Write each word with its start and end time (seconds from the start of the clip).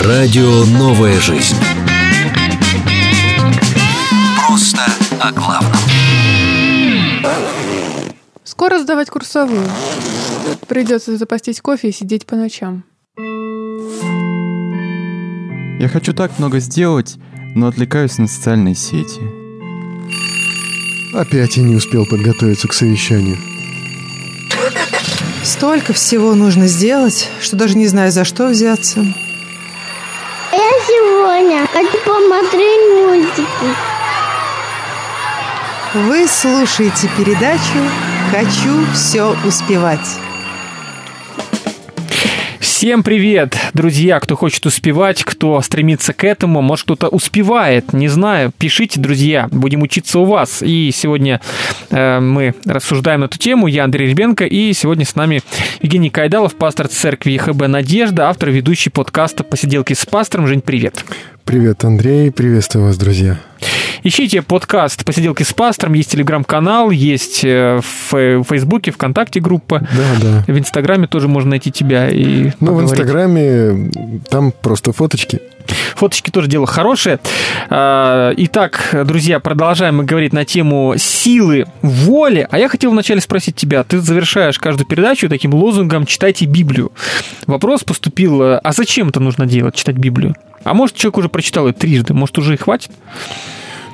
Радио 0.00 0.64
«Новая 0.64 1.20
жизнь». 1.20 1.54
Просто 4.44 4.80
о 5.20 5.30
главном. 5.30 5.72
Скоро 8.42 8.80
сдавать 8.80 9.08
курсовую. 9.08 9.68
Придется 10.66 11.16
запастись 11.16 11.60
кофе 11.60 11.90
и 11.90 11.92
сидеть 11.92 12.26
по 12.26 12.34
ночам. 12.34 12.82
Я 15.78 15.88
хочу 15.88 16.12
так 16.12 16.40
много 16.40 16.58
сделать, 16.58 17.14
но 17.54 17.68
отвлекаюсь 17.68 18.18
на 18.18 18.26
социальные 18.26 18.74
сети. 18.74 19.20
Опять 21.14 21.56
я 21.56 21.62
не 21.62 21.76
успел 21.76 22.04
подготовиться 22.04 22.66
к 22.66 22.72
совещанию. 22.72 23.38
Столько 25.44 25.92
всего 25.92 26.34
нужно 26.34 26.66
сделать, 26.66 27.28
что 27.40 27.54
даже 27.54 27.76
не 27.76 27.86
знаю, 27.86 28.10
за 28.10 28.24
что 28.24 28.48
взяться. 28.48 29.04
Сегодня 31.04 31.66
хочу 31.70 31.98
посмотреть 31.98 32.80
мультики. 32.94 33.46
Вы 35.92 36.26
слушаете 36.26 37.10
передачу 37.18 37.78
«Хочу 38.30 38.86
все 38.94 39.36
успевать». 39.46 40.23
Всем 42.84 43.02
привет, 43.02 43.56
друзья, 43.72 44.20
кто 44.20 44.36
хочет 44.36 44.66
успевать, 44.66 45.24
кто 45.24 45.58
стремится 45.62 46.12
к 46.12 46.22
этому, 46.22 46.60
может 46.60 46.84
кто-то 46.84 47.08
успевает, 47.08 47.94
не 47.94 48.08
знаю, 48.08 48.52
пишите, 48.58 49.00
друзья, 49.00 49.48
будем 49.50 49.80
учиться 49.80 50.18
у 50.18 50.26
вас. 50.26 50.60
И 50.60 50.90
сегодня 50.92 51.40
э, 51.88 52.20
мы 52.20 52.54
рассуждаем 52.66 53.24
эту 53.24 53.38
тему, 53.38 53.68
я 53.68 53.84
Андрей 53.84 54.10
Ребенко, 54.10 54.44
и 54.44 54.74
сегодня 54.74 55.06
с 55.06 55.16
нами 55.16 55.40
Евгений 55.80 56.10
Кайдалов, 56.10 56.56
пастор 56.56 56.88
церкви 56.88 57.30
ЕХБ 57.30 57.68
«Надежда», 57.68 58.28
автор 58.28 58.50
ведущий 58.50 58.90
подкаста 58.90 59.44
«Посиделки 59.44 59.94
с 59.94 60.04
пастором». 60.04 60.46
Жень, 60.46 60.60
привет. 60.60 61.06
Привет, 61.44 61.84
Андрей, 61.84 62.30
приветствую 62.32 62.86
вас, 62.86 62.96
друзья. 62.96 63.38
Ищите 64.02 64.40
подкаст 64.42 65.04
«Посиделки 65.04 65.42
с 65.42 65.52
пастором», 65.52 65.92
есть 65.92 66.10
телеграм-канал, 66.10 66.90
есть 66.90 67.44
э, 67.44 67.80
в 67.82 68.44
Фейсбуке, 68.44 68.90
ВКонтакте 68.90 69.40
группа. 69.40 69.80
Да, 69.80 70.20
да. 70.22 70.44
В 70.52 70.58
Инстаграме 70.58 71.06
тоже 71.06 71.28
можно 71.28 71.50
найти 71.50 71.70
тебя 71.70 72.08
и 72.08 72.44
Ну, 72.44 72.50
в 72.50 72.58
поговорить. 72.58 72.90
Инстаграме 72.90 73.90
там 74.30 74.52
просто 74.62 74.92
фоточки. 74.92 75.40
Фоточки 75.96 76.30
тоже 76.30 76.48
дело 76.48 76.66
хорошее. 76.66 77.18
А, 77.70 78.32
Итак, 78.36 78.90
друзья, 79.04 79.40
продолжаем 79.40 79.96
мы 79.96 80.04
говорить 80.04 80.32
на 80.32 80.44
тему 80.44 80.94
силы 80.96 81.66
воли. 81.82 82.46
А 82.50 82.58
я 82.58 82.68
хотел 82.68 82.90
вначале 82.90 83.20
спросить 83.20 83.56
тебя. 83.56 83.84
Ты 83.84 84.00
завершаешь 84.00 84.58
каждую 84.58 84.86
передачу 84.86 85.28
таким 85.28 85.54
лозунгом 85.54 86.06
«Читайте 86.06 86.46
Библию». 86.46 86.92
Вопрос 87.46 87.84
поступил, 87.84 88.40
а 88.42 88.72
зачем 88.72 89.08
это 89.08 89.20
нужно 89.20 89.46
делать, 89.46 89.74
читать 89.74 89.96
Библию? 89.96 90.34
А 90.64 90.74
может, 90.74 90.96
человек 90.96 91.18
уже 91.18 91.28
прочитал 91.28 91.66
ее 91.66 91.72
трижды, 91.74 92.14
может, 92.14 92.38
уже 92.38 92.54
и 92.54 92.56
хватит? 92.56 92.90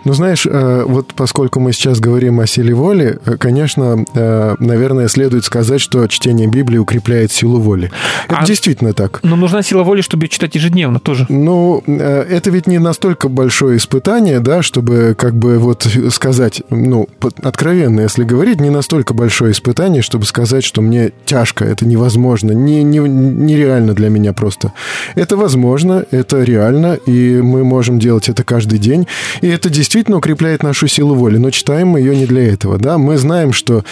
Ну, 0.04 0.14
знаешь, 0.14 0.46
э, 0.46 0.84
вот 0.86 1.12
поскольку 1.14 1.60
мы 1.60 1.72
сейчас 1.72 2.00
говорим 2.00 2.40
о 2.40 2.46
силе 2.46 2.74
воли, 2.74 3.18
э, 3.24 3.36
конечно, 3.36 4.04
э, 4.14 4.56
наверное, 4.58 5.08
следует 5.08 5.44
сказать, 5.44 5.80
что 5.80 6.06
чтение 6.06 6.46
Библии 6.46 6.78
укрепляет 6.78 7.32
силу 7.32 7.60
воли. 7.60 7.90
Это 8.26 8.38
А- 8.40 8.46
действительно 8.46 8.92
так. 8.92 9.20
Но 9.22 9.36
нужна 9.36 9.62
сила 9.62 9.82
воли, 9.82 10.00
чтобы 10.00 10.28
читать 10.28 10.54
ежедневно 10.54 11.00
тоже. 11.00 11.26
Ну, 11.28 11.82
это 11.86 12.50
ведь 12.50 12.66
не 12.66 12.78
настолько 12.78 13.28
большое 13.28 13.76
испытание, 13.76 14.40
да, 14.40 14.62
чтобы 14.62 15.14
как 15.18 15.34
бы 15.34 15.58
вот 15.58 15.86
сказать, 16.10 16.62
ну, 16.70 17.08
откровенно, 17.42 18.00
если 18.00 18.24
говорить, 18.24 18.60
не 18.60 18.70
настолько 18.70 19.14
большое 19.14 19.52
испытание, 19.52 20.02
чтобы 20.02 20.24
сказать, 20.24 20.64
что 20.64 20.80
мне 20.82 21.12
тяжко, 21.26 21.64
это 21.64 21.86
невозможно, 21.86 22.52
не, 22.52 22.82
не, 22.82 22.98
нереально 22.98 23.94
для 23.94 24.08
меня 24.08 24.32
просто. 24.32 24.72
Это 25.14 25.36
возможно, 25.36 26.04
это 26.10 26.42
реально, 26.42 26.94
и 26.94 27.40
мы 27.42 27.64
можем 27.64 27.98
делать 27.98 28.28
это 28.28 28.44
каждый 28.44 28.78
день, 28.78 29.06
и 29.40 29.48
это 29.48 29.68
действительно 29.68 29.89
укрепляет 30.16 30.62
нашу 30.62 30.88
силу 30.88 31.14
воли, 31.14 31.36
но 31.36 31.50
читаем 31.50 31.88
мы 31.88 32.00
ее 32.00 32.16
не 32.16 32.26
для 32.26 32.52
этого, 32.52 32.78
да, 32.78 32.98
мы 32.98 33.16
знаем, 33.18 33.52
что 33.52 33.84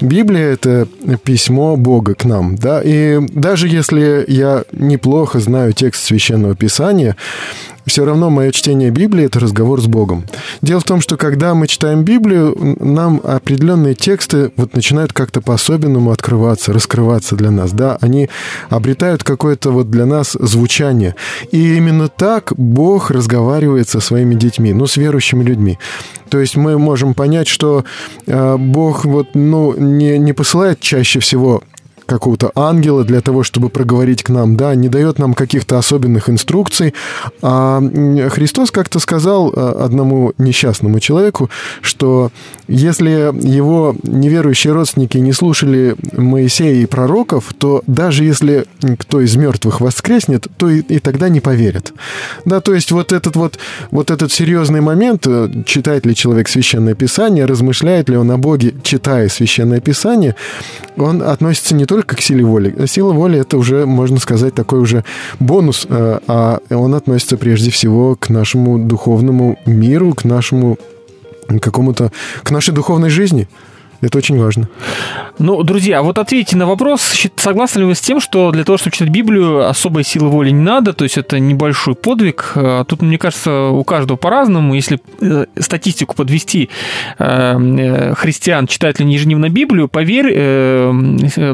Библия— 0.00 0.46
это 0.52 0.88
письмо 1.22 1.76
Бога 1.76 2.14
к 2.14 2.24
нам, 2.24 2.56
да, 2.56 2.82
и 2.84 3.20
даже 3.32 3.68
если 3.68 4.24
я 4.28 4.64
неплохо 4.72 5.40
знаю 5.40 5.72
текст 5.72 6.04
Священного 6.04 6.54
Писания, 6.54 7.16
все 7.86 8.04
равно 8.04 8.30
мое 8.30 8.50
чтение 8.52 8.90
Библии– 8.90 9.24
это 9.26 9.40
разговор 9.40 9.80
с 9.80 9.86
Богом. 9.86 10.24
Дело 10.62 10.80
в 10.80 10.84
том, 10.84 11.00
что 11.00 11.16
когда 11.16 11.54
мы 11.54 11.66
читаем 11.66 12.02
Библию, 12.02 12.56
нам 12.80 13.20
определенные 13.22 13.94
тексты 13.94 14.52
вот 14.56 14.74
начинают 14.74 15.12
как-то 15.12 15.40
по-особенному 15.40 16.10
открываться, 16.10 16.72
раскрываться 16.72 17.36
для 17.36 17.50
нас, 17.50 17.72
да, 17.72 17.98
они 18.00 18.28
обретают 18.70 19.24
какое-то 19.24 19.70
вот 19.70 19.90
для 19.90 20.06
нас 20.06 20.36
звучание. 20.40 21.14
И 21.50 21.76
именно 21.76 22.08
так 22.08 22.52
Бог 22.56 23.10
разговаривает 23.10 23.88
со 23.88 24.00
своими 24.00 24.34
детьми, 24.34 24.72
ну, 24.72 24.86
с 24.86 24.96
верующими 24.96 25.44
людьми. 25.44 25.78
То 26.30 26.40
есть 26.40 26.56
мы 26.56 26.78
можем 26.78 27.14
понять, 27.14 27.48
что 27.48 27.84
э, 28.26 28.56
Бог 28.56 29.04
вот, 29.04 29.28
ну, 29.34 29.74
не, 29.76 30.18
не 30.18 30.32
посылает 30.32 30.80
чаще 30.80 31.20
всего 31.20 31.62
какого-то 32.06 32.52
ангела 32.54 33.04
для 33.04 33.20
того, 33.20 33.42
чтобы 33.42 33.68
проговорить 33.68 34.22
к 34.22 34.28
нам, 34.28 34.56
да, 34.56 34.74
не 34.74 34.88
дает 34.88 35.18
нам 35.18 35.34
каких-то 35.34 35.78
особенных 35.78 36.28
инструкций. 36.28 36.94
А 37.42 37.80
Христос 38.30 38.70
как-то 38.70 38.98
сказал 38.98 39.52
э, 39.52 39.84
одному 39.84 40.32
несчастному 40.38 41.00
человеку, 41.00 41.50
что 41.80 42.30
если 42.68 43.10
его 43.46 43.94
неверующие 44.02 44.72
родственники 44.72 45.18
не 45.18 45.32
слушали 45.32 45.96
Моисея 46.12 46.82
и 46.82 46.86
пророков, 46.86 47.52
то 47.56 47.82
даже 47.86 48.24
если 48.24 48.66
кто 48.98 49.20
из 49.20 49.36
мертвых 49.36 49.80
воскреснет, 49.80 50.46
то 50.56 50.70
и, 50.70 50.80
и 50.80 50.98
тогда 50.98 51.28
не 51.28 51.40
поверят. 51.40 51.92
Да, 52.44 52.60
то 52.60 52.74
есть 52.74 52.92
вот 52.92 53.12
этот 53.12 53.36
вот, 53.36 53.58
вот 53.90 54.10
этот 54.10 54.32
серьезный 54.32 54.80
момент, 54.80 55.26
э, 55.26 55.50
читает 55.66 56.06
ли 56.06 56.14
человек 56.14 56.48
Священное 56.48 56.94
Писание, 56.94 57.44
размышляет 57.44 58.08
ли 58.08 58.16
он 58.16 58.30
о 58.30 58.38
Боге, 58.38 58.74
читая 58.82 59.28
Священное 59.28 59.80
Писание, 59.80 60.34
он 60.96 61.22
относится 61.22 61.74
не 61.74 61.86
только 61.86 61.93
к 62.02 62.20
силе 62.20 62.44
воли. 62.44 62.86
Сила 62.86 63.12
воли 63.12 63.38
это 63.38 63.58
уже, 63.58 63.86
можно 63.86 64.18
сказать, 64.18 64.54
такой 64.54 64.80
уже 64.80 65.04
бонус, 65.40 65.86
э, 65.88 66.18
а 66.26 66.60
он 66.70 66.94
относится 66.94 67.36
прежде 67.36 67.70
всего 67.70 68.16
к 68.16 68.28
нашему 68.28 68.78
духовному 68.78 69.58
миру, 69.66 70.14
к 70.14 70.24
нашему 70.24 70.78
какому-то, 71.60 72.12
к 72.42 72.50
нашей 72.50 72.74
духовной 72.74 73.10
жизни. 73.10 73.48
Это 74.04 74.18
очень 74.18 74.38
важно. 74.38 74.68
Ну, 75.38 75.62
друзья, 75.62 76.02
вот 76.02 76.18
ответьте 76.18 76.56
на 76.56 76.66
вопрос, 76.66 77.02
согласны 77.36 77.80
ли 77.80 77.86
вы 77.86 77.94
с 77.94 78.00
тем, 78.00 78.20
что 78.20 78.50
для 78.50 78.64
того, 78.64 78.78
чтобы 78.78 78.94
читать 78.94 79.08
Библию, 79.08 79.68
особой 79.68 80.04
силы 80.04 80.28
воли 80.28 80.50
не 80.50 80.62
надо, 80.62 80.92
то 80.92 81.04
есть 81.04 81.18
это 81.18 81.38
небольшой 81.38 81.94
подвиг. 81.94 82.52
А 82.54 82.84
Тут, 82.84 83.02
мне 83.02 83.18
кажется, 83.18 83.68
у 83.68 83.82
каждого 83.84 84.16
по-разному. 84.16 84.74
Если 84.74 85.00
э, 85.20 85.46
статистику 85.58 86.14
подвести 86.14 86.68
э, 87.18 87.58
э, 87.58 88.14
христиан, 88.14 88.66
читают 88.66 88.98
ли 88.98 89.04
они 89.04 89.14
ежедневно 89.14 89.48
Библию, 89.48 89.88
поверь, 89.88 90.34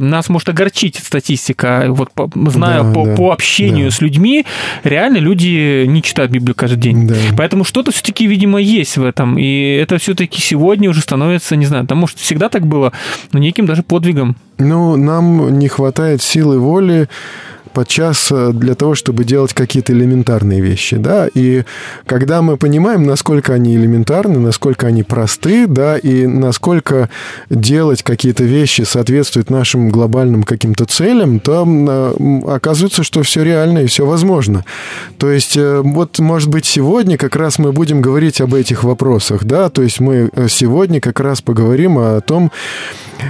нас 0.01 0.29
может 0.29 0.49
огорчить 0.49 0.97
статистика. 0.97 1.87
Вот 1.89 2.11
зная 2.49 2.83
Да, 2.83 2.93
по, 2.93 3.07
да, 3.07 3.17
по 3.17 3.33
общению 3.33 3.87
да. 3.87 3.97
с 3.97 4.01
людьми, 4.01 4.45
реально 4.85 5.19
люди 5.19 5.85
не 5.87 6.03
читают 6.03 6.33
Библию 6.33 6.55
каждый 6.55 6.79
день. 6.79 7.07
Да. 7.07 7.15
Поэтому 7.37 7.65
что-то 7.65 7.93
все-таки, 7.93 8.27
видимо, 8.27 8.61
есть 8.61 8.97
в 8.97 9.05
этом. 9.05 9.39
И 9.39 9.77
это 9.77 9.99
все-таки 9.99 10.41
сегодня 10.41 10.91
уже 10.91 11.01
становится, 11.01 11.57
не 11.57 11.67
знаю, 11.67 11.87
там, 11.87 11.99
может, 11.99 12.19
всегда 12.19 12.40
так 12.49 12.67
было, 12.67 12.93
но 13.33 13.39
неким 13.39 13.67
даже 13.67 13.83
подвигом. 13.83 14.37
Ну, 14.59 14.97
нам 14.97 15.59
не 15.59 15.69
хватает 15.69 16.23
силы 16.23 16.59
воли 16.59 17.09
подчас 17.73 18.29
э, 18.31 18.51
для 18.53 18.75
того, 18.75 18.95
чтобы 18.95 19.25
делать 19.25 19.55
какие-то 19.55 19.93
элементарные 19.93 20.61
вещи, 20.61 20.97
да, 20.97 21.29
и 21.33 21.65
когда 22.07 22.43
мы 22.43 22.57
понимаем, 22.57 23.05
насколько 23.05 23.55
они 23.55 23.77
элементарны, 23.77 24.39
насколько 24.39 24.87
они 24.87 25.03
просты, 25.03 25.67
да, 25.67 25.97
и 25.97 26.27
насколько 26.27 27.09
делать 27.49 28.03
какие-то 28.03 28.45
вещи 28.45 28.83
соответствует 28.83 29.51
нашим 29.51 29.89
глобальным 29.89 30.43
каким-то 30.43 30.85
целям, 30.85 31.41
то 31.41 31.65
э, 31.67 32.41
оказывается, 32.49 33.03
что 33.03 33.23
все 33.23 33.43
реально 33.43 33.81
и 33.81 33.87
все 33.87 34.05
возможно. 34.07 34.65
То 35.19 35.31
есть, 35.31 35.57
э, 35.57 35.81
вот, 35.83 36.19
может 36.19 36.49
быть, 36.49 36.67
сегодня 36.67 37.17
как 37.17 37.37
раз 37.37 37.59
мы 37.59 37.73
будем 37.73 38.01
говорить 38.01 38.41
об 38.41 38.55
этих 38.55 38.85
вопросах, 38.85 39.45
да, 39.45 39.69
то 39.69 39.83
есть 39.83 40.01
мы 40.01 40.31
сегодня 40.49 41.01
как 41.01 41.21
раз 41.21 41.41
поговорим 41.41 41.99
о 41.99 42.21
том, 42.21 42.51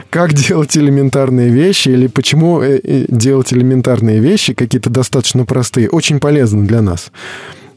как 0.09 0.35
делать 0.35 0.77
элементарные 0.77 1.51
вещи 1.51 1.89
или 1.89 2.07
почему 2.07 2.63
делать 3.09 3.53
элементарные 3.53 4.21
вещи, 4.21 4.30
какие-то 4.55 4.91
достаточно 4.91 5.45
простые, 5.45 5.89
очень 5.91 6.21
полезны 6.21 6.67
для 6.67 6.83
нас. 6.83 7.11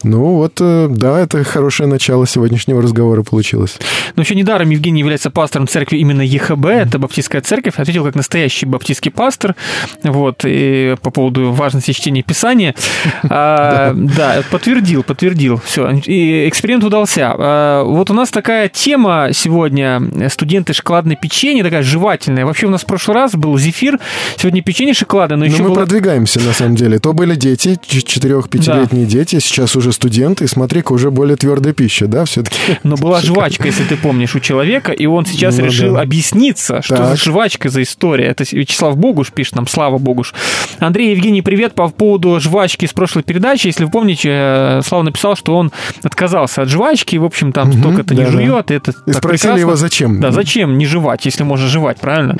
Ну 0.04 0.36
вот, 0.36 0.58
э, 0.60 0.86
да, 0.90 1.18
это 1.18 1.42
хорошее 1.44 1.88
начало 1.88 2.26
сегодняшнего 2.26 2.82
разговора 2.82 3.22
получилось. 3.22 3.78
Но 4.16 4.22
еще 4.22 4.34
недаром 4.34 4.68
Евгений 4.68 5.00
является 5.00 5.30
пастором 5.30 5.66
церкви 5.66 5.96
именно 5.96 6.20
ЕХБ, 6.20 6.66
это 6.66 6.98
баптистская 6.98 7.40
церковь, 7.40 7.74
ответил 7.78 8.04
как 8.04 8.14
настоящий 8.14 8.66
баптистский 8.66 9.10
пастор, 9.10 9.56
вот, 10.02 10.42
и 10.44 10.96
по 11.00 11.10
поводу 11.10 11.52
важности 11.52 11.92
чтения 11.92 12.22
Писания. 12.22 12.74
А, 13.30 13.92
Да, 13.94 14.42
подтвердил, 14.50 15.02
подтвердил, 15.02 15.60
все, 15.64 15.90
и 16.04 16.46
эксперимент 16.48 16.84
удался. 16.84 17.34
А, 17.36 17.82
Вот 17.82 18.10
у 18.10 18.14
нас 18.14 18.30
такая 18.30 18.68
тема 18.68 19.30
сегодня, 19.32 20.02
студенты 20.28 20.74
шоколадное 20.74 21.16
печенье, 21.16 21.64
такая 21.64 21.82
жевательная. 21.82 22.44
Вообще 22.44 22.66
у 22.66 22.70
нас 22.70 22.82
в 22.82 22.86
прошлый 22.86 23.14
раз 23.16 23.32
был 23.32 23.56
зефир, 23.58 23.98
сегодня 24.36 24.62
печенье 24.62 24.94
шоколадное, 24.94 25.38
но 25.38 25.46
Но 25.46 25.52
еще 25.52 25.62
мы 25.62 25.74
продвигаемся, 25.74 26.40
на 26.40 26.52
самом 26.52 26.76
деле. 26.76 26.98
То 26.98 27.12
были 27.12 27.34
дети, 27.34 27.78
4-5-летние 27.88 29.06
дети, 29.06 29.38
сейчас 29.38 29.74
уже 29.74 29.92
студенты, 29.94 30.44
и 30.44 30.46
смотри-ка, 30.46 30.92
уже 30.92 31.10
более 31.10 31.36
твердая 31.36 31.72
пища, 31.72 32.06
да, 32.06 32.24
все-таки? 32.24 32.56
Но 32.82 32.96
была 32.96 33.20
жвачка, 33.20 33.66
если 33.66 33.84
ты 33.84 33.96
помнишь, 33.96 34.34
у 34.36 34.40
человека, 34.40 34.92
и 34.92 35.06
он 35.06 35.24
сейчас 35.26 35.56
Ну 35.58 35.64
решил 35.66 35.94
да. 35.94 36.02
объясниться, 36.02 36.82
что 36.82 36.96
Так. 36.96 37.06
за 37.08 37.16
жвачка 37.16 37.68
за 37.70 37.82
история. 37.82 38.26
Это 38.26 38.44
Вячеслав 38.50 38.96
Богуш 38.96 39.30
пишет 39.32 39.54
нам, 39.56 39.66
Слава 39.66 39.98
Богуш. 39.98 40.34
Андрей 40.78 41.12
Евгений, 41.12 41.42
привет 41.42 41.74
по 41.74 41.88
поводу 41.88 42.38
жвачки 42.40 42.86
с 42.86 42.92
прошлой 42.92 43.22
передачи. 43.22 43.68
Если 43.68 43.84
вы 43.84 43.90
помните, 43.90 44.28
э, 44.32 44.80
Слава 44.84 45.02
написал, 45.04 45.36
что 45.36 45.56
он 45.56 45.72
отказался 46.02 46.62
от 46.62 46.68
жвачки, 46.68 47.14
и, 47.14 47.18
в 47.18 47.24
общем, 47.24 47.52
там 47.52 47.68
Мгм, 47.68 47.80
столько-то 47.80 48.14
не 48.14 48.20
да-да. 48.24 48.32
жует, 48.32 48.70
и 48.70 48.74
это 48.74 48.90
И 49.06 49.12
спросили 49.12 49.20
прекрасно. 49.52 49.60
его, 49.60 49.76
зачем? 49.76 50.20
Да, 50.20 50.30
зачем 50.30 50.76
не 50.78 50.86
жевать, 50.86 51.24
если 51.24 51.44
можно 51.44 51.66
жевать, 51.68 52.00
правильно? 52.00 52.36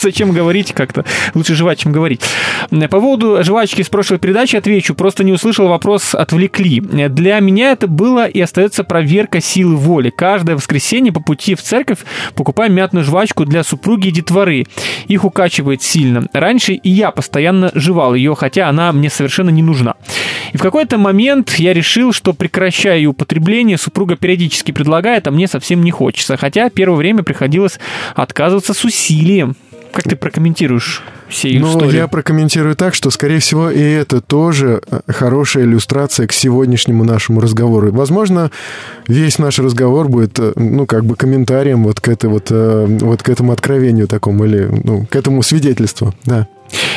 Зачем 0.00 0.32
говорить 0.32 0.72
как-то? 0.72 1.04
Лучше 1.34 1.54
жевать, 1.54 1.78
чем 1.80 1.92
говорить. 1.92 2.22
По 2.70 2.88
поводу 3.00 3.42
жвачки 3.44 3.82
с 3.82 3.88
прошлой 3.88 4.18
передачи 4.18 4.56
отвечу. 4.56 4.94
Просто 4.94 5.24
не 5.24 5.32
услышал 5.32 5.68
вопрос, 5.68 6.14
отвлекли. 6.14 6.67
Для 6.68 7.40
меня 7.40 7.72
это 7.72 7.86
было 7.86 8.26
и 8.26 8.40
остается 8.40 8.84
проверка 8.84 9.40
силы 9.40 9.76
воли. 9.76 10.10
Каждое 10.10 10.56
воскресенье 10.56 11.12
по 11.12 11.20
пути 11.20 11.54
в 11.54 11.62
церковь 11.62 11.98
покупаю 12.34 12.70
мятную 12.72 13.04
жвачку 13.04 13.44
для 13.44 13.64
супруги 13.64 14.08
и 14.08 14.12
детворы. 14.12 14.66
Их 15.06 15.24
укачивает 15.24 15.82
сильно. 15.82 16.26
Раньше 16.32 16.74
и 16.74 16.90
я 16.90 17.10
постоянно 17.10 17.70
жевал 17.74 18.14
ее, 18.14 18.34
хотя 18.34 18.68
она 18.68 18.92
мне 18.92 19.10
совершенно 19.10 19.50
не 19.50 19.62
нужна. 19.62 19.94
И 20.52 20.56
в 20.56 20.62
какой-то 20.62 20.98
момент 20.98 21.54
я 21.58 21.74
решил, 21.74 22.12
что 22.12 22.32
прекращаю 22.32 23.10
употребление. 23.10 23.78
Супруга 23.78 24.16
периодически 24.16 24.72
предлагает, 24.72 25.26
а 25.26 25.30
мне 25.30 25.46
совсем 25.46 25.82
не 25.82 25.90
хочется. 25.90 26.36
Хотя 26.36 26.70
первое 26.70 26.96
время 26.96 27.22
приходилось 27.22 27.78
отказываться 28.14 28.74
с 28.74 28.84
усилием. 28.84 29.56
Как 29.92 30.04
ты 30.04 30.16
прокомментируешь 30.16 31.02
все 31.28 31.58
Ну, 31.58 31.70
истории? 31.70 31.96
я 31.96 32.08
прокомментирую 32.08 32.74
так, 32.76 32.94
что, 32.94 33.10
скорее 33.10 33.38
всего, 33.40 33.70
и 33.70 33.80
это 33.80 34.20
тоже 34.20 34.80
э, 34.90 35.00
хорошая 35.08 35.64
иллюстрация 35.64 36.26
к 36.26 36.32
сегодняшнему 36.32 37.04
нашему 37.04 37.40
разговору. 37.40 37.92
Возможно, 37.92 38.50
весь 39.06 39.38
наш 39.38 39.58
разговор 39.58 40.08
будет, 40.08 40.38
э, 40.38 40.52
ну, 40.56 40.86
как 40.86 41.04
бы 41.04 41.16
комментарием 41.16 41.84
вот 41.84 42.00
к, 42.00 42.08
этой 42.08 42.30
вот, 42.30 42.48
э, 42.50 42.86
вот 43.00 43.22
к 43.22 43.28
этому 43.28 43.52
откровению 43.52 44.08
такому, 44.08 44.44
или, 44.44 44.68
ну, 44.84 45.06
к 45.06 45.16
этому 45.16 45.42
свидетельству, 45.42 46.14
да. 46.24 46.48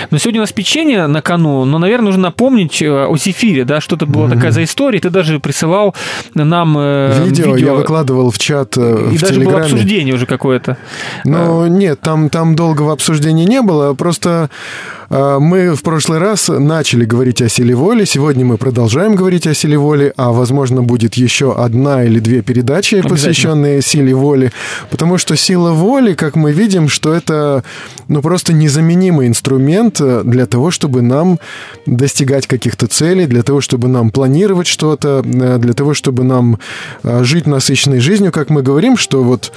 Но 0.09 0.17
сегодня 0.17 0.41
у 0.41 0.43
нас 0.43 0.51
печенье 0.51 1.07
на 1.07 1.21
кону, 1.21 1.65
но, 1.65 1.77
наверное, 1.77 2.07
нужно 2.07 2.23
напомнить 2.23 2.81
э, 2.81 3.05
о 3.05 3.15
зефире, 3.17 3.63
да, 3.63 3.81
что-то 3.81 4.05
было 4.05 4.29
такая 4.29 4.51
за 4.51 4.63
история. 4.63 4.99
Ты 4.99 5.09
даже 5.09 5.39
присылал 5.39 5.95
нам 6.33 6.75
э, 6.77 7.23
видео, 7.25 7.55
я 7.55 7.73
выкладывал 7.73 8.31
в 8.31 8.37
чат 8.37 8.77
э, 8.77 9.09
и 9.11 9.17
в 9.17 9.21
даже 9.21 9.33
было 9.35 9.43
Телеграме. 9.43 9.63
обсуждение 9.65 10.15
уже 10.15 10.25
какое-то. 10.25 10.77
Ну, 11.23 11.67
нет, 11.67 12.01
там, 12.01 12.29
там 12.29 12.55
долгого 12.55 12.93
обсуждения 12.93 13.45
не 13.45 13.61
было. 13.61 13.93
Просто 13.93 14.49
э, 14.49 15.00
мы 15.11 15.75
в 15.75 15.81
прошлый 15.81 16.19
раз 16.19 16.47
начали 16.47 17.03
говорить 17.03 17.41
о 17.41 17.49
силе 17.49 17.75
воли. 17.75 18.05
Сегодня 18.05 18.45
мы 18.45 18.57
продолжаем 18.57 19.15
говорить 19.15 19.45
о 19.45 19.53
силе 19.53 19.77
воли, 19.77 20.13
а, 20.15 20.31
возможно, 20.31 20.83
будет 20.83 21.15
еще 21.15 21.53
одна 21.53 22.05
или 22.05 22.19
две 22.19 22.41
передачи, 22.41 23.01
посвященные 23.01 23.81
силе 23.81 24.13
воли. 24.13 24.53
Потому 24.89 25.17
что 25.17 25.35
сила 25.35 25.71
воли, 25.71 26.13
как 26.13 26.35
мы 26.35 26.53
видим, 26.53 26.87
что 26.87 27.13
это 27.13 27.65
ну, 28.07 28.21
просто 28.21 28.53
незаменимый 28.53 29.27
инструмент 29.27 29.99
э, 29.99 30.21
для 30.23 30.45
того, 30.45 30.71
чтобы 30.71 31.01
нам 31.01 31.39
достигать 31.85 32.47
каких-то 32.47 32.87
целей, 32.87 33.25
для 33.25 33.43
того, 33.43 33.59
чтобы 33.59 33.89
нам 33.89 34.11
планировать 34.11 34.67
что-то, 34.67 35.23
э, 35.25 35.57
для 35.57 35.73
того, 35.73 35.93
чтобы 35.93 36.23
нам 36.23 36.57
э, 37.03 37.23
жить 37.23 37.47
насыщенной 37.47 37.99
жизнью, 37.99 38.31
как 38.31 38.49
мы 38.49 38.61
говорим, 38.61 38.95
что 38.95 39.23
вот 39.23 39.51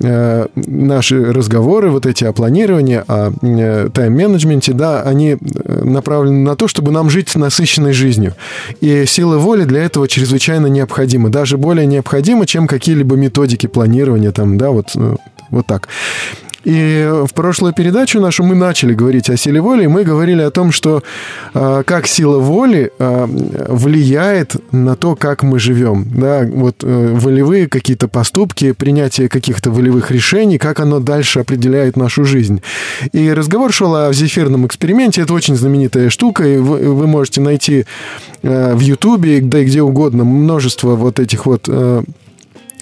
э, 0.00 0.46
наши 0.54 1.32
разговоры, 1.32 1.90
вот 1.90 2.04
эти 2.04 2.24
о 2.24 2.32
планировании, 2.32 3.02
о 3.06 3.32
э, 3.40 3.88
тайм-менеджменте, 3.94 4.72
да, 4.74 4.89
они 4.98 5.36
э, 5.40 5.84
направлены 5.84 6.40
на 6.40 6.56
то, 6.56 6.68
чтобы 6.68 6.90
нам 6.92 7.10
жить 7.10 7.34
насыщенной 7.34 7.92
жизнью. 7.92 8.34
И 8.80 9.04
сила 9.06 9.38
воли 9.38 9.64
для 9.64 9.82
этого 9.84 10.08
чрезвычайно 10.08 10.66
необходима, 10.66 11.30
даже 11.30 11.56
более 11.56 11.86
необходима, 11.86 12.46
чем 12.46 12.66
какие-либо 12.66 13.16
методики 13.16 13.66
планирования, 13.66 14.32
там, 14.32 14.58
да, 14.58 14.70
вот, 14.70 14.88
э, 14.94 15.16
вот 15.50 15.66
так. 15.66 15.88
И 16.64 17.08
в 17.26 17.32
прошлую 17.32 17.72
передачу 17.72 18.20
нашу 18.20 18.44
мы 18.44 18.54
начали 18.54 18.92
говорить 18.92 19.30
о 19.30 19.36
силе 19.36 19.60
воли, 19.60 19.84
и 19.84 19.86
мы 19.86 20.04
говорили 20.04 20.42
о 20.42 20.50
том, 20.50 20.72
что 20.72 21.02
э, 21.54 21.82
как 21.86 22.06
сила 22.06 22.38
воли 22.38 22.92
э, 22.98 23.26
влияет 23.68 24.56
на 24.72 24.94
то, 24.94 25.16
как 25.16 25.42
мы 25.42 25.58
живем. 25.58 26.06
Да, 26.14 26.46
вот 26.52 26.82
э, 26.82 27.14
волевые 27.14 27.66
какие-то 27.66 28.08
поступки, 28.08 28.72
принятие 28.72 29.28
каких-то 29.28 29.70
волевых 29.70 30.10
решений, 30.10 30.58
как 30.58 30.80
оно 30.80 31.00
дальше 31.00 31.40
определяет 31.40 31.96
нашу 31.96 32.24
жизнь. 32.24 32.62
И 33.12 33.32
разговор 33.32 33.72
шел 33.72 33.94
о 33.94 34.12
зефирном 34.12 34.66
эксперименте. 34.66 35.22
Это 35.22 35.32
очень 35.32 35.56
знаменитая 35.56 36.10
штука, 36.10 36.46
и 36.46 36.58
вы, 36.58 36.92
вы 36.92 37.06
можете 37.06 37.40
найти 37.40 37.86
э, 38.42 38.74
в 38.74 38.80
Ютубе, 38.80 39.40
да 39.40 39.60
и 39.60 39.64
где 39.64 39.80
угодно, 39.80 40.24
множество 40.24 40.94
вот 40.94 41.20
этих 41.20 41.46
вот 41.46 41.64
э, 41.68 42.02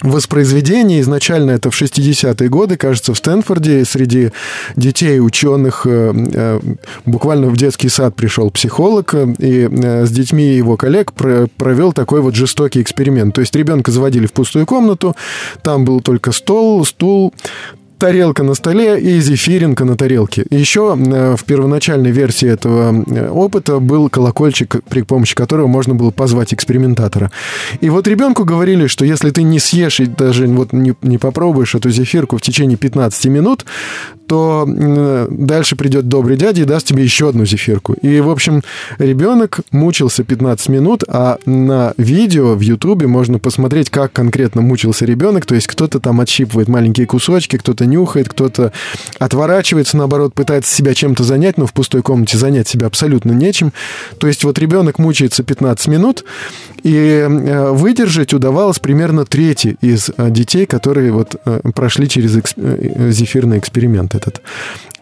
воспроизведение. 0.02 1.00
Изначально 1.00 1.52
это 1.52 1.70
в 1.70 1.80
60-е 1.80 2.48
годы, 2.48 2.76
кажется, 2.76 3.14
в 3.14 3.18
Стэнфорде 3.18 3.84
среди 3.84 4.30
детей, 4.76 5.20
ученых, 5.20 5.86
э, 5.86 6.12
э, 6.14 6.60
буквально 7.06 7.48
в 7.48 7.56
детский 7.56 7.88
сад 7.88 8.14
пришел 8.16 8.50
психолог 8.50 9.14
э, 9.14 9.34
и 9.38 9.68
с 10.06 10.10
детьми 10.10 10.44
его 10.44 10.76
коллег 10.76 11.12
про- 11.12 11.48
провел 11.56 11.92
такой 11.92 12.20
вот 12.20 12.34
жестокий 12.34 12.82
эксперимент. 12.82 13.34
То 13.34 13.40
есть 13.40 13.54
ребенка 13.54 13.90
заводили 13.90 14.26
в 14.26 14.32
пустую 14.32 14.66
комнату, 14.66 15.16
там 15.62 15.84
был 15.84 16.00
только 16.00 16.32
стол, 16.32 16.84
стул, 16.84 17.34
тарелка 17.98 18.42
на 18.42 18.54
столе 18.54 19.00
и 19.00 19.20
зефиринка 19.20 19.84
на 19.84 19.96
тарелке. 19.96 20.46
Еще 20.50 20.96
э, 20.98 21.36
в 21.36 21.44
первоначальной 21.44 22.10
версии 22.10 22.48
этого 22.48 23.04
э, 23.06 23.28
опыта 23.28 23.80
был 23.80 24.08
колокольчик, 24.08 24.82
при 24.88 25.02
помощи 25.02 25.34
которого 25.34 25.66
можно 25.66 25.94
было 25.94 26.10
позвать 26.10 26.54
экспериментатора. 26.54 27.30
И 27.80 27.90
вот 27.90 28.08
ребенку 28.08 28.44
говорили, 28.44 28.86
что 28.86 29.04
если 29.04 29.30
ты 29.30 29.42
не 29.42 29.58
съешь 29.58 30.00
и 30.00 30.06
даже 30.06 30.46
вот 30.46 30.72
не, 30.72 30.94
не 31.02 31.18
попробуешь 31.18 31.74
эту 31.74 31.90
зефирку 31.90 32.36
в 32.36 32.42
течение 32.42 32.78
15 32.78 33.26
минут, 33.26 33.64
то 34.28 34.68
дальше 35.30 35.74
придет 35.74 36.06
добрый 36.06 36.36
дядя 36.36 36.62
и 36.62 36.64
даст 36.64 36.86
тебе 36.86 37.02
еще 37.02 37.30
одну 37.30 37.46
зефирку. 37.46 37.94
И, 37.94 38.20
в 38.20 38.30
общем, 38.30 38.62
ребенок 38.98 39.60
мучился 39.70 40.22
15 40.22 40.68
минут, 40.68 41.02
а 41.08 41.38
на 41.46 41.94
видео 41.96 42.54
в 42.54 42.60
Ютубе 42.60 43.06
можно 43.06 43.38
посмотреть, 43.38 43.88
как 43.90 44.12
конкретно 44.12 44.60
мучился 44.60 45.06
ребенок. 45.06 45.46
То 45.46 45.54
есть 45.54 45.66
кто-то 45.66 45.98
там 45.98 46.20
отщипывает 46.20 46.68
маленькие 46.68 47.06
кусочки, 47.06 47.56
кто-то 47.56 47.86
нюхает, 47.88 48.28
кто-то 48.28 48.72
отворачивается, 49.18 49.96
наоборот, 49.96 50.34
пытается 50.34 50.74
себя 50.74 50.94
чем-то 50.94 51.24
занять, 51.24 51.58
но 51.58 51.66
в 51.66 51.72
пустой 51.72 52.02
комнате 52.02 52.38
занять 52.38 52.68
себя 52.68 52.86
абсолютно 52.86 53.32
нечем. 53.32 53.72
То 54.18 54.26
есть 54.26 54.44
вот 54.44 54.58
ребенок 54.58 54.98
мучается 54.98 55.42
15 55.42 55.88
минут, 55.88 56.24
и 56.82 56.94
э, 56.94 57.70
выдержать 57.72 58.32
удавалось 58.32 58.78
примерно 58.78 59.24
трети 59.24 59.76
из 59.80 60.10
э, 60.16 60.30
детей, 60.30 60.66
которые 60.66 61.12
вот 61.12 61.36
э, 61.44 61.60
прошли 61.74 62.08
через 62.08 62.38
зефирный 63.12 63.58
эксперимент 63.58 64.14
этот. 64.14 64.42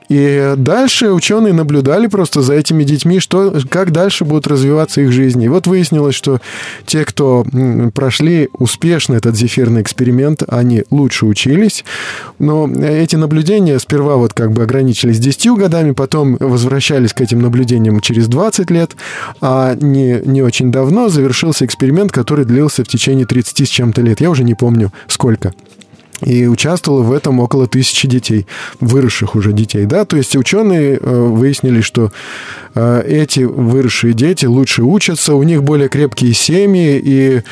И 0.09 0.55
дальше 0.57 1.11
ученые 1.13 1.53
наблюдали 1.53 2.07
просто 2.07 2.43
за 2.43 2.55
этими 2.55 2.85
детьми, 2.85 3.21
что, 3.21 3.55
как 3.69 3.93
дальше 3.93 4.25
будут 4.25 4.47
развиваться 4.47 5.01
их 5.01 5.13
жизни. 5.13 5.47
И 5.47 5.49
вот 5.49 5.67
выяснилось, 5.67 6.15
что 6.15 6.41
те, 6.85 7.05
кто 7.05 7.45
прошли 7.95 8.49
успешно 8.53 9.15
этот 9.15 9.37
зефирный 9.37 9.83
эксперимент, 9.83 10.43
они 10.49 10.85
лучше 10.91 11.27
учились. 11.27 11.85
Но 12.39 12.69
эти 12.69 13.17
наблюдения 13.17 13.79
сперва 13.79 14.17
вот 14.17 14.33
как 14.33 14.53
бы 14.53 14.63
ограничились 14.63 15.19
10 15.19 15.57
годами, 15.57 15.93
потом 15.93 16.37
возвращались 16.39 17.13
к 17.13 17.21
этим 17.21 17.41
наблюдениям 17.41 18.01
через 18.01 18.29
20 18.29 18.71
лет, 18.71 18.97
а 19.41 19.75
не, 19.75 20.21
не 20.25 20.43
очень 20.43 20.71
давно 20.71 21.09
завершился 21.09 21.65
эксперимент, 21.65 22.13
который 22.13 22.45
длился 22.45 22.85
в 22.85 22.89
течение 22.89 23.27
30 23.27 23.67
с 23.67 23.71
чем-то 23.71 24.03
лет. 24.03 24.21
Я 24.21 24.31
уже 24.31 24.45
не 24.45 24.55
помню 24.55 24.93
сколько. 25.09 25.53
И 26.25 26.47
участвовало 26.47 27.03
в 27.03 27.13
этом 27.13 27.41
около 27.41 27.67
тысячи 27.67 28.09
детей, 28.09 28.47
выросших 28.81 29.35
уже 29.35 29.53
детей, 29.53 29.85
да, 29.85 30.07
то 30.07 30.17
есть 30.17 30.35
ученые 30.35 30.99
э, 30.99 31.25
выяснили, 31.27 31.83
что 31.83 32.11
э, 32.75 33.03
эти 33.07 33.41
выросшие 33.41 34.15
дети 34.15 34.47
лучше 34.47 34.83
учатся, 34.83 35.35
у 35.35 35.43
них 35.43 35.63
более 35.63 35.91
крепкие 35.91 36.33
семьи, 36.33 36.99
и 37.05 37.43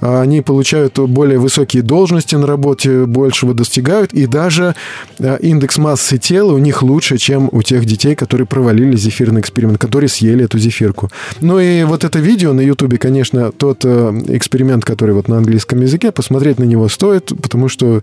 э, 0.00 0.20
они 0.20 0.42
получают 0.42 0.98
более 0.98 1.38
высокие 1.38 1.82
должности 1.82 2.34
на 2.34 2.46
работе, 2.46 3.06
большего 3.06 3.54
достигают, 3.54 4.12
и 4.12 4.26
даже 4.26 4.74
индекс 5.18 5.78
массы 5.78 6.18
тела 6.18 6.52
у 6.52 6.58
них 6.58 6.82
лучше, 6.82 7.16
чем 7.16 7.48
у 7.52 7.62
тех 7.62 7.86
детей, 7.86 8.14
которые 8.14 8.46
провалили 8.46 8.96
зефирный 8.96 9.40
эксперимент, 9.40 9.78
которые 9.78 10.08
съели 10.08 10.44
эту 10.44 10.58
зефирку. 10.58 11.10
Ну 11.40 11.58
и 11.58 11.84
вот 11.84 12.04
это 12.04 12.18
видео 12.18 12.52
на 12.52 12.60
Ютубе, 12.60 12.98
конечно, 12.98 13.50
тот 13.52 13.84
эксперимент, 13.84 14.84
который 14.84 15.14
вот 15.14 15.28
на 15.28 15.38
английском 15.38 15.80
языке, 15.80 16.12
посмотреть 16.12 16.58
на 16.58 16.64
него 16.64 16.88
стоит, 16.88 17.32
потому 17.40 17.68
что 17.68 18.02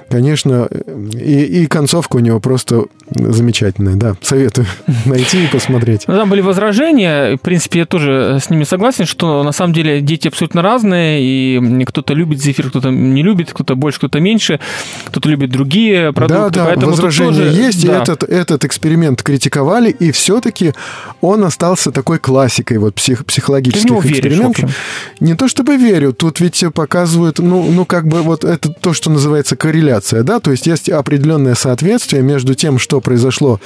Конечно, 0.11 0.67
и, 1.13 1.63
и 1.63 1.67
концовка 1.67 2.17
у 2.17 2.19
него 2.19 2.39
просто 2.39 2.85
замечательная, 3.09 3.95
да. 3.95 4.15
Советую 4.21 4.67
найти 5.05 5.45
и 5.45 5.47
посмотреть. 5.47 6.03
Ну, 6.07 6.15
там 6.15 6.29
были 6.29 6.41
возражения, 6.41 7.37
в 7.37 7.41
принципе, 7.41 7.79
я 7.79 7.85
тоже 7.85 8.39
с 8.41 8.49
ними 8.49 8.63
согласен, 8.63 9.05
что 9.05 9.43
на 9.43 9.51
самом 9.51 9.73
деле 9.73 10.01
дети 10.01 10.27
абсолютно 10.27 10.61
разные, 10.61 11.21
и 11.21 11.85
кто-то 11.85 12.13
любит 12.13 12.41
зефир, 12.41 12.69
кто-то 12.69 12.89
не 12.89 13.23
любит, 13.23 13.51
кто-то 13.53 13.75
больше, 13.75 13.99
кто-то 13.99 14.19
меньше, 14.19 14.59
кто-то 15.05 15.29
любит 15.29 15.49
другие 15.51 16.13
продукты. 16.13 16.59
Да, 16.59 16.75
да, 16.75 16.85
возражения 16.87 17.45
тоже- 17.45 17.61
есть, 17.61 17.85
да. 17.85 17.97
и 17.97 18.01
этот, 18.01 18.23
этот 18.23 18.65
эксперимент 18.65 19.23
критиковали, 19.23 19.89
и 19.91 20.11
все-таки 20.11 20.73
он 21.21 21.43
остался 21.43 21.91
такой 21.91 22.19
классикой 22.19 22.77
вот 22.77 22.95
псих, 22.95 23.19
Ты 23.19 23.23
в 23.23 23.27
психологических 23.27 23.89
него 23.89 24.01
веришь, 24.01 24.17
в 24.17 24.19
экспериментов. 24.19 24.63
общем. 24.63 24.69
Не 25.19 25.35
то 25.35 25.47
чтобы 25.47 25.77
верю, 25.77 26.13
тут 26.13 26.39
ведь 26.39 26.63
показывают, 26.73 27.39
ну, 27.39 27.69
ну, 27.71 27.85
как 27.85 28.07
бы 28.07 28.21
вот 28.21 28.43
это 28.43 28.69
то, 28.69 28.93
что 28.93 29.09
называется 29.09 29.55
корреляция, 29.55 30.00
да, 30.23 30.39
то 30.39 30.51
есть 30.51 30.67
есть 30.67 30.89
определенное 30.89 31.55
соответствие 31.55 32.21
между 32.21 32.55
тем, 32.55 32.79
что 32.79 33.01
произошло 33.01 33.59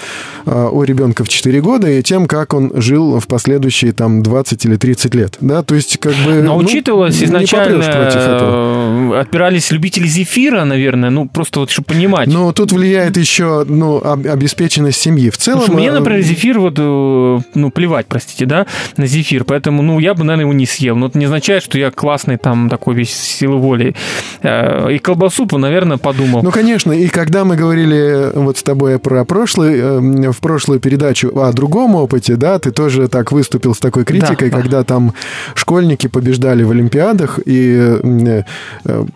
а, 0.45 0.69
у 0.69 0.83
ребенка 0.83 1.23
в 1.23 1.29
4 1.29 1.61
года, 1.61 1.89
и 1.89 2.01
тем, 2.03 2.27
как 2.27 2.53
он 2.53 2.71
жил 2.75 3.19
в 3.19 3.27
последующие 3.27 3.93
там 3.93 4.21
20 4.23 4.65
или 4.65 4.75
30 4.75 5.15
лет, 5.15 5.37
да, 5.41 5.63
то 5.63 5.75
есть 5.75 5.97
как 5.99 6.13
бы... 6.25 6.41
Но 6.41 6.57
ну, 6.59 6.65
учитывалось 6.65 7.23
изначально, 7.23 7.83
этого. 7.83 9.21
э, 9.21 9.25
любители 9.71 10.07
зефира, 10.07 10.63
наверное, 10.65 11.09
ну, 11.09 11.27
просто 11.27 11.61
вот, 11.61 11.69
чтобы 11.69 11.85
понимать. 11.87 12.27
Но 12.27 12.51
тут 12.51 12.71
влияет 12.71 13.17
еще, 13.17 13.65
ну, 13.67 13.97
об- 13.97 14.27
обеспеченность 14.27 14.99
семьи. 14.99 15.29
В 15.29 15.37
целом... 15.37 15.61
Потому 15.61 15.79
что 15.79 15.81
мне, 15.81 15.89
э, 15.89 15.99
например, 15.99 16.21
зефир, 16.21 16.59
вот, 16.59 16.75
э, 16.77 17.39
ну, 17.53 17.71
плевать, 17.71 18.07
простите, 18.07 18.45
да, 18.45 18.65
на 18.97 19.07
зефир, 19.07 19.43
поэтому, 19.43 19.81
ну, 19.81 19.99
я 19.99 20.13
бы, 20.13 20.23
наверное, 20.23 20.45
его 20.45 20.53
не 20.53 20.65
съел. 20.65 20.95
Но 20.95 21.07
это 21.07 21.17
не 21.17 21.25
означает, 21.25 21.63
что 21.63 21.77
я 21.77 21.91
классный 21.91 22.37
там 22.37 22.69
такой 22.69 22.95
весь 22.95 23.13
силы 23.13 23.57
воли. 23.57 23.95
Э, 24.41 24.91
И 24.91 24.99
колбасу, 24.99 25.45
наверное, 25.57 25.97
подумал. 25.97 26.24
Ну, 26.43 26.51
конечно, 26.51 26.91
и 26.91 27.07
когда 27.07 27.45
мы 27.45 27.55
говорили 27.55 27.97
э, 27.97 28.31
вот 28.35 28.57
с 28.57 28.63
тобой 28.63 28.99
про 28.99 29.25
прошлый, 29.25 29.75
э, 29.77 30.31
в 30.31 30.37
прошлую 30.39 30.79
передачу 30.79 31.31
о 31.39 31.51
другом 31.51 31.95
опыте, 31.95 32.35
да, 32.35 32.59
ты 32.59 32.71
тоже 32.71 33.07
так 33.07 33.31
выступил 33.31 33.73
с 33.75 33.79
такой 33.79 34.03
критикой, 34.05 34.49
Да, 34.49 34.57
да. 34.57 34.61
когда 34.61 34.83
там 34.83 35.13
школьники 35.55 36.07
побеждали 36.07 36.63
в 36.63 36.71
Олимпиадах, 36.71 37.39
и 37.45 37.99
э, 38.03 38.43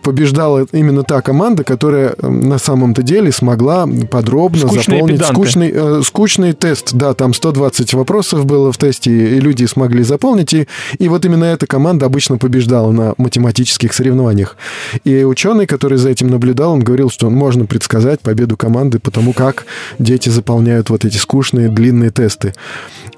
побеждала 0.02 0.66
именно 0.72 1.02
та 1.02 1.20
команда, 1.22 1.64
которая 1.64 2.14
на 2.22 2.58
самом-то 2.58 3.02
деле 3.02 3.32
смогла 3.32 3.86
подробно 4.10 4.60
Скучные 4.68 4.98
заполнить 4.98 5.16
педанты. 5.18 5.34
скучный, 5.34 5.72
э, 5.74 6.02
скучный 6.04 6.52
тест. 6.52 6.92
Да, 6.94 7.14
там 7.14 7.34
120 7.34 7.94
вопросов 7.94 8.44
было 8.46 8.72
в 8.72 8.78
тесте, 8.78 9.10
и 9.10 9.40
люди 9.40 9.64
смогли 9.64 10.02
заполнить, 10.02 10.52
и, 10.54 10.66
и 10.98 11.08
вот 11.08 11.24
именно 11.24 11.44
эта 11.44 11.66
команда 11.66 12.06
обычно 12.06 12.38
побеждала 12.38 12.90
на 12.92 13.14
математических 13.18 13.92
соревнованиях. 13.92 14.56
И 15.04 15.24
ученый, 15.24 15.66
который 15.66 15.98
за 15.98 16.10
этим 16.10 16.28
наблюдал, 16.28 16.72
он 16.72 16.80
говорил, 16.90 17.08
что 17.08 17.30
можно 17.30 17.66
предсказать 17.66 18.20
победу 18.20 18.56
команды 18.56 18.98
по 18.98 19.12
тому, 19.12 19.32
как 19.32 19.64
дети 20.00 20.28
заполняют 20.28 20.90
вот 20.90 21.04
эти 21.04 21.18
скучные 21.18 21.68
длинные 21.68 22.10
тесты. 22.10 22.52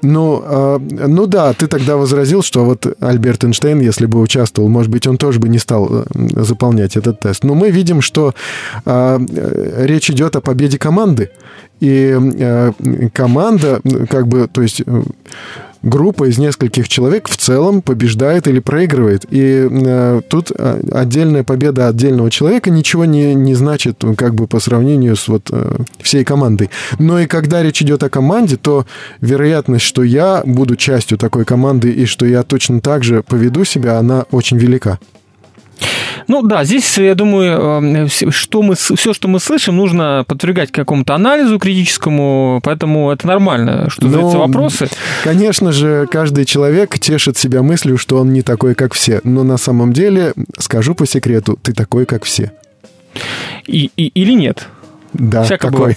Ну, 0.03 0.41
а, 0.45 0.79
ну 0.79 1.25
да, 1.25 1.53
ты 1.53 1.67
тогда 1.67 1.97
возразил, 1.97 2.43
что 2.43 2.65
вот 2.65 2.85
Альберт 2.99 3.43
Эйнштейн, 3.43 3.79
если 3.79 4.05
бы 4.05 4.21
участвовал, 4.21 4.69
может 4.69 4.91
быть, 4.91 5.07
он 5.07 5.17
тоже 5.17 5.39
бы 5.39 5.49
не 5.49 5.57
стал 5.57 5.89
э, 5.91 6.03
заполнять 6.43 6.97
этот 6.97 7.19
тест. 7.19 7.43
Но 7.43 7.55
мы 7.55 7.71
видим, 7.71 8.01
что 8.01 8.35
а, 8.85 9.19
э, 9.19 9.85
речь 9.85 10.11
идет 10.11 10.35
о 10.35 10.41
победе 10.41 10.77
команды. 10.77 11.31
И 11.79 12.17
э, 12.17 12.71
команда, 13.13 13.81
э, 13.83 14.05
как 14.05 14.27
бы, 14.27 14.47
то 14.47 14.61
есть 14.61 14.81
э, 14.85 15.03
группа 15.83 16.29
из 16.29 16.37
нескольких 16.37 16.87
человек 16.87 17.27
в 17.27 17.37
целом 17.37 17.81
побеждает 17.81 18.47
или 18.47 18.59
проигрывает. 18.59 19.25
И 19.29 19.67
э, 19.69 20.21
тут 20.29 20.51
э, 20.57 20.81
отдельная 20.91 21.43
победа 21.43 21.89
отдельного 21.89 22.31
человека 22.31 22.69
ничего 22.69 23.05
не, 23.05 23.35
не 23.35 23.53
значит 23.53 24.01
ну, 24.01 24.15
как 24.15 24.33
бы 24.33 24.47
по 24.47 24.59
сравнению 24.59 25.15
с 25.15 25.27
вот 25.27 25.49
э, 25.51 25.77
всей 26.01 26.23
командой. 26.23 26.69
Но 26.99 27.19
и 27.19 27.27
когда 27.27 27.61
речь 27.61 27.81
идет 27.81 28.01
о 28.03 28.09
команде, 28.09 28.55
то 28.55 28.85
вероятность, 29.19 29.85
что 29.85 30.03
я 30.03 30.41
буду 30.45 30.75
частью 30.77 31.17
такой 31.17 31.45
команды 31.45 31.91
и 31.91 32.05
что 32.05 32.25
я 32.25 32.43
точно 32.43 32.79
так 32.79 33.03
же 33.03 33.21
поведу 33.21 33.65
себя, 33.65 33.97
она 33.97 34.25
очень 34.31 34.57
велика. 34.57 34.99
Ну 36.27 36.41
да, 36.41 36.63
здесь, 36.63 36.97
я 36.97 37.15
думаю, 37.15 38.05
э, 38.05 38.07
что 38.29 38.61
мы, 38.61 38.75
все, 38.75 39.13
что 39.13 39.27
мы 39.27 39.39
слышим, 39.39 39.75
нужно 39.77 40.23
подвергать 40.27 40.71
какому-то 40.71 41.15
анализу 41.15 41.59
критическому, 41.59 42.59
поэтому 42.63 43.11
это 43.11 43.27
нормально, 43.27 43.89
что 43.89 44.05
Ну, 44.05 44.11
задаются 44.11 44.37
вопросы. 44.39 44.89
Конечно 45.23 45.71
же, 45.71 46.07
каждый 46.11 46.45
человек 46.45 46.97
тешит 46.99 47.37
себя 47.37 47.61
мыслью, 47.61 47.97
что 47.97 48.19
он 48.19 48.33
не 48.33 48.41
такой, 48.41 48.75
как 48.75 48.93
все. 48.93 49.19
Но 49.23 49.43
на 49.43 49.57
самом 49.57 49.93
деле, 49.93 50.33
скажу 50.57 50.95
по 50.95 51.05
секрету, 51.05 51.57
ты 51.61 51.73
такой, 51.73 52.05
как 52.05 52.23
все. 52.23 52.51
И, 53.67 53.91
и- 53.95 54.07
или 54.07 54.33
нет. 54.33 54.67
Да, 55.13 55.43
Всяко 55.43 55.67
такой. 55.71 55.95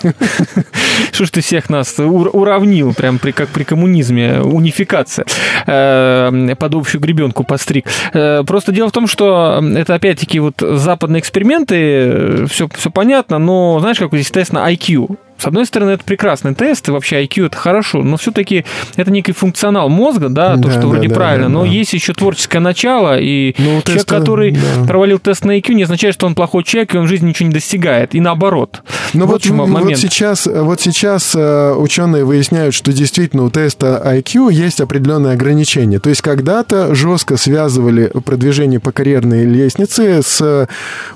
Что 1.12 1.25
ж 1.25 1.30
ты 1.30 1.40
всех 1.40 1.70
нас 1.70 1.99
ур- 1.99 2.30
уравнил, 2.32 2.94
прям 2.94 3.18
при, 3.18 3.32
как 3.32 3.49
при 3.49 3.64
коммунизме, 3.64 4.40
унификация, 4.40 5.25
э, 5.66 6.54
под 6.58 6.75
общую 6.75 7.00
гребенку 7.00 7.44
постриг. 7.44 7.87
Э, 8.12 8.42
Просто 8.46 8.73
дело 8.73 8.88
в 8.88 8.92
том, 8.92 9.06
что 9.06 9.62
это 9.76 9.94
опять-таки 9.94 10.38
вот 10.40 10.54
западные 10.61 11.20
эксперименты, 11.20 12.46
все, 12.46 12.68
все 12.75 12.90
понятно, 12.90 13.38
но 13.38 13.78
знаешь, 13.80 13.99
как 13.99 14.12
здесь 14.12 14.30
тест 14.30 14.52
на 14.52 14.70
IQ. 14.73 15.16
С 15.38 15.46
одной 15.46 15.66
стороны, 15.66 15.92
это 15.92 16.04
прекрасный 16.04 16.54
тест, 16.54 16.88
и 16.88 16.90
вообще 16.90 17.22
IQ 17.24 17.46
это 17.46 17.56
хорошо, 17.56 18.02
но 18.02 18.16
все-таки 18.16 18.64
это 18.96 19.10
некий 19.10 19.32
функционал 19.32 19.88
мозга, 19.88 20.28
да, 20.28 20.54
то, 20.54 20.62
Да, 20.62 20.70
что 20.70 20.80
да, 20.82 20.86
вроде 20.88 21.08
да, 21.08 21.14
правильно, 21.14 21.46
да, 21.46 21.52
но 21.52 21.62
да. 21.62 21.68
есть 21.68 21.92
еще 21.92 22.12
творческое 22.12 22.60
начало, 22.60 23.18
и 23.18 23.54
Ну, 23.58 23.64
человек, 23.64 23.84
теста, 23.84 24.18
который 24.18 24.52
да. 24.52 24.84
провалил 24.86 25.18
тест 25.18 25.44
на 25.44 25.58
IQ, 25.58 25.74
не 25.74 25.82
означает, 25.82 26.14
что 26.14 26.26
он 26.26 26.34
плохой 26.34 26.64
человек, 26.64 26.94
и 26.94 26.98
он 26.98 27.06
в 27.06 27.08
жизни 27.08 27.28
ничего 27.28 27.48
не 27.48 27.54
достигает, 27.54 28.14
и 28.14 28.20
наоборот. 28.20 28.82
Ну 29.12 29.26
вот, 29.26 29.32
вот, 29.32 29.42
чем 29.42 29.58
вот 29.58 29.68
момент. 29.68 29.98
сейчас, 29.98 30.46
вот 30.46 30.80
сейчас 30.80 31.34
э, 31.34 31.72
ученые 31.72 32.24
выясняют, 32.24 32.74
что 32.74 32.92
действительно 32.92 33.44
у 33.44 33.50
теста 33.50 34.02
IQ 34.04 34.52
есть 34.52 34.80
определенные 34.80 35.34
ограничения. 35.34 35.98
То 35.98 36.08
есть 36.10 36.22
когда-то 36.22 36.94
жестко 36.94 37.36
связывали 37.36 38.10
продвижение 38.24 38.80
по 38.80 38.92
карьерной 38.92 39.44
лестнице 39.44 40.22
с, 40.22 40.40
э, 40.40 40.66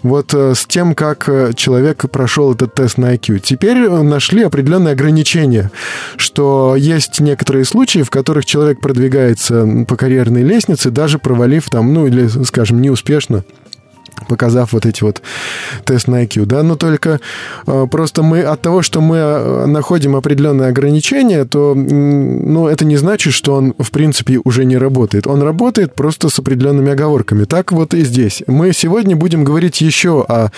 вот, 0.02 0.34
э, 0.34 0.54
с 0.54 0.66
тем, 0.66 0.94
как 0.94 1.28
человек 1.56 2.10
прошел 2.10 2.52
этот 2.52 2.74
тест 2.74 2.98
на 2.98 3.14
IQ. 3.14 3.40
Теперь 3.40 3.88
нашли 4.10 4.42
определенные 4.42 4.92
ограничения, 4.92 5.70
что 6.16 6.76
есть 6.76 7.20
некоторые 7.20 7.64
случаи, 7.64 8.02
в 8.02 8.10
которых 8.10 8.44
человек 8.44 8.80
продвигается 8.80 9.66
по 9.88 9.96
карьерной 9.96 10.42
лестнице, 10.42 10.90
даже 10.90 11.18
провалив 11.18 11.70
там, 11.70 11.94
ну 11.94 12.06
или, 12.06 12.26
скажем, 12.44 12.82
неуспешно 12.82 13.44
показав 14.28 14.72
вот 14.72 14.86
эти 14.86 15.02
вот 15.02 15.22
тест 15.84 16.08
на 16.08 16.24
IQ, 16.24 16.46
да, 16.46 16.62
но 16.62 16.76
только 16.76 17.20
э, 17.66 17.86
просто 17.90 18.22
мы 18.22 18.42
от 18.42 18.60
того, 18.62 18.82
что 18.82 19.00
мы 19.00 19.16
э, 19.16 19.66
находим 19.66 20.16
определенные 20.16 20.68
ограничения, 20.68 21.44
то, 21.44 21.74
ну, 21.74 22.68
это 22.68 22.84
не 22.84 22.96
значит, 22.96 23.32
что 23.32 23.54
он, 23.54 23.74
в 23.78 23.90
принципе, 23.90 24.40
уже 24.44 24.64
не 24.64 24.76
работает. 24.76 25.26
Он 25.26 25.42
работает 25.42 25.94
просто 25.94 26.28
с 26.28 26.38
определенными 26.38 26.92
оговорками. 26.92 27.44
Так 27.44 27.72
вот 27.72 27.94
и 27.94 28.04
здесь. 28.04 28.42
Мы 28.46 28.72
сегодня 28.72 29.16
будем 29.16 29.44
говорить 29.44 29.80
еще 29.80 30.24
о 30.28 30.50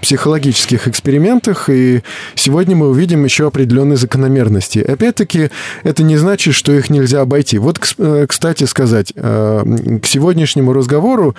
психологических 0.00 0.88
экспериментах, 0.88 1.68
и 1.68 2.02
сегодня 2.34 2.76
мы 2.76 2.88
увидим 2.88 3.24
еще 3.24 3.46
определенные 3.46 3.96
закономерности. 3.96 4.78
Опять-таки, 4.78 5.50
это 5.82 6.02
не 6.02 6.16
значит, 6.16 6.54
что 6.54 6.72
их 6.72 6.90
нельзя 6.90 7.20
обойти. 7.20 7.58
Вот, 7.58 7.80
э, 7.98 8.26
кстати 8.28 8.64
сказать, 8.64 9.12
э, 9.14 9.98
к 10.02 10.06
сегодняшнему 10.06 10.72
разговору 10.72 11.34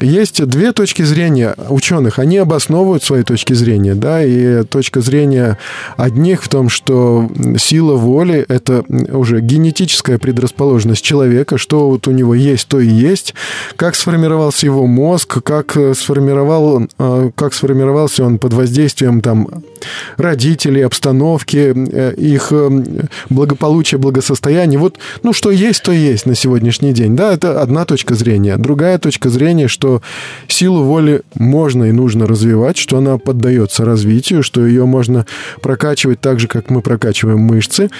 есть 0.00 0.44
две 0.46 0.72
точки 0.72 1.02
зрения 1.04 1.54
ученых. 1.68 2.18
Они 2.18 2.38
обосновывают 2.38 3.02
свои 3.02 3.22
точки 3.22 3.52
зрения, 3.54 3.94
да, 3.94 4.22
и 4.24 4.64
точка 4.64 5.00
зрения 5.00 5.58
одних 5.96 6.42
в 6.42 6.48
том, 6.48 6.68
что 6.68 7.30
сила 7.58 7.94
воли– 7.94 8.44
это 8.48 8.84
уже 9.12 9.40
генетическая 9.40 10.18
предрасположенность 10.18 11.04
человека, 11.04 11.58
что 11.58 11.88
вот 11.88 12.08
у 12.08 12.10
него 12.10 12.34
есть, 12.34 12.68
то 12.68 12.80
и 12.80 12.88
есть, 12.88 13.34
как 13.76 13.94
сформировался 13.94 14.66
его 14.66 14.86
мозг, 14.86 15.42
как 15.42 15.76
сформировал, 15.94 16.74
он, 16.74 16.88
э, 16.98 17.30
как 17.34 17.54
сформировался 17.54 18.24
он 18.24 18.38
под 18.38 18.52
воздействием 18.52 19.20
там 19.20 19.48
родителей, 20.16 20.82
обстановки, 20.82 21.72
э, 21.74 22.14
их 22.16 22.48
э, 22.50 22.70
благополучия, 23.30 23.98
благосостояния. 23.98 24.78
Вот, 24.78 24.98
ну, 25.22 25.32
что 25.32 25.50
есть, 25.50 25.82
то 25.82 25.92
есть 25.92 26.26
на 26.26 26.34
сегодняшний 26.34 26.92
день. 26.92 27.16
Да, 27.16 27.32
это 27.32 27.60
одна 27.60 27.84
точка 27.84 28.14
зрения. 28.14 28.56
Другая 28.56 28.98
точка 28.98 29.28
зрения, 29.28 29.68
что 29.68 30.02
силу 30.48 30.82
воли 30.82 30.93
воли 30.94 31.22
можно 31.34 31.84
и 31.84 31.92
нужно 31.92 32.26
развивать, 32.26 32.76
что 32.76 32.98
она 32.98 33.18
поддается 33.18 33.84
развитию, 33.84 34.44
что 34.44 34.64
ее 34.64 34.86
можно 34.86 35.26
прокачивать 35.60 36.20
так 36.20 36.38
же, 36.38 36.46
как 36.46 36.70
мы 36.70 36.82
прокачиваем 36.82 37.40
мышцы. 37.40 37.90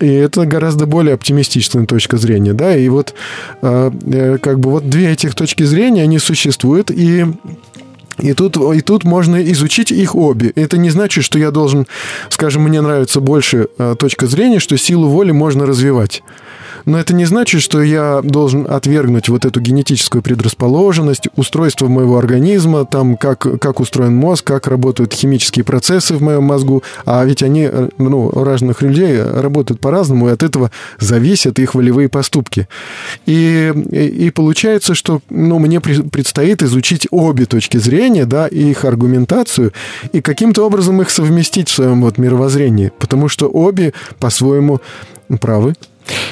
И 0.00 0.06
это 0.06 0.46
гораздо 0.46 0.86
более 0.86 1.14
оптимистичная 1.14 1.86
точка 1.86 2.16
зрения, 2.16 2.52
да. 2.52 2.76
И 2.76 2.88
вот 2.88 3.14
э, 3.62 3.90
э, 4.06 4.38
как 4.38 4.60
бы 4.60 4.70
вот 4.70 4.88
две 4.88 5.10
этих 5.10 5.34
точки 5.34 5.64
зрения, 5.64 6.02
они 6.04 6.20
существуют, 6.20 6.92
и 6.92 7.26
и 8.18 8.32
тут, 8.32 8.56
и 8.56 8.80
тут 8.80 9.02
можно 9.02 9.42
изучить 9.52 9.90
их 9.90 10.14
обе. 10.14 10.52
Это 10.54 10.78
не 10.78 10.90
значит, 10.90 11.24
что 11.24 11.36
я 11.36 11.50
должен, 11.50 11.88
скажем, 12.28 12.62
мне 12.62 12.80
нравится 12.80 13.20
больше 13.20 13.66
э, 13.76 13.96
точка 13.98 14.28
зрения, 14.28 14.60
что 14.60 14.78
силу 14.78 15.08
воли 15.08 15.32
можно 15.32 15.66
развивать. 15.66 16.22
Но 16.84 16.98
это 16.98 17.14
не 17.14 17.24
значит, 17.24 17.62
что 17.62 17.82
я 17.82 18.20
должен 18.22 18.66
отвергнуть 18.68 19.28
вот 19.28 19.44
эту 19.44 19.60
генетическую 19.60 20.22
предрасположенность, 20.22 21.28
устройство 21.36 21.88
моего 21.88 22.18
организма, 22.18 22.84
там, 22.84 23.16
как, 23.16 23.60
как 23.60 23.80
устроен 23.80 24.14
мозг, 24.14 24.44
как 24.44 24.66
работают 24.66 25.12
химические 25.12 25.64
процессы 25.64 26.14
в 26.14 26.22
моем 26.22 26.44
мозгу. 26.44 26.82
А 27.06 27.24
ведь 27.24 27.42
они, 27.42 27.68
э, 27.70 27.88
ну, 27.98 28.26
у 28.26 28.44
разных 28.44 28.82
людей 28.82 29.22
работают 29.22 29.80
по-разному, 29.80 30.28
и 30.28 30.32
от 30.32 30.42
этого 30.42 30.70
зависят 30.98 31.58
их 31.58 31.74
волевые 31.74 32.08
поступки. 32.08 32.68
И, 33.26 33.72
и, 33.90 34.26
и 34.26 34.30
получается, 34.30 34.94
что 34.94 35.20
ну, 35.30 35.58
мне 35.58 35.80
предстоит 35.80 36.62
изучить 36.62 37.06
обе 37.10 37.46
точки 37.46 37.78
зрения, 37.78 38.26
да, 38.26 38.46
и 38.46 38.70
их 38.70 38.84
аргументацию, 38.84 39.72
и 40.12 40.20
каким-то 40.20 40.66
образом 40.66 41.00
их 41.00 41.10
совместить 41.10 41.68
в 41.68 41.74
своем 41.74 42.02
вот 42.02 42.18
мировоззрении, 42.18 42.92
потому 42.98 43.28
что 43.28 43.48
обе 43.48 43.92
по-своему 44.18 44.80
правы. 45.40 45.74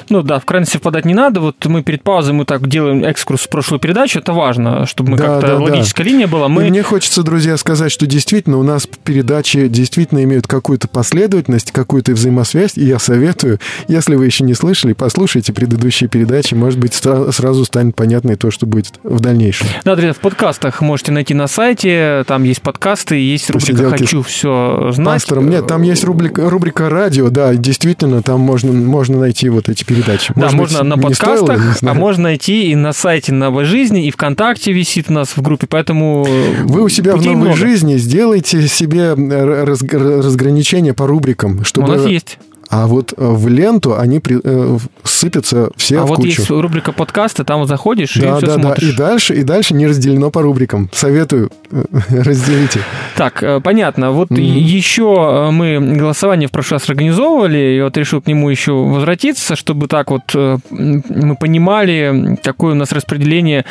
Ну 0.08 0.22
да, 0.22 0.38
в 0.38 0.44
крайности 0.44 0.74
совпадать 0.74 1.04
не 1.04 1.14
надо. 1.14 1.40
Вот 1.40 1.64
мы 1.66 1.82
перед 1.82 2.02
паузой 2.02 2.34
мы 2.34 2.44
так 2.44 2.68
делаем 2.68 3.04
экскурс 3.04 3.42
в 3.42 3.48
прошлую 3.48 3.80
передачу. 3.80 4.18
Это 4.18 4.32
важно, 4.32 4.86
чтобы 4.86 5.12
мы 5.12 5.16
да, 5.16 5.24
как-то 5.24 5.46
да, 5.48 5.58
логическая 5.58 6.04
да. 6.04 6.10
линия 6.10 6.26
была. 6.26 6.48
Мы... 6.48 6.66
И 6.66 6.70
мне 6.70 6.82
хочется, 6.82 7.22
друзья, 7.22 7.56
сказать, 7.56 7.92
что 7.92 8.06
действительно 8.06 8.58
у 8.58 8.62
нас 8.62 8.86
передачи 8.86 9.68
действительно 9.68 10.22
имеют 10.24 10.46
какую-то 10.46 10.88
последовательность, 10.88 11.72
какую-то 11.72 12.12
взаимосвязь. 12.12 12.76
И 12.76 12.84
я 12.84 12.98
советую, 12.98 13.58
если 13.88 14.16
вы 14.16 14.26
еще 14.26 14.44
не 14.44 14.54
слышали, 14.54 14.92
послушайте 14.92 15.52
предыдущие 15.52 16.08
передачи. 16.08 16.54
Может 16.54 16.78
быть, 16.78 16.94
сразу 16.94 17.64
станет 17.64 17.96
понятно 17.96 18.32
и 18.32 18.36
то, 18.36 18.50
что 18.50 18.66
будет 18.66 18.94
в 19.02 19.20
дальнейшем. 19.20 19.66
Да, 19.84 19.94
друзья, 19.94 20.12
в 20.12 20.18
подкастах 20.18 20.80
можете 20.80 21.12
найти 21.12 21.34
на 21.34 21.46
сайте. 21.46 22.24
Там 22.26 22.42
есть 22.44 22.62
подкасты, 22.62 23.16
есть 23.16 23.50
рубрика 23.50 23.90
«Хочу 23.90 24.22
все 24.22 24.90
знать». 24.92 25.22
Пастором. 25.22 25.48
Нет, 25.48 25.66
там 25.66 25.82
есть 25.82 26.04
рубрика, 26.04 26.48
рубрика 26.48 26.88
«Радио». 26.88 27.30
Да, 27.30 27.54
действительно, 27.54 28.22
там 28.22 28.40
можно, 28.40 28.72
можно 28.72 29.18
найти 29.18 29.48
вот 29.48 29.61
эти 29.68 29.84
передачи. 29.84 30.32
Может 30.34 30.36
да, 30.36 30.46
быть, 30.48 30.72
можно 30.72 30.82
на 30.84 30.98
подкастах, 30.98 31.76
стоило, 31.76 31.92
а 31.92 31.94
можно 31.94 32.24
найти 32.24 32.70
и 32.70 32.74
на 32.74 32.92
сайте 32.92 33.32
Новой 33.32 33.64
жизни, 33.64 34.06
и 34.06 34.10
ВКонтакте 34.10 34.72
висит 34.72 35.06
у 35.08 35.12
нас 35.12 35.36
в 35.36 35.42
группе, 35.42 35.66
поэтому 35.66 36.26
Вы 36.64 36.82
у 36.82 36.88
себя 36.88 37.16
в 37.16 37.24
Новой 37.24 37.36
много. 37.36 37.56
жизни 37.56 37.96
сделайте 37.96 38.66
себе 38.68 39.12
разграничение 39.12 40.94
по 40.94 41.06
рубрикам, 41.06 41.64
чтобы... 41.64 41.88
У 41.88 41.96
нас 41.96 42.06
есть. 42.06 42.38
А 42.72 42.86
вот 42.86 43.12
э, 43.14 43.14
в 43.18 43.48
ленту 43.48 43.98
они 43.98 44.18
при, 44.18 44.40
э, 44.42 44.78
сыпятся 45.04 45.70
все 45.76 46.00
а 46.00 46.06
в 46.06 46.08
вот 46.08 46.16
кучу. 46.16 46.40
есть 46.40 46.50
рубрика 46.50 46.92
подкаста, 46.92 47.44
там 47.44 47.60
вот 47.60 47.68
заходишь 47.68 48.14
да, 48.14 48.32
и 48.32 48.36
все 48.38 48.46
да, 48.46 48.54
смотришь. 48.54 48.88
Да, 48.88 48.88
и 48.88 48.96
дальше, 48.96 49.34
и 49.34 49.42
дальше 49.42 49.74
не 49.74 49.86
разделено 49.86 50.30
по 50.30 50.40
рубрикам. 50.40 50.88
Советую, 50.90 51.50
э, 51.50 51.61
разделите. 52.10 52.80
Так, 53.16 53.42
э, 53.42 53.60
понятно. 53.60 54.10
Вот 54.10 54.30
mm-hmm. 54.30 54.40
еще 54.40 55.50
мы 55.52 55.78
голосование 55.80 56.48
в 56.48 56.52
прошлый 56.52 56.78
раз 56.78 56.88
организовывали, 56.88 57.76
и 57.76 57.82
вот 57.82 57.96
решил 57.96 58.20
к 58.20 58.26
нему 58.26 58.50
еще 58.50 58.72
возвратиться, 58.72 59.56
чтобы 59.56 59.88
так 59.88 60.10
вот 60.10 60.34
мы 60.70 61.36
понимали, 61.36 62.38
какое 62.42 62.72
у 62.72 62.76
нас 62.76 62.92
распределение 62.92 63.64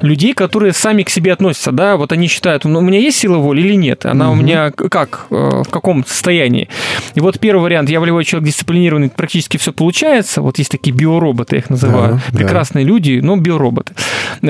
людей, 0.00 0.34
которые 0.34 0.72
сами 0.72 1.02
к 1.02 1.10
себе 1.10 1.32
относятся, 1.32 1.72
да, 1.72 1.96
вот 1.96 2.12
они 2.12 2.28
считают, 2.28 2.64
ну, 2.64 2.78
у 2.78 2.82
меня 2.82 2.98
есть 2.98 3.18
сила 3.18 3.38
воли 3.38 3.62
или 3.62 3.74
нет, 3.74 4.06
она 4.06 4.26
mm-hmm. 4.26 4.32
у 4.32 4.34
меня 4.34 4.70
как, 4.70 5.26
в 5.30 5.68
каком 5.70 6.04
состоянии. 6.04 6.68
И 7.14 7.20
вот 7.20 7.38
первый 7.40 7.62
вариант, 7.62 7.90
я 7.90 8.00
волевой 8.00 8.24
человек 8.24 8.48
дисциплинированный, 8.48 9.08
практически 9.08 9.56
все 9.56 9.72
получается. 9.72 10.42
Вот 10.42 10.58
есть 10.58 10.70
такие 10.70 10.94
биороботы, 10.94 11.56
я 11.56 11.60
их 11.60 11.70
называю. 11.70 12.20
Да, 12.30 12.38
Прекрасные 12.38 12.84
да. 12.84 12.90
люди, 12.90 13.20
но 13.22 13.36
биороботы. 13.36 13.94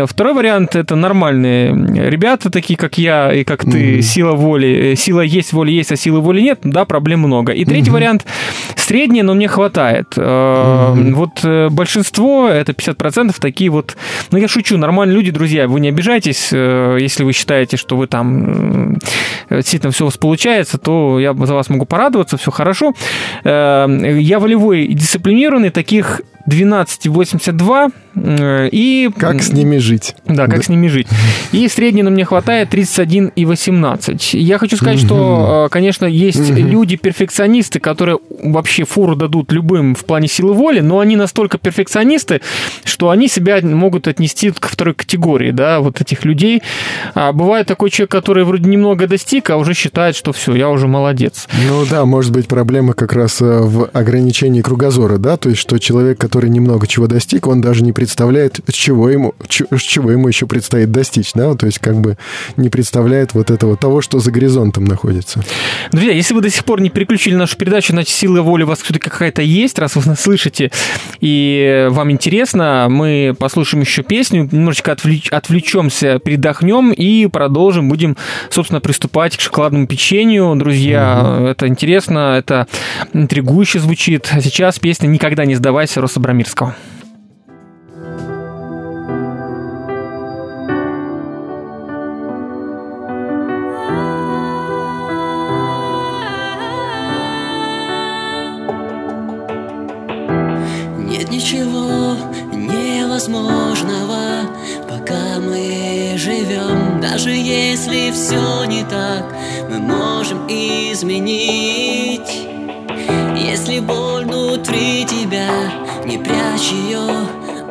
Второй 0.06 0.34
вариант– 0.34 0.74
это 0.76 0.96
нормальные 0.96 2.08
ребята, 2.08 2.50
такие 2.50 2.76
как 2.76 2.95
я 2.98 3.32
и 3.32 3.44
как 3.44 3.64
ты. 3.64 3.98
Mm-hmm. 3.98 4.02
Сила 4.02 4.32
воли. 4.32 4.92
Э, 4.92 4.96
сила 4.96 5.20
есть, 5.20 5.52
воля 5.52 5.70
есть, 5.70 5.92
а 5.92 5.96
силы 5.96 6.20
воли 6.20 6.40
нет. 6.40 6.60
Да, 6.62 6.84
проблем 6.84 7.20
много. 7.20 7.52
И 7.52 7.64
третий 7.64 7.90
mm-hmm. 7.90 7.92
вариант– 7.92 8.26
среднее, 8.76 9.22
но 9.22 9.34
мне 9.34 9.48
хватает. 9.48 10.14
Mm-hmm. 10.16 11.14
Вот 11.14 11.40
э, 11.44 11.68
большинство, 11.70 12.48
это 12.48 12.72
50% 12.72 13.34
такие 13.40 13.70
вот... 13.70 13.96
Ну, 14.30 14.38
я 14.38 14.48
шучу, 14.48 14.76
нормальные 14.78 15.16
люди, 15.16 15.30
друзья, 15.30 15.66
вы 15.68 15.80
не 15.80 15.88
обижайтесь, 15.88 16.52
если 16.52 17.24
вы 17.24 17.32
считаете, 17.32 17.76
что 17.76 17.96
вы 17.96 18.06
там 18.06 18.98
действительно 19.50 19.92
все 19.92 20.04
у 20.04 20.06
вас 20.06 20.16
получается, 20.16 20.78
то 20.78 21.18
я 21.18 21.34
за 21.34 21.54
вас 21.54 21.68
могу 21.68 21.86
порадоваться, 21.86 22.36
все 22.36 22.50
хорошо. 22.50 22.94
Я 23.44 24.38
волевой 24.38 24.84
и 24.84 24.94
дисциплинированный, 24.94 25.70
таких 25.70 26.22
12,82 26.48 27.92
э, 28.14 28.68
и... 28.70 29.10
Как 29.16 29.42
с 29.42 29.52
ними 29.52 29.78
жить. 29.78 30.14
Да, 30.26 30.46
как 30.46 30.58
да. 30.58 30.62
с 30.62 30.68
ними 30.68 30.88
жить. 30.88 31.08
И 31.52 31.68
средний 31.68 32.02
на 32.02 32.10
мне 32.10 32.24
хватает 32.24 32.72
31,18. 32.72 34.38
Я 34.38 34.58
хочу 34.58 34.76
сказать, 34.76 35.00
что, 35.00 35.66
э, 35.66 35.72
конечно, 35.72 36.06
есть 36.06 36.50
люди-перфекционисты, 36.50 37.80
которые 37.80 38.18
вообще 38.42 38.84
фуру 38.84 39.16
дадут 39.16 39.52
любым 39.52 39.94
в 39.94 40.04
плане 40.04 40.28
силы 40.28 40.52
воли, 40.52 40.80
но 40.80 41.00
они 41.00 41.16
настолько 41.16 41.58
перфекционисты, 41.58 42.40
что 42.84 43.10
они 43.10 43.28
себя 43.28 43.60
могут 43.62 44.08
отнести 44.08 44.50
к 44.50 44.68
второй 44.68 44.94
категории, 44.94 45.50
да, 45.50 45.80
вот 45.80 46.00
этих 46.00 46.24
людей. 46.24 46.62
А 47.14 47.32
бывает 47.32 47.66
такой 47.66 47.90
человек, 47.90 48.10
который 48.10 48.44
вроде 48.44 48.68
немного 48.68 49.06
достиг, 49.06 49.50
а 49.50 49.56
уже 49.56 49.74
считает, 49.74 50.14
что 50.16 50.32
все, 50.32 50.54
я 50.54 50.70
уже 50.70 50.86
молодец. 50.86 51.48
Ну 51.68 51.84
да, 51.90 52.04
может 52.04 52.32
быть 52.32 52.46
проблема 52.46 52.94
как 52.94 53.12
раз 53.12 53.40
э, 53.40 53.44
в 53.44 53.90
ограничении 53.92 54.62
кругозора, 54.62 55.18
да, 55.18 55.36
то 55.36 55.48
есть 55.48 55.60
что 55.60 55.78
человек, 55.78 56.18
который 56.18 56.35
который 56.36 56.50
немного 56.50 56.86
чего 56.86 57.06
достиг, 57.06 57.46
он 57.46 57.62
даже 57.62 57.82
не 57.82 57.94
представляет, 57.94 58.60
чего 58.70 59.08
ему, 59.08 59.34
чего 59.48 60.10
ему 60.10 60.28
еще 60.28 60.46
предстоит 60.46 60.90
достичь, 60.90 61.32
да, 61.34 61.54
то 61.54 61.64
есть 61.64 61.78
как 61.78 61.96
бы 61.96 62.18
не 62.58 62.68
представляет 62.68 63.32
вот 63.32 63.50
этого 63.50 63.74
того, 63.74 64.02
что 64.02 64.18
за 64.18 64.30
горизонтом 64.30 64.84
находится. 64.84 65.42
Друзья, 65.92 66.12
если 66.12 66.34
вы 66.34 66.42
до 66.42 66.50
сих 66.50 66.66
пор 66.66 66.82
не 66.82 66.90
переключили 66.90 67.34
нашу 67.34 67.56
передачу, 67.56 67.94
значит, 67.94 68.14
сила 68.14 68.42
воли 68.42 68.64
у 68.64 68.66
вас 68.66 68.82
все-таки 68.82 69.08
какая-то 69.08 69.40
есть, 69.40 69.78
раз 69.78 69.96
вы 69.96 70.02
нас 70.04 70.20
слышите 70.20 70.70
и 71.20 71.86
вам 71.88 72.10
интересно, 72.10 72.88
мы 72.90 73.34
послушаем 73.38 73.82
еще 73.82 74.02
песню, 74.02 74.46
немножечко 74.52 74.92
отвлеч, 74.92 75.28
отвлечемся, 75.30 76.18
передохнем 76.18 76.92
и 76.92 77.28
продолжим, 77.28 77.88
будем, 77.88 78.14
собственно, 78.50 78.82
приступать 78.82 79.38
к 79.38 79.40
шоколадному 79.40 79.86
печенью. 79.86 80.54
Друзья, 80.54 81.36
угу. 81.38 81.46
это 81.46 81.66
интересно, 81.66 82.36
это 82.36 82.66
интригующе 83.14 83.78
звучит. 83.78 84.28
А 84.32 84.42
сейчас 84.42 84.78
песня 84.78 85.06
«Никогда 85.06 85.46
не 85.46 85.54
сдавайся» 85.54 86.02
Роса 86.02 86.20
Абрамирского. 86.26 86.74
Нет 100.98 101.30
ничего 101.30 102.16
невозможного, 102.52 104.50
пока 104.88 105.38
мы 105.38 106.14
живем. 106.16 107.00
Даже 107.00 107.30
если 107.30 108.10
все 108.10 108.64
не 108.64 108.82
так, 108.82 109.32
мы 109.70 109.78
можем 109.78 110.48
изменить. 110.48 112.55
Если 113.36 113.80
боль 113.80 114.24
внутри 114.24 115.04
тебя 115.04 115.48
не 116.04 116.18
прячь 116.18 116.72
ее 116.72 117.06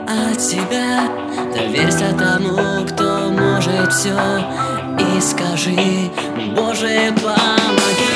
от 0.08 0.39
себя. 0.39 1.10
Доверься 1.56 2.13
тому, 2.17 2.86
кто 2.86 3.30
может 3.30 3.91
все 3.93 4.15
И 4.99 5.21
скажи, 5.21 6.12
Боже, 6.56 7.13
помоги 7.15 8.14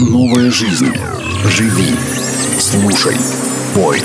«Новая 0.00 0.50
жизнь». 0.50 0.90
Живи, 1.44 1.94
слушай, 2.58 3.14
пой. 3.74 4.00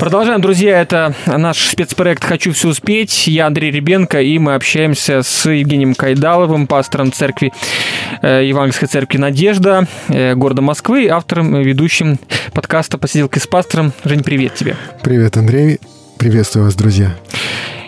Продолжаем, 0.00 0.40
друзья. 0.40 0.80
Это 0.80 1.14
наш 1.26 1.68
спецпроект 1.68 2.24
«Хочу 2.24 2.52
все 2.52 2.70
успеть». 2.70 3.28
Я 3.28 3.46
Андрей 3.46 3.70
Ребенко, 3.70 4.20
и 4.20 4.40
мы 4.40 4.54
общаемся 4.54 5.22
с 5.22 5.48
Евгением 5.48 5.94
Кайдаловым, 5.94 6.66
пастором 6.66 7.12
церкви 7.12 7.52
э, 8.22 8.44
Евангельской 8.44 8.88
церкви 8.88 9.18
«Надежда» 9.18 9.86
э, 10.08 10.34
города 10.34 10.62
Москвы, 10.62 11.08
автором 11.08 11.56
и 11.56 11.62
ведущим 11.62 12.18
подкаста 12.54 12.98
«Посиделки 12.98 13.38
с 13.38 13.46
пастором». 13.46 13.92
Жень, 14.04 14.24
привет 14.24 14.56
тебе. 14.56 14.74
Привет, 15.04 15.36
Андрей. 15.36 15.78
Приветствую 16.18 16.64
вас, 16.64 16.74
друзья. 16.74 17.14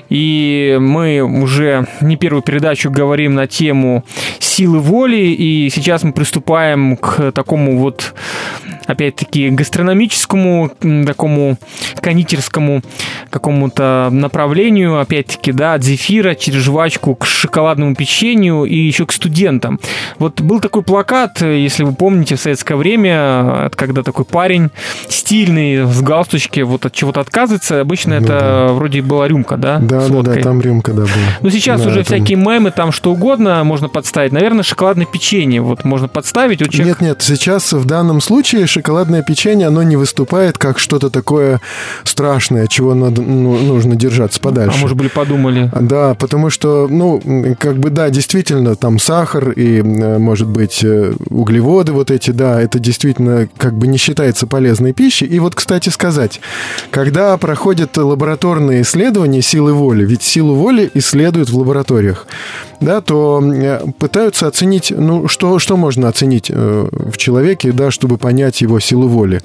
И 0.08 0.76
мы 0.80 1.20
уже 1.20 1.86
не 2.00 2.16
первую 2.16 2.42
передачу 2.42 2.90
говорим 2.90 3.34
на 3.34 3.46
тему 3.46 4.04
силы 4.38 4.78
воли, 4.78 5.16
и 5.16 5.70
сейчас 5.70 6.02
мы 6.02 6.12
приступаем 6.12 6.96
к 6.96 7.32
такому 7.32 7.78
вот 7.78 8.14
опять-таки, 8.88 9.50
гастрономическому, 9.50 10.72
такому 11.06 11.58
кондитерскому 12.00 12.82
какому-то 13.30 14.08
направлению, 14.10 14.98
опять-таки, 14.98 15.52
да, 15.52 15.74
от 15.74 15.84
зефира 15.84 16.34
через 16.34 16.62
жвачку 16.62 17.14
к 17.14 17.26
шоколадному 17.26 17.94
печенью 17.94 18.64
и 18.64 18.76
еще 18.76 19.04
к 19.04 19.12
студентам. 19.12 19.78
Вот 20.18 20.40
был 20.40 20.60
такой 20.60 20.82
плакат, 20.82 21.42
если 21.42 21.84
вы 21.84 21.92
помните, 21.92 22.36
в 22.36 22.40
советское 22.40 22.76
время, 22.76 23.70
когда 23.74 24.02
такой 24.02 24.24
парень 24.24 24.70
стильный, 25.08 25.86
с 25.86 26.00
галстучки, 26.00 26.60
вот 26.60 26.86
от 26.86 26.94
чего-то 26.94 27.20
отказывается, 27.20 27.80
обычно 27.80 28.18
ну, 28.18 28.24
это 28.24 28.66
да. 28.68 28.72
вроде 28.72 29.02
была 29.02 29.28
рюмка, 29.28 29.58
да? 29.58 29.78
Да, 29.78 30.08
да, 30.08 30.22
да, 30.22 30.34
там 30.40 30.62
рюмка, 30.62 30.92
да, 30.92 31.02
была. 31.02 31.12
Ну, 31.42 31.50
сейчас 31.50 31.82
да, 31.82 31.88
уже 31.88 32.04
там... 32.04 32.04
всякие 32.04 32.38
мемы, 32.38 32.70
там 32.70 32.90
что 32.90 33.12
угодно 33.12 33.62
можно 33.64 33.90
подставить. 33.90 34.32
Наверное, 34.32 34.62
шоколадное 34.62 35.06
печенье 35.06 35.60
вот 35.60 35.84
можно 35.84 36.08
подставить. 36.08 36.60
Вот 36.62 36.70
человек... 36.70 37.02
Нет, 37.02 37.10
нет, 37.10 37.22
сейчас 37.22 37.74
в 37.74 37.84
данном 37.84 38.22
случае 38.22 38.66
шоколадное 38.78 39.22
печенье, 39.22 39.66
оно 39.66 39.82
не 39.82 39.96
выступает 39.96 40.56
как 40.56 40.78
что-то 40.78 41.10
такое 41.10 41.60
страшное, 42.04 42.66
чего 42.68 42.94
надо, 42.94 43.22
ну, 43.22 43.58
нужно 43.58 43.96
держаться 43.96 44.40
подальше. 44.40 44.78
А 44.78 44.80
может 44.80 44.96
быть, 44.96 45.12
подумали? 45.12 45.70
Да, 45.80 46.14
потому 46.14 46.48
что, 46.50 46.86
ну, 46.88 47.20
как 47.58 47.78
бы, 47.78 47.90
да, 47.90 48.10
действительно, 48.10 48.76
там 48.76 48.98
сахар 48.98 49.50
и, 49.50 49.80
э, 49.80 50.18
может 50.18 50.48
быть, 50.48 50.84
э, 50.84 51.12
углеводы 51.28 51.92
вот 51.92 52.10
эти, 52.10 52.30
да, 52.30 52.60
это 52.60 52.78
действительно 52.78 53.48
как 53.56 53.74
бы 53.74 53.86
не 53.88 53.98
считается 53.98 54.46
полезной 54.46 54.92
пищей. 54.92 55.26
И 55.26 55.40
вот, 55.40 55.54
кстати 55.54 55.88
сказать, 55.88 56.40
когда 56.90 57.36
проходят 57.36 57.96
лабораторные 57.96 58.82
исследования 58.82 59.42
силы 59.42 59.72
воли, 59.72 60.04
ведь 60.04 60.22
силу 60.22 60.54
воли 60.54 60.90
исследуют 60.94 61.50
в 61.50 61.58
лабораториях, 61.58 62.26
да, 62.80 63.00
то 63.00 63.42
э, 63.42 63.80
пытаются 63.98 64.46
оценить, 64.46 64.92
ну, 64.96 65.26
что, 65.26 65.58
что 65.58 65.76
можно 65.76 66.08
оценить 66.08 66.48
в 66.50 67.16
человеке, 67.16 67.72
да, 67.72 67.90
чтобы 67.90 68.18
понять 68.18 68.60
его 68.60 68.67
силу 68.80 69.08
воли. 69.08 69.40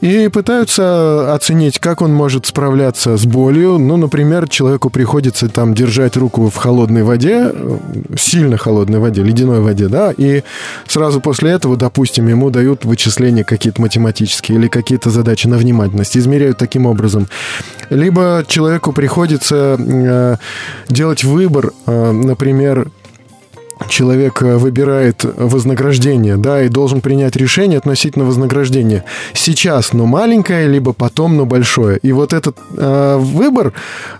И 0.00 0.28
пытаются 0.28 1.34
оценить, 1.34 1.78
как 1.78 2.02
он 2.02 2.12
может 2.12 2.46
справляться 2.46 3.16
с 3.16 3.24
болью. 3.24 3.78
Ну, 3.78 3.96
например, 3.96 4.48
человеку 4.48 4.90
приходится 4.90 5.48
там 5.48 5.74
держать 5.74 6.16
руку 6.16 6.48
в 6.48 6.56
холодной 6.56 7.02
воде, 7.02 7.52
сильно 8.18 8.56
холодной 8.56 8.98
воде, 8.98 9.22
ледяной 9.22 9.60
воде, 9.60 9.88
да, 9.88 10.12
и 10.16 10.42
сразу 10.86 11.20
после 11.20 11.50
этого, 11.50 11.76
допустим, 11.76 12.28
ему 12.28 12.50
дают 12.50 12.84
вычисления 12.84 13.44
какие-то 13.44 13.80
математические 13.80 14.58
или 14.58 14.68
какие-то 14.68 15.10
задачи 15.10 15.46
на 15.46 15.56
внимательность, 15.56 16.16
измеряют 16.16 16.58
таким 16.58 16.86
образом. 16.86 17.28
Либо 17.90 18.44
человеку 18.46 18.92
приходится 18.92 19.76
э, 19.78 20.36
делать 20.88 21.24
выбор, 21.24 21.72
э, 21.86 22.10
например, 22.12 22.88
человек 23.88 24.42
э, 24.42 24.56
выбирает 24.56 25.24
вознаграждение, 25.24 26.36
да, 26.36 26.62
и 26.62 26.68
должен 26.68 27.00
принять 27.00 27.36
решение 27.36 27.78
относительно 27.78 28.24
вознаграждения. 28.24 29.04
Сейчас, 29.34 29.92
но 29.92 30.06
маленькое, 30.06 30.66
либо 30.66 30.92
потом, 30.92 31.36
но 31.36 31.44
большое. 31.44 31.98
И 31.98 32.12
вот 32.12 32.32
этот 32.32 32.56
э, 32.76 33.16
выбор, 33.18 33.72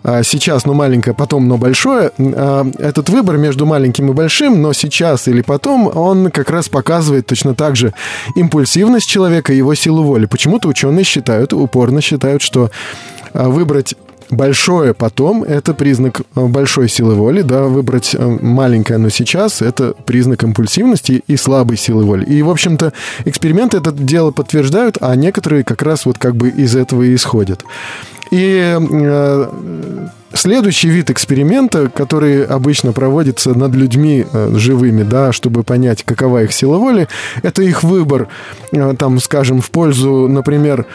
э, 0.05 0.23
сейчас, 0.25 0.67
но 0.67 0.75
маленькое, 0.75 1.15
потом, 1.15 1.49
но 1.49 1.57
большое, 1.57 2.11
э, 2.19 2.65
этот 2.79 3.09
выбор 3.09 3.39
между 3.39 3.65
маленьким 3.65 4.11
и 4.11 4.13
большим, 4.13 4.61
но 4.61 4.73
сейчас 4.73 5.27
или 5.27 5.41
потом, 5.41 5.91
он 5.95 6.31
как 6.31 6.51
раз 6.51 6.69
показывает 6.69 7.27
точно 7.27 7.55
так 7.55 7.77
же 7.77 7.95
импульсивность 8.35 9.09
человека 9.09 9.53
и 9.53 9.57
его 9.57 9.75
силу 9.75 10.03
воли. 10.03 10.27
Почему-то 10.27 10.69
ученые 10.69 11.05
считают, 11.05 11.53
упорно 11.53 12.03
считают, 12.03 12.43
что 12.43 12.71
э, 13.33 13.49
выбрать 13.49 13.95
большое 14.31 14.95
потом– 14.95 15.43
это 15.45 15.75
признак 15.75 16.21
э, 16.21 16.47
большой 16.47 16.89
силы 16.89 17.15
воли, 17.15 17.43
да, 17.43 17.65
выбрать 17.65 18.15
э, 18.15 18.39
маленькое, 18.41 18.99
но 18.99 19.09
сейчас– 19.09 19.63
это 19.63 19.95
признак 20.07 20.45
импульсивности 20.45 21.23
и 21.27 21.37
слабой 21.37 21.77
силы 21.77 22.05
воли. 22.05 22.25
И, 22.25 22.43
в 22.43 22.51
общем-то, 22.51 22.93
эксперименты 23.25 23.79
это 23.79 23.93
дело 23.93 24.31
подтверждают, 24.31 24.99
а 25.01 25.15
некоторые 25.17 25.65
как 25.65 25.83
раз 25.83 26.07
вот 26.07 26.19
как 26.19 26.37
бы 26.37 26.49
из 26.49 26.77
этого 26.77 27.03
и 27.03 27.15
исходят. 27.15 27.65
И 28.31 28.77
э, 28.79 29.51
следующий 30.33 30.89
вид 30.89 31.11
эксперимента, 31.11 31.89
который 31.89 32.45
обычно 32.45 32.93
проводится 32.93 33.57
над 33.57 33.75
людьми 33.75 34.27
э, 34.31 34.53
живыми, 34.57 35.03
да, 35.03 35.33
чтобы 35.33 35.63
понять, 35.63 36.03
какова 36.03 36.43
их 36.43 36.53
сила 36.53 36.79
воли, 36.79 37.09
это 37.43 37.63
их 37.63 37.83
выбор, 37.83 38.29
э, 38.73 38.95
там, 38.99 39.21
скажем, 39.21 39.61
в 39.61 39.71
пользу, 39.71 40.29
например, 40.29 40.87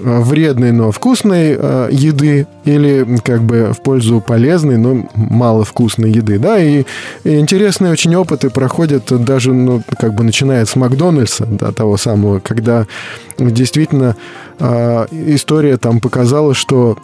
вредной, 0.00 0.72
но 0.72 0.90
вкусной 0.90 1.56
э, 1.58 1.88
еды 1.90 2.46
или 2.64 3.06
как 3.24 3.42
бы 3.42 3.72
в 3.72 3.82
пользу 3.82 4.20
полезной, 4.20 4.78
но 4.78 5.08
мало 5.14 5.64
вкусной 5.64 6.10
еды, 6.10 6.38
да, 6.38 6.58
и, 6.58 6.84
и 7.24 7.38
интересные 7.38 7.92
очень 7.92 8.14
опыты 8.14 8.50
проходят 8.50 9.04
даже, 9.24 9.52
ну, 9.52 9.82
как 9.98 10.14
бы 10.14 10.24
начиная 10.24 10.64
с 10.64 10.76
Макдональдса, 10.76 11.46
да, 11.46 11.72
того 11.72 11.96
самого, 11.96 12.40
когда 12.40 12.86
действительно 13.38 14.16
э, 14.58 15.06
история 15.10 15.76
там 15.76 16.00
показала, 16.00 16.54
что 16.54 16.98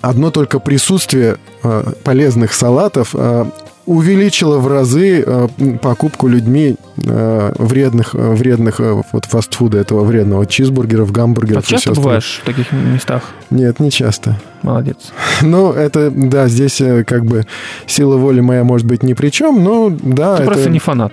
одно 0.00 0.30
только 0.30 0.58
присутствие 0.58 1.38
э, 1.62 1.92
полезных 2.04 2.52
салатов 2.52 3.10
э, 3.14 3.46
увеличило 3.86 4.58
в 4.58 4.68
разы 4.68 5.24
э, 5.26 5.48
покупку 5.80 6.28
людьми 6.28 6.76
э, 7.04 7.52
вредных, 7.58 8.14
э, 8.14 8.18
вредных 8.18 8.80
вот 9.12 9.24
фастфуда 9.24 9.78
этого 9.78 10.04
вредного, 10.04 10.46
чизбургеров, 10.46 11.10
гамбургеров. 11.10 11.64
А 11.64 11.66
часто 11.66 11.92
бываешь 11.92 12.40
в 12.42 12.46
таких 12.46 12.72
местах? 12.72 13.22
Нет, 13.50 13.80
не 13.80 13.90
часто. 13.90 14.38
Молодец. 14.62 15.12
Ну, 15.42 15.72
это, 15.72 16.10
да, 16.10 16.48
здесь 16.48 16.80
как 17.06 17.24
бы 17.24 17.46
сила 17.86 18.16
воли 18.16 18.40
моя 18.40 18.64
может 18.64 18.86
быть 18.86 19.02
ни 19.02 19.12
при 19.12 19.28
чем, 19.30 19.62
но 19.62 19.90
да. 19.90 20.36
Ты 20.36 20.44
это... 20.44 20.52
просто 20.52 20.70
не 20.70 20.78
фанат. 20.78 21.12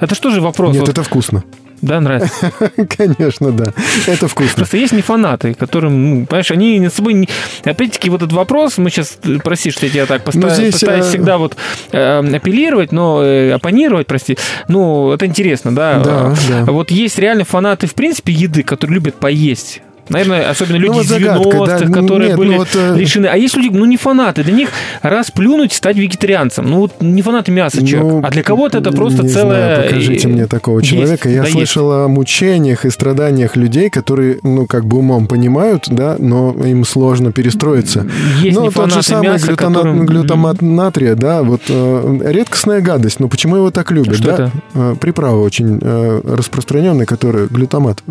Это 0.00 0.14
что 0.14 0.30
же 0.30 0.40
вопрос? 0.40 0.72
Нет, 0.72 0.80
вот... 0.80 0.90
это 0.90 1.02
вкусно. 1.02 1.44
Да, 1.80 2.00
нравится? 2.00 2.52
Конечно, 2.96 3.52
да. 3.52 3.72
Это 4.06 4.28
вкусно. 4.28 4.54
Просто 4.56 4.76
есть 4.76 4.92
не 4.92 5.02
фанаты, 5.02 5.54
которым, 5.54 6.10
ну, 6.10 6.26
понимаешь, 6.26 6.50
они 6.50 6.80
над 6.80 6.92
собой... 6.92 7.14
Не... 7.14 7.28
Опять-таки, 7.64 8.10
вот 8.10 8.22
этот 8.22 8.32
вопрос, 8.32 8.78
мы 8.78 8.90
сейчас, 8.90 9.18
прости, 9.44 9.70
что 9.70 9.86
я 9.86 9.92
тебя 9.92 10.06
так 10.06 10.24
поставил, 10.24 10.54
здесь, 10.54 10.80
пытаюсь 10.80 11.06
а... 11.06 11.08
всегда 11.08 11.38
вот 11.38 11.56
э, 11.92 12.36
апеллировать, 12.36 12.92
но 12.92 13.22
э, 13.22 13.52
оппонировать, 13.52 14.06
прости. 14.06 14.36
Ну, 14.68 15.12
это 15.12 15.26
интересно, 15.26 15.74
да? 15.74 16.00
Да, 16.00 16.34
да. 16.48 16.64
Вот 16.72 16.90
есть 16.90 17.18
реально 17.18 17.44
фанаты, 17.44 17.86
в 17.86 17.94
принципе, 17.94 18.32
еды, 18.32 18.62
которые 18.62 18.94
любят 18.96 19.14
поесть. 19.14 19.82
Наверное, 20.08 20.50
особенно 20.50 20.76
люди 20.76 20.90
ну, 20.90 20.94
вот 20.94 21.04
из 21.04 21.12
90-х, 21.12 21.78
да? 21.86 21.92
которые 21.92 22.28
Нет, 22.28 22.36
были 22.38 22.50
ну, 22.50 22.56
вот, 22.58 22.68
э, 22.74 22.96
лишены. 22.96 23.26
А 23.26 23.36
есть 23.36 23.56
люди, 23.56 23.68
ну, 23.70 23.84
не 23.84 23.96
фанаты. 23.96 24.42
Для 24.42 24.54
них 24.54 24.70
раз 25.02 25.30
плюнуть, 25.30 25.72
стать 25.72 25.96
вегетарианцем. 25.96 26.66
Ну, 26.66 26.78
вот 26.80 27.00
не 27.00 27.22
фанаты 27.22 27.52
мяса 27.52 27.86
человек. 27.86 28.12
Ну, 28.12 28.22
а 28.24 28.30
для 28.30 28.42
кого-то 28.42 28.78
это 28.78 28.92
просто 28.92 29.22
не 29.22 29.28
целое... 29.28 29.74
Знаю, 29.74 29.88
покажите 29.88 30.28
мне 30.28 30.46
такого 30.46 30.80
есть, 30.80 30.90
человека. 30.90 31.28
Я 31.28 31.42
да 31.42 31.48
слышал 31.48 31.90
есть. 31.90 32.06
о 32.06 32.08
мучениях 32.08 32.84
и 32.84 32.90
страданиях 32.90 33.56
людей, 33.56 33.90
которые, 33.90 34.38
ну, 34.42 34.66
как 34.66 34.84
бы 34.86 34.98
умом 34.98 35.26
понимают, 35.26 35.86
да, 35.88 36.16
но 36.18 36.52
им 36.64 36.84
сложно 36.84 37.32
перестроиться. 37.32 38.06
Есть 38.40 38.56
но 38.56 38.70
тот 38.70 38.92
же 38.92 39.02
самый 39.02 39.28
мяса, 39.28 39.46
глютамат, 39.46 39.76
которым... 39.76 40.06
глютамат 40.06 40.62
натрия, 40.62 41.14
да, 41.14 41.42
вот 41.42 41.62
э, 41.68 42.18
редкостная 42.24 42.80
гадость. 42.80 43.20
Но 43.20 43.28
почему 43.28 43.56
его 43.56 43.70
так 43.70 43.90
любят? 43.90 44.16
Что 44.16 44.24
да? 44.24 44.32
это? 44.32 44.50
Э, 44.74 44.96
приправа 45.00 45.40
очень 45.42 45.78
э, 45.80 46.20
распространенная, 46.24 47.06
которая 47.06 47.46
глютамат. 47.46 48.02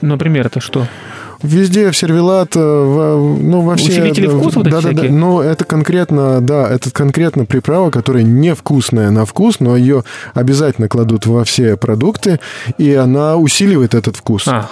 Например, 0.00 0.46
это 0.46 0.60
что? 0.60 0.86
Везде 1.42 1.90
в 1.92 1.96
сервелат, 1.96 2.56
э, 2.56 2.60
в, 2.60 3.40
ну, 3.40 3.60
во 3.60 3.76
все... 3.76 3.92
Усилители 3.92 4.26
вкуса 4.26 4.58
вот 4.58 4.68
да, 4.68 4.80
да, 4.80 4.90
да, 4.90 5.02
но 5.04 5.40
это 5.40 5.64
конкретно, 5.64 6.40
да, 6.40 6.68
это 6.68 6.90
конкретно 6.90 7.44
приправа, 7.44 7.90
которая 7.90 8.24
невкусная 8.24 9.10
на 9.12 9.24
вкус, 9.24 9.60
но 9.60 9.76
ее 9.76 10.02
обязательно 10.34 10.88
кладут 10.88 11.26
во 11.26 11.44
все 11.44 11.76
продукты, 11.76 12.40
и 12.76 12.92
она 12.92 13.36
усиливает 13.36 13.94
этот 13.94 14.16
вкус. 14.16 14.48
А. 14.48 14.68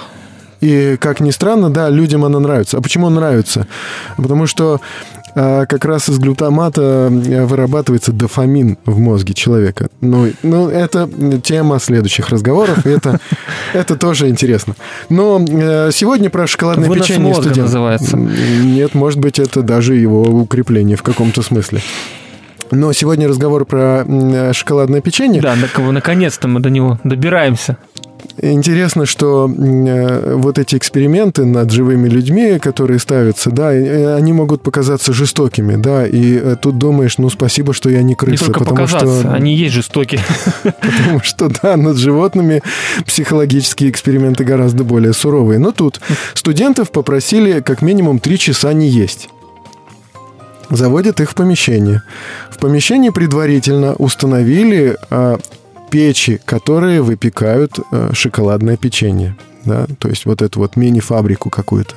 И, 0.61 0.97
как 0.99 1.21
ни 1.21 1.31
странно, 1.31 1.71
да, 1.71 1.89
людям 1.89 2.25
она 2.25 2.41
нравится. 2.41 2.79
А 2.79 2.81
почему 2.81 3.11
нравится? 3.11 3.69
Потому 4.17 4.47
что 4.47 4.81
как 5.37 5.85
раз 5.85 6.09
из 6.09 6.19
глютамата 6.19 7.11
э, 7.11 7.45
вырабатывается 7.45 8.11
дофамин 8.11 8.79
в 8.87 8.99
мозге 8.99 9.35
человека. 9.35 9.89
Ну, 10.01 10.31
ну 10.43 10.71
это 10.71 11.09
тема 11.43 11.79
следующих 11.79 12.31
разговоров, 12.31 12.87
это, 12.87 13.21
это 13.75 13.97
тоже 13.97 14.29
интересно. 14.29 14.75
Но 15.11 15.45
э, 15.47 15.91
сегодня 15.93 16.31
про 16.31 16.47
шоколадное 16.47 16.89
Вынос 16.89 17.07
печенье 17.07 17.35
студент. 17.35 17.59
называется. 17.59 18.17
Нет, 18.17 18.95
может 18.95 19.21
быть, 19.21 19.39
это 19.39 19.61
даже 19.61 19.95
его 19.95 20.23
укрепление 20.23 20.97
в 20.97 21.03
каком-то 21.03 21.43
смысле. 21.43 21.83
Но 22.71 22.93
сегодня 22.95 23.29
разговор 23.29 23.67
про 23.67 24.05
э, 24.07 24.53
шоколадное 24.55 25.03
печенье. 25.03 25.43
Да, 25.43 25.55
наконец-то 25.91 26.49
мы 26.49 26.61
до 26.61 26.71
него 26.71 26.99
добираемся. 27.05 27.77
Интересно, 28.39 29.07
что 29.07 29.49
э, 29.49 30.35
вот 30.35 30.59
эти 30.59 30.77
эксперименты 30.77 31.45
над 31.45 31.71
живыми 31.71 32.09
людьми, 32.09 32.59
которые 32.59 32.99
ставятся, 32.99 33.51
да, 33.51 33.73
э, 33.73 34.15
они 34.15 34.33
могут 34.33 34.63
показаться 34.63 35.13
жестокими, 35.13 35.77
да, 35.77 36.07
и 36.07 36.37
э, 36.37 36.57
тут 36.61 36.79
думаешь, 36.79 37.19
ну 37.19 37.31
спасибо, 37.31 37.73
что 37.73 37.89
я 37.89 38.03
не 38.03 38.09
Не 38.09 38.15
крыса, 38.15 38.47
только 38.47 38.61
потому 38.61 38.77
показаться, 38.77 39.21
что, 39.21 39.33
они 39.33 39.55
есть 39.55 39.75
жестокие. 39.75 40.21
потому 40.63 41.23
что, 41.23 41.51
да, 41.63 41.77
над 41.77 41.97
животными 41.97 42.63
психологические 43.07 43.91
эксперименты 43.91 44.45
гораздо 44.45 44.85
более 44.85 45.13
суровые. 45.13 45.59
Но 45.59 45.73
тут 45.73 46.01
студентов 46.35 46.91
попросили 46.91 47.61
как 47.61 47.83
минимум 47.83 48.19
три 48.19 48.39
часа 48.39 48.73
не 48.73 48.89
есть. 48.89 49.29
Заводят 50.69 51.21
их 51.21 51.31
в 51.31 51.35
помещение. 51.35 52.03
В 52.51 52.59
помещении 52.59 53.11
предварительно 53.11 53.95
установили 53.95 54.97
а, 55.11 55.39
печи, 55.91 56.41
которые 56.45 57.03
выпекают 57.03 57.79
а, 57.91 58.11
шоколадное 58.13 58.77
печенье. 58.77 59.37
Да? 59.65 59.87
То 59.99 60.09
есть 60.09 60.25
вот 60.27 60.43
эту 60.43 60.61
вот 60.61 60.77
мини-фабрику 60.77 61.51
какую-то. 61.51 61.95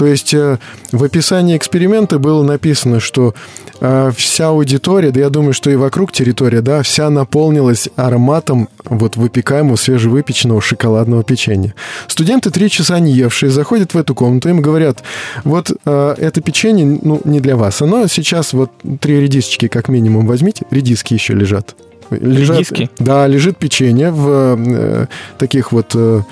То 0.00 0.06
есть 0.06 0.32
э, 0.32 0.58
в 0.92 1.04
описании 1.04 1.58
эксперимента 1.58 2.18
было 2.18 2.42
написано, 2.42 3.00
что 3.00 3.34
э, 3.82 4.10
вся 4.16 4.48
аудитория, 4.48 5.10
да 5.10 5.20
я 5.20 5.28
думаю, 5.28 5.52
что 5.52 5.70
и 5.70 5.76
вокруг 5.76 6.10
территория, 6.10 6.62
да, 6.62 6.82
вся 6.82 7.10
наполнилась 7.10 7.90
ароматом 7.96 8.70
вот 8.84 9.16
выпекаемого 9.16 9.76
свежевыпеченного 9.76 10.62
шоколадного 10.62 11.22
печенья. 11.22 11.74
Студенты 12.06 12.50
три 12.50 12.70
часа 12.70 12.98
не 12.98 13.12
евшие 13.12 13.50
заходят 13.50 13.92
в 13.92 13.98
эту 13.98 14.14
комнату, 14.14 14.48
им 14.48 14.62
говорят, 14.62 15.02
вот 15.44 15.70
э, 15.84 16.14
это 16.16 16.40
печенье, 16.40 16.98
ну, 17.02 17.20
не 17.24 17.40
для 17.40 17.56
вас, 17.56 17.82
оно 17.82 18.06
сейчас 18.06 18.54
вот 18.54 18.70
три 19.02 19.20
редисочки 19.20 19.68
как 19.68 19.90
минимум 19.90 20.26
возьмите, 20.26 20.64
редиски 20.70 21.12
еще 21.12 21.34
лежат. 21.34 21.76
Лежат- 22.10 22.58
Редиски? 22.58 22.90
Да, 22.98 23.26
лежит 23.26 23.56
печенье 23.56 24.10
в 24.10 24.56
э, 24.58 25.06
таких 25.38 25.72
вот 25.72 25.92
э, 25.94 26.22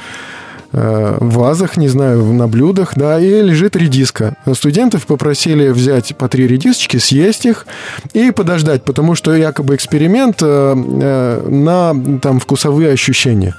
э, 0.73 1.17
вазах, 1.21 1.77
не 1.77 1.89
знаю, 1.89 2.25
на 2.33 2.49
блюдах, 2.49 2.93
да, 2.97 3.19
и 3.21 3.43
лежит 3.43 3.77
редиска. 3.77 4.37
Студентов 4.55 5.07
попросили 5.07 5.69
взять 5.69 6.17
по 6.17 6.29
три 6.29 6.47
редисочки, 6.47 6.97
съесть 6.99 7.47
их 7.47 7.67
и 8.13 8.31
подождать, 8.33 8.83
потому 8.85 9.15
что 9.15 9.35
якобы 9.35 9.75
эксперимент 9.77 10.39
э, 10.43 10.75
э, 10.77 11.49
на 11.49 12.19
там 12.21 12.41
вкусовые 12.41 12.93
ощущения. 12.93 13.55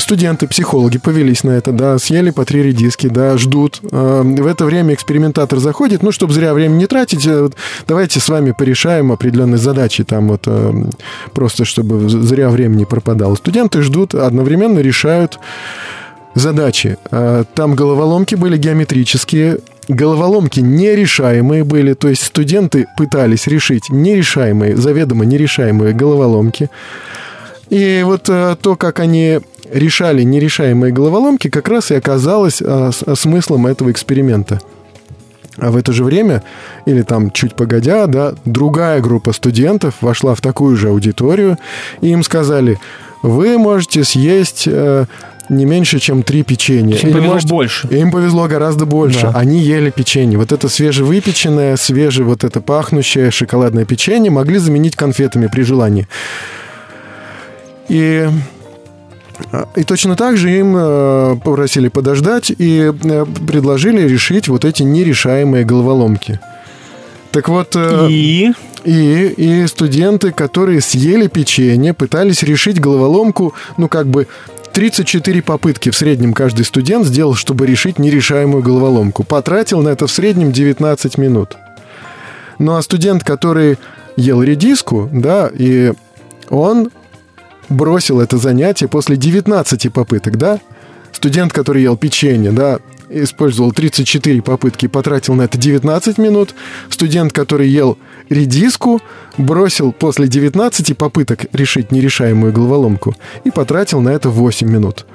Студенты, 0.00 0.48
психологи 0.48 0.98
повелись 0.98 1.44
на 1.44 1.50
это, 1.50 1.72
да, 1.72 1.98
съели 1.98 2.30
по 2.30 2.44
три 2.44 2.62
редиски, 2.62 3.06
да, 3.06 3.36
ждут. 3.36 3.80
Э, 3.92 4.22
В 4.24 4.46
это 4.46 4.64
время 4.64 4.94
экспериментатор 4.94 5.58
заходит, 5.58 6.02
ну, 6.02 6.10
чтобы 6.10 6.32
зря 6.32 6.54
время 6.54 6.72
не 6.72 6.86
тратить, 6.86 7.26
э, 7.26 7.50
давайте 7.86 8.18
с 8.18 8.28
вами 8.28 8.52
порешаем 8.58 9.12
определенные 9.12 9.58
задачи, 9.58 10.02
там 10.02 10.28
вот 10.28 10.42
э, 10.46 10.84
просто 11.34 11.64
чтобы 11.64 12.08
зря 12.08 12.48
время 12.48 12.76
не 12.76 12.86
пропадало. 12.86 13.34
Студенты 13.34 13.82
ждут, 13.82 14.14
одновременно 14.14 14.78
решают 14.80 15.38
задачи. 16.34 16.96
Э, 17.10 17.44
Там 17.54 17.74
головоломки 17.74 18.34
были 18.36 18.56
геометрические, 18.56 19.58
головоломки 19.86 20.60
нерешаемые 20.60 21.62
были, 21.62 21.92
то 21.92 22.08
есть 22.08 22.24
студенты 22.24 22.86
пытались 22.96 23.46
решить 23.46 23.90
нерешаемые, 23.90 24.76
заведомо 24.76 25.24
нерешаемые 25.26 25.92
головоломки. 25.92 26.70
И 27.68 28.02
вот 28.04 28.28
э, 28.28 28.56
то, 28.60 28.76
как 28.76 28.98
они 28.98 29.40
решали 29.72 30.22
нерешаемые 30.22 30.92
головоломки, 30.92 31.48
как 31.48 31.68
раз 31.68 31.90
и 31.90 31.94
оказалось 31.94 32.60
э, 32.60 32.90
с- 32.92 33.16
смыслом 33.16 33.66
этого 33.66 33.90
эксперимента. 33.90 34.60
А 35.56 35.70
в 35.70 35.76
это 35.76 35.92
же 35.92 36.04
время, 36.04 36.42
или 36.86 37.02
там 37.02 37.30
чуть 37.30 37.54
погодя, 37.54 38.06
да, 38.06 38.34
другая 38.44 39.00
группа 39.00 39.32
студентов 39.32 39.94
вошла 40.00 40.34
в 40.34 40.40
такую 40.40 40.76
же 40.76 40.88
аудиторию, 40.88 41.58
и 42.00 42.08
им 42.08 42.22
сказали, 42.22 42.78
вы 43.22 43.58
можете 43.58 44.04
съесть 44.04 44.64
э, 44.66 45.04
не 45.50 45.64
меньше, 45.66 45.98
чем 45.98 46.22
три 46.22 46.44
печенья. 46.44 46.96
Им 46.96 47.08
Или 47.08 47.12
повезло 47.12 47.32
можете- 47.34 47.48
больше. 47.52 47.88
им 47.88 48.10
повезло 48.12 48.46
гораздо 48.46 48.86
больше. 48.86 49.22
Да. 49.22 49.32
Они 49.34 49.58
ели 49.58 49.90
печенье. 49.90 50.38
Вот 50.38 50.52
это 50.52 50.68
свежевыпеченное, 50.68 51.76
свеже 51.76 52.24
вот 52.24 52.44
это 52.44 52.60
пахнущее 52.60 53.30
шоколадное 53.30 53.84
печенье 53.84 54.30
могли 54.30 54.58
заменить 54.58 54.96
конфетами 54.96 55.48
при 55.48 55.62
желании. 55.62 56.08
И 57.88 58.28
а, 58.28 58.32
и 59.74 59.84
точно 59.84 60.16
так 60.16 60.36
же 60.36 60.50
им 60.50 60.74
э, 60.76 61.36
попросили 61.42 61.88
подождать 61.88 62.50
и 62.56 62.92
э, 62.92 63.26
предложили 63.46 64.06
решить 64.06 64.48
вот 64.48 64.64
эти 64.64 64.82
нерешаемые 64.82 65.64
головоломки. 65.64 66.40
Так 67.32 67.48
вот, 67.48 67.74
э, 67.74 68.06
И 68.10 68.52
и, 68.84 69.34
и 69.36 69.66
студенты, 69.66 70.32
которые 70.32 70.80
съели 70.80 71.26
печенье, 71.26 71.92
пытались 71.92 72.42
решить 72.42 72.80
головоломку, 72.80 73.54
ну, 73.76 73.88
как 73.88 74.06
бы 74.06 74.26
34 74.72 75.42
попытки 75.42 75.90
в 75.90 75.96
среднем 75.96 76.32
каждый 76.32 76.64
студент 76.64 77.06
сделал, 77.06 77.34
чтобы 77.34 77.66
решить 77.66 77.98
нерешаемую 77.98 78.62
головоломку. 78.62 79.24
Потратил 79.24 79.82
на 79.82 79.90
это 79.90 80.06
в 80.06 80.10
среднем 80.10 80.52
19 80.52 81.18
минут. 81.18 81.56
Ну, 82.58 82.76
а 82.76 82.82
студент, 82.82 83.24
который 83.24 83.78
ел 84.16 84.42
редиску, 84.42 85.08
да, 85.12 85.50
и 85.52 85.92
он 86.48 86.90
бросил 87.70 88.20
это 88.20 88.36
занятие 88.36 88.88
после 88.88 89.16
19 89.16 89.92
попыток, 89.92 90.36
да? 90.36 90.60
Студент, 91.12 91.52
который 91.52 91.82
ел 91.82 91.96
печенье, 91.96 92.52
да, 92.52 92.78
использовал 93.08 93.72
34 93.72 94.42
попытки 94.42 94.84
и 94.84 94.88
потратил 94.88 95.34
на 95.34 95.42
это 95.42 95.58
19 95.58 96.18
минут. 96.18 96.54
Студент, 96.88 97.32
который 97.32 97.68
ел 97.68 97.98
редиску, 98.28 99.00
бросил 99.36 99.92
после 99.92 100.28
19 100.28 100.96
попыток 100.96 101.46
решить 101.52 101.90
нерешаемую 101.90 102.52
головоломку 102.52 103.16
и 103.44 103.50
потратил 103.50 104.00
на 104.00 104.10
это 104.10 104.30
8 104.30 104.68
минут. 104.68 105.06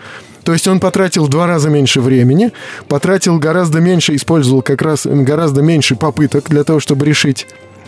То 0.44 0.54
есть 0.54 0.68
он 0.68 0.80
потратил 0.80 1.26
в 1.26 1.30
два 1.30 1.48
раза 1.48 1.70
меньше 1.70 2.02
времени, 2.02 2.52
потратил 2.88 3.40
гораздо 3.40 3.80
меньше, 3.80 4.16
использовал 4.16 4.62
как 4.62 4.82
раз 4.82 5.08
гораздо 5.08 5.62
меньше 5.62 5.96
попыток 5.96 6.50
для 6.50 6.64
того, 6.64 6.80
чтобы 6.80 7.06
решить 7.06 7.48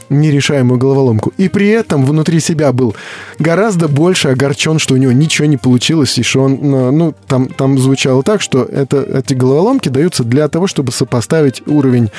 нерешаемую 0.10 0.80
головоломку. 0.80 1.34
И 1.38 1.50
при 1.50 1.68
этом 1.70 2.06
внутри 2.06 2.40
себя 2.40 2.72
был 2.72 2.96
гораздо 3.40 3.88
больше 3.88 4.30
огорчен, 4.30 4.80
что 4.80 4.94
у 4.94 4.98
него 4.98 5.12
ничего 5.12 5.48
не 5.48 5.58
получилось, 5.58 6.18
и 6.18 6.24
что 6.24 6.44
он, 6.44 6.54
э, 6.54 6.92
ну, 6.92 7.14
там, 7.28 7.48
там 7.48 7.78
звучало 7.78 8.24
так, 8.24 8.42
что 8.42 8.64
это, 8.64 9.02
эти 9.02 9.34
головоломки 9.34 9.90
даются 9.90 10.24
для 10.24 10.48
того, 10.48 10.68
чтобы 10.68 10.92
сопоставить 10.92 11.62
уровень 11.68 12.10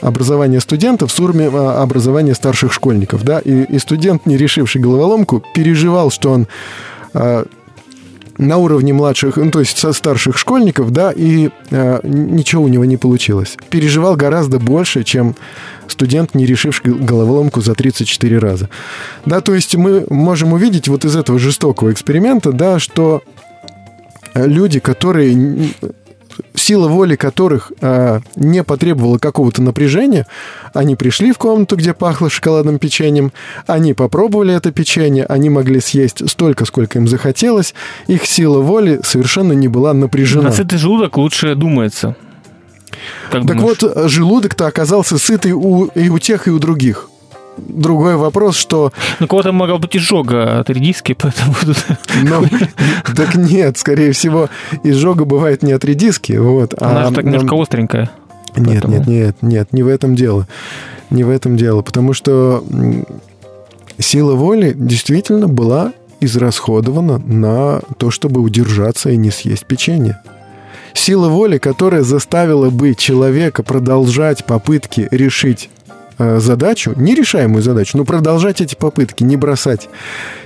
образования 0.00 0.60
студентов 0.60 1.12
с 1.12 1.20
уровнем 1.20 1.50
а, 1.54 1.82
образования 1.82 2.34
старших 2.34 2.72
школьников, 2.72 3.24
да, 3.24 3.38
и, 3.40 3.64
и 3.64 3.78
студент, 3.78 4.26
не 4.26 4.36
решивший 4.36 4.80
головоломку, 4.80 5.42
переживал, 5.54 6.10
что 6.10 6.30
он 6.30 6.46
а, 7.14 7.44
на 8.38 8.56
уровне 8.58 8.92
младших, 8.92 9.36
ну, 9.36 9.50
то 9.50 9.60
есть 9.60 9.76
со 9.76 9.92
старших 9.92 10.38
школьников, 10.38 10.92
да, 10.92 11.12
и 11.14 11.50
э, 11.70 12.00
ничего 12.04 12.62
у 12.62 12.68
него 12.68 12.84
не 12.84 12.96
получилось. 12.96 13.56
Переживал 13.68 14.16
гораздо 14.16 14.58
больше, 14.60 15.02
чем 15.04 15.34
студент, 15.88 16.34
не 16.34 16.46
решивший 16.46 16.94
головоломку 16.94 17.60
за 17.60 17.74
34 17.74 18.38
раза. 18.38 18.68
Да, 19.26 19.40
то 19.40 19.54
есть 19.54 19.74
мы 19.74 20.06
можем 20.08 20.52
увидеть 20.52 20.88
вот 20.88 21.04
из 21.04 21.16
этого 21.16 21.38
жестокого 21.38 21.92
эксперимента, 21.92 22.52
да, 22.52 22.78
что 22.78 23.22
э, 24.34 24.46
люди, 24.46 24.78
которые 24.78 25.70
сила 26.54 26.88
воли 26.88 27.16
которых 27.16 27.72
э, 27.80 28.20
не 28.36 28.62
потребовала 28.64 29.18
какого-то 29.18 29.62
напряжения, 29.62 30.26
они 30.74 30.96
пришли 30.96 31.32
в 31.32 31.38
комнату, 31.38 31.76
где 31.76 31.94
пахло 31.94 32.30
шоколадным 32.30 32.78
печеньем, 32.78 33.32
они 33.66 33.94
попробовали 33.94 34.54
это 34.54 34.72
печенье, 34.72 35.24
они 35.26 35.50
могли 35.50 35.80
съесть 35.80 36.28
столько, 36.30 36.64
сколько 36.64 36.98
им 36.98 37.08
захотелось, 37.08 37.74
их 38.06 38.26
сила 38.26 38.60
воли 38.60 39.00
совершенно 39.04 39.52
не 39.52 39.68
была 39.68 39.94
напряжена. 39.94 40.44
на 40.44 40.52
сытый 40.52 40.78
желудок 40.78 41.16
лучше 41.16 41.54
думается. 41.54 42.16
Как 43.30 43.42
Так 43.46 43.46
думаешь? 43.46 43.78
вот, 43.82 44.10
желудок-то 44.10 44.66
оказался 44.66 45.18
сытый 45.18 45.52
у, 45.52 45.86
и 45.86 46.08
у 46.08 46.18
тех, 46.18 46.48
и 46.48 46.50
у 46.50 46.58
других. 46.58 47.07
Другой 47.66 48.16
вопрос, 48.16 48.56
что... 48.56 48.92
Ну, 49.20 49.26
кого-то 49.26 49.52
могла 49.52 49.78
быть 49.78 49.96
изжога 49.96 50.60
от 50.60 50.70
редиски, 50.70 51.14
поэтому 51.18 51.54
тут... 51.60 51.84
Ну, 52.22 52.44
так 53.16 53.34
нет, 53.34 53.78
скорее 53.78 54.12
всего, 54.12 54.48
изжога 54.82 55.24
бывает 55.24 55.62
не 55.62 55.72
от 55.72 55.84
редиски, 55.84 56.32
вот. 56.32 56.74
Она 56.80 57.06
а, 57.06 57.08
же 57.08 57.14
так 57.14 57.24
немножко 57.24 57.60
остренькая. 57.60 58.10
Нет, 58.56 58.82
Поэтому- 58.82 58.94
нет, 58.94 59.06
нет, 59.06 59.36
нет, 59.42 59.72
не 59.72 59.82
в 59.82 59.88
этом 59.88 60.14
дело. 60.14 60.46
Не 61.10 61.24
в 61.24 61.30
этом 61.30 61.56
дело, 61.56 61.82
потому 61.82 62.12
что 62.12 62.62
сила 63.98 64.34
воли 64.34 64.74
действительно 64.76 65.48
была 65.48 65.92
израсходована 66.20 67.18
на 67.18 67.80
то, 67.98 68.10
чтобы 68.10 68.40
удержаться 68.40 69.10
и 69.10 69.16
не 69.16 69.30
съесть 69.30 69.66
печенье. 69.66 70.18
Сила 70.94 71.28
воли, 71.28 71.58
которая 71.58 72.02
заставила 72.02 72.70
бы 72.70 72.94
человека 72.94 73.62
продолжать 73.62 74.44
попытки 74.44 75.06
решить 75.10 75.70
задачу, 76.18 76.92
нерешаемую 76.96 77.62
задачу, 77.62 77.96
но 77.96 78.04
продолжать 78.04 78.60
эти 78.60 78.74
попытки, 78.74 79.22
не 79.22 79.36
бросать. 79.36 79.88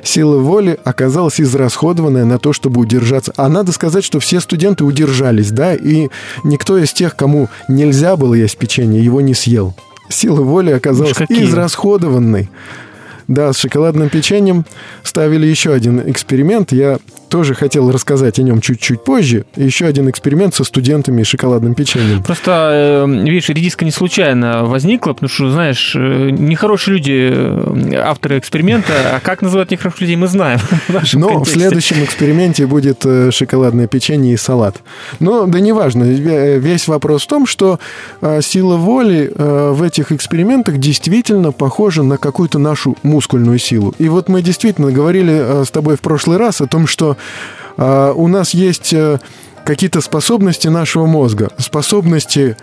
Сила 0.03 0.39
воли 0.39 0.79
оказалась 0.85 1.41
израсходованная 1.41 2.25
на 2.25 2.39
то, 2.39 2.53
чтобы 2.53 2.81
удержаться. 2.81 3.33
А 3.37 3.49
надо 3.49 3.73
сказать, 3.73 4.05
что 4.05 4.21
все 4.21 4.41
студенты 4.41 4.85
удержались, 4.85 5.51
да, 5.51 5.75
и 5.75 6.09
никто 6.45 6.79
из 6.79 6.93
тех, 6.93 7.17
кому 7.17 7.49
нельзя 7.69 8.17
было 8.17 8.35
есть 8.35 8.59
печенье, 8.59 9.03
его 9.03 9.21
не 9.21 9.35
съел. 9.35 9.75
сила 10.09 10.43
воли 10.43 10.73
оказалась 10.73 11.17
израсходованной. 11.29 12.51
Да, 13.29 13.53
с 13.53 13.59
шоколадным 13.59 14.09
печеньем 14.09 14.67
ставили 15.03 15.47
еще 15.47 15.73
один 15.73 16.03
эксперимент. 16.11 16.73
Я 16.73 16.99
тоже 17.33 17.55
хотел 17.55 17.91
рассказать 17.91 18.39
о 18.39 18.43
нем 18.43 18.61
чуть-чуть 18.61 19.03
позже. 19.05 19.47
Еще 19.57 19.87
один 19.87 20.11
эксперимент 20.11 20.55
со 20.55 20.65
студентами 20.65 21.23
и 21.23 21.25
шоколадным 21.25 21.75
печеньем. 21.75 22.23
Просто, 22.23 23.05
э, 23.07 23.11
видишь, 23.11 23.49
редиска 23.49 23.87
не 23.87 23.91
случайно 23.91 24.67
возникла, 24.67 25.15
потому 25.15 25.31
что, 25.31 25.51
знаешь, 25.51 25.95
э, 25.97 26.29
нехорошие 26.31 26.97
люди, 26.99 27.31
э, 27.33 27.95
авторы 28.05 28.39
эксперимента, 28.39 28.93
а 29.15 29.21
как 29.21 29.41
называть 29.41 29.71
нехороших 29.71 30.03
людей, 30.03 30.17
мы 30.17 30.27
знаем. 30.27 30.59
в 30.89 31.15
Но 31.15 31.29
в 31.29 31.33
контексте. 31.33 31.59
следующем 31.59 32.05
эксперименте 32.05 32.67
будет 32.67 33.07
шоколадное 33.31 33.87
печенье 33.87 34.35
и 34.35 34.37
салат. 34.37 34.83
Но 35.19 35.47
да 35.47 35.59
неважно. 35.59 36.05
Ве- 36.05 36.59
Весь 36.59 36.87
вопрос 36.87 37.23
в 37.23 37.29
том, 37.29 37.47
что 37.47 37.79
сила 38.43 38.77
воли 38.77 39.33
в 39.35 39.83
этих 39.83 40.13
экспериментах 40.13 40.77
действительно 40.77 41.51
похожа 41.51 42.03
на 42.03 42.19
какую-то 42.19 42.59
нашу 42.59 42.99
мускульную 43.03 43.59
силу. 43.59 43.95
И 43.99 44.11
вот 44.11 44.29
мы 44.29 44.43
действительно 44.43 44.93
говорили 44.93 45.65
с 45.65 45.71
тобой 45.71 45.97
в 45.97 46.01
прошлый 46.01 46.37
раз 46.37 46.61
о 46.61 46.67
том, 46.67 46.87
что 46.87 47.17
у 47.77 48.29
нас 48.29 48.55
есть 48.55 48.93
э, 48.93 49.19
какие-то 49.65 50.01
способности 50.01 50.69
нашего 50.69 51.07
мозга, 51.07 51.51
способности 51.59 52.57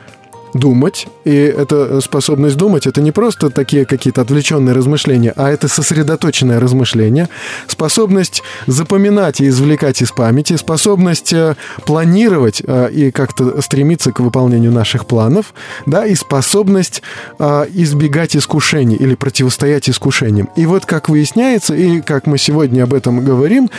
думать, 0.53 1.07
и 1.25 1.31
эта 1.31 2.01
способность 2.01 2.57
думать, 2.57 2.87
это 2.87 3.01
не 3.01 3.11
просто 3.11 3.49
такие 3.49 3.85
какие-то 3.85 4.21
отвлеченные 4.21 4.73
размышления, 4.73 5.33
а 5.35 5.49
это 5.49 5.67
сосредоточенное 5.67 6.59
размышление, 6.59 7.29
способность 7.67 8.41
запоминать 8.67 9.41
и 9.41 9.47
извлекать 9.47 10.01
из 10.01 10.11
памяти, 10.11 10.55
способность 10.55 11.33
э, 11.33 11.55
планировать 11.85 12.61
э, 12.65 12.89
и 12.91 13.11
как-то 13.11 13.61
стремиться 13.61 14.11
к 14.11 14.19
выполнению 14.19 14.71
наших 14.71 15.05
планов, 15.05 15.53
да, 15.85 16.05
и 16.05 16.15
способность 16.15 17.01
э, 17.37 17.65
избегать 17.73 18.35
искушений 18.35 18.95
или 18.95 19.15
противостоять 19.15 19.89
искушениям. 19.89 20.49
И 20.55 20.65
вот 20.65 20.85
как 20.85 21.09
выясняется, 21.09 21.75
и 21.75 22.01
как 22.01 22.25
мы 22.25 22.37
сегодня 22.37 22.83
об 22.83 22.93
этом 22.93 23.23
говорим, 23.23 23.69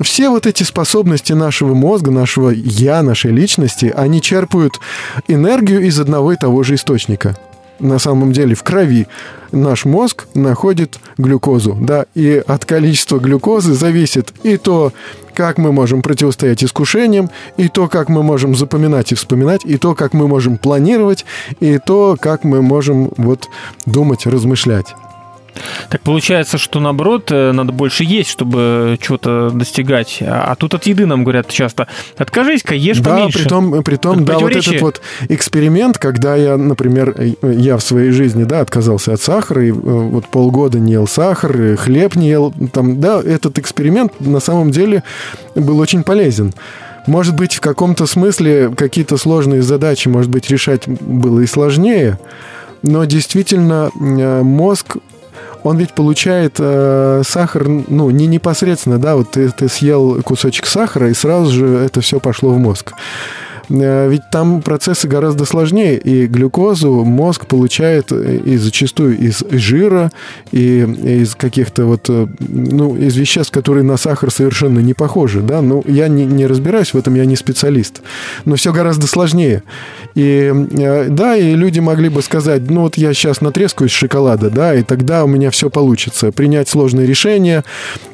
все 0.00 0.30
вот 0.30 0.46
эти 0.46 0.62
способности 0.62 1.32
нашего 1.32 1.74
мозга, 1.74 2.10
нашего 2.10 2.50
я, 2.50 3.02
нашей 3.02 3.30
личности, 3.30 3.92
они 3.94 4.22
черпают 4.22 4.80
энергию 5.28 5.82
из 5.86 6.00
одного 6.00 6.13
и 6.32 6.36
того 6.36 6.62
же 6.62 6.74
источника. 6.74 7.36
На 7.80 7.98
самом 7.98 8.32
деле 8.32 8.54
в 8.54 8.62
крови 8.62 9.08
наш 9.50 9.84
мозг 9.84 10.26
находит 10.34 10.98
глюкозу, 11.18 11.76
да, 11.80 12.06
и 12.14 12.42
от 12.46 12.64
количества 12.64 13.18
глюкозы 13.18 13.74
зависит 13.74 14.32
и 14.44 14.56
то, 14.56 14.92
как 15.34 15.58
мы 15.58 15.72
можем 15.72 16.00
противостоять 16.00 16.62
искушениям, 16.62 17.30
и 17.56 17.68
то, 17.68 17.88
как 17.88 18.08
мы 18.08 18.22
можем 18.22 18.54
запоминать 18.54 19.10
и 19.10 19.16
вспоминать, 19.16 19.64
и 19.64 19.76
то, 19.76 19.94
как 19.96 20.12
мы 20.12 20.28
можем 20.28 20.56
планировать, 20.56 21.24
и 21.58 21.78
то, 21.78 22.16
как 22.20 22.44
мы 22.44 22.62
можем 22.62 23.10
вот 23.16 23.48
думать, 23.86 24.26
размышлять. 24.26 24.94
Так 25.90 26.00
получается, 26.00 26.58
что 26.58 26.80
наоборот, 26.80 27.30
э, 27.30 27.52
надо 27.52 27.72
больше 27.72 28.04
есть, 28.04 28.30
чтобы 28.30 28.98
чего-то 29.00 29.50
достигать. 29.50 30.18
А 30.22 30.54
а 30.54 30.56
тут 30.56 30.72
от 30.74 30.86
еды 30.86 31.04
нам 31.04 31.24
говорят 31.24 31.48
часто, 31.48 31.88
откажись-ка, 32.16 32.76
ешь 32.76 33.00
да, 33.00 33.16
поменьше. 33.16 33.40
притом, 33.40 33.82
притом 33.82 34.18
Тут 34.18 34.24
да, 34.26 34.38
вот 34.38 34.52
этот 34.52 34.80
вот 34.80 35.00
эксперимент, 35.28 35.98
когда 35.98 36.36
я, 36.36 36.56
например, 36.56 37.12
э, 37.18 37.34
я 37.42 37.76
в 37.76 37.82
своей 37.82 38.12
жизни, 38.12 38.44
да, 38.44 38.60
отказался 38.60 39.14
от 39.14 39.20
сахара, 39.20 39.64
и 39.64 39.70
э, 39.70 39.72
вот 39.72 40.28
полгода 40.28 40.78
не 40.78 40.92
ел 40.92 41.08
сахар, 41.08 41.60
и 41.60 41.74
хлеб 41.74 42.14
не 42.14 42.28
ел, 42.28 42.54
там, 42.72 43.00
да, 43.00 43.20
этот 43.20 43.58
эксперимент 43.58 44.20
на 44.20 44.38
самом 44.38 44.70
деле 44.70 45.02
был 45.56 45.80
очень 45.80 46.04
полезен. 46.04 46.54
Может 47.08 47.34
быть, 47.34 47.54
в 47.54 47.60
каком-то 47.60 48.06
смысле 48.06 48.72
какие-то 48.76 49.16
сложные 49.16 49.62
задачи, 49.62 50.06
может 50.06 50.30
быть, 50.30 50.48
решать 50.50 50.86
было 50.86 51.40
и 51.40 51.46
сложнее, 51.46 52.18
но 52.82 53.04
действительно 53.06 53.90
э, 53.98 54.42
мозг 54.42 54.98
он 55.64 55.78
ведь 55.78 55.94
получает 55.94 56.56
э, 56.58 57.22
сахар, 57.26 57.66
ну, 57.66 58.10
не 58.10 58.26
непосредственно, 58.26 58.98
да, 58.98 59.16
вот 59.16 59.32
ты, 59.32 59.48
ты 59.48 59.68
съел 59.68 60.22
кусочек 60.22 60.66
сахара, 60.66 61.08
и 61.08 61.14
сразу 61.14 61.50
же 61.50 61.66
это 61.66 62.02
все 62.02 62.20
пошло 62.20 62.50
в 62.50 62.58
мозг. 62.58 62.92
Э, 63.68 64.08
Ведь 64.08 64.22
там 64.30 64.62
процессы 64.62 65.08
гораздо 65.08 65.44
сложнее, 65.44 65.98
и 65.98 66.26
глюкозу 66.26 67.04
мозг 67.04 67.46
получает 67.46 68.12
э, 68.12 68.36
и 68.44 68.56
зачастую 68.56 69.18
из 69.18 69.42
жира, 69.50 70.10
и 70.52 70.80
из 70.80 71.34
каких-то 71.34 71.84
вот, 71.84 72.06
э, 72.08 72.26
ну, 72.40 72.96
из 72.96 73.16
веществ, 73.16 73.52
которые 73.52 73.84
на 73.84 73.96
сахар 73.96 74.30
совершенно 74.30 74.80
не 74.80 74.94
похожи, 74.94 75.40
да, 75.40 75.62
ну, 75.62 75.82
я 75.86 76.08
не, 76.08 76.24
не 76.24 76.46
разбираюсь 76.46 76.94
в 76.94 76.98
этом, 76.98 77.14
я 77.14 77.24
не 77.24 77.36
специалист, 77.36 78.02
но 78.44 78.56
все 78.56 78.72
гораздо 78.72 79.06
сложнее. 79.06 79.62
И 80.14 80.52
да, 81.08 81.36
и 81.36 81.54
люди 81.54 81.80
могли 81.80 82.08
бы 82.08 82.22
сказать, 82.22 82.62
ну, 82.70 82.82
вот 82.82 82.96
я 82.96 83.12
сейчас 83.14 83.40
натрескаюсь 83.40 83.90
шоколада, 83.90 84.50
да, 84.50 84.74
и 84.74 84.82
тогда 84.82 85.24
у 85.24 85.26
меня 85.26 85.50
все 85.50 85.70
получится. 85.70 86.30
Принять 86.32 86.68
сложные 86.68 87.06
решения, 87.06 87.64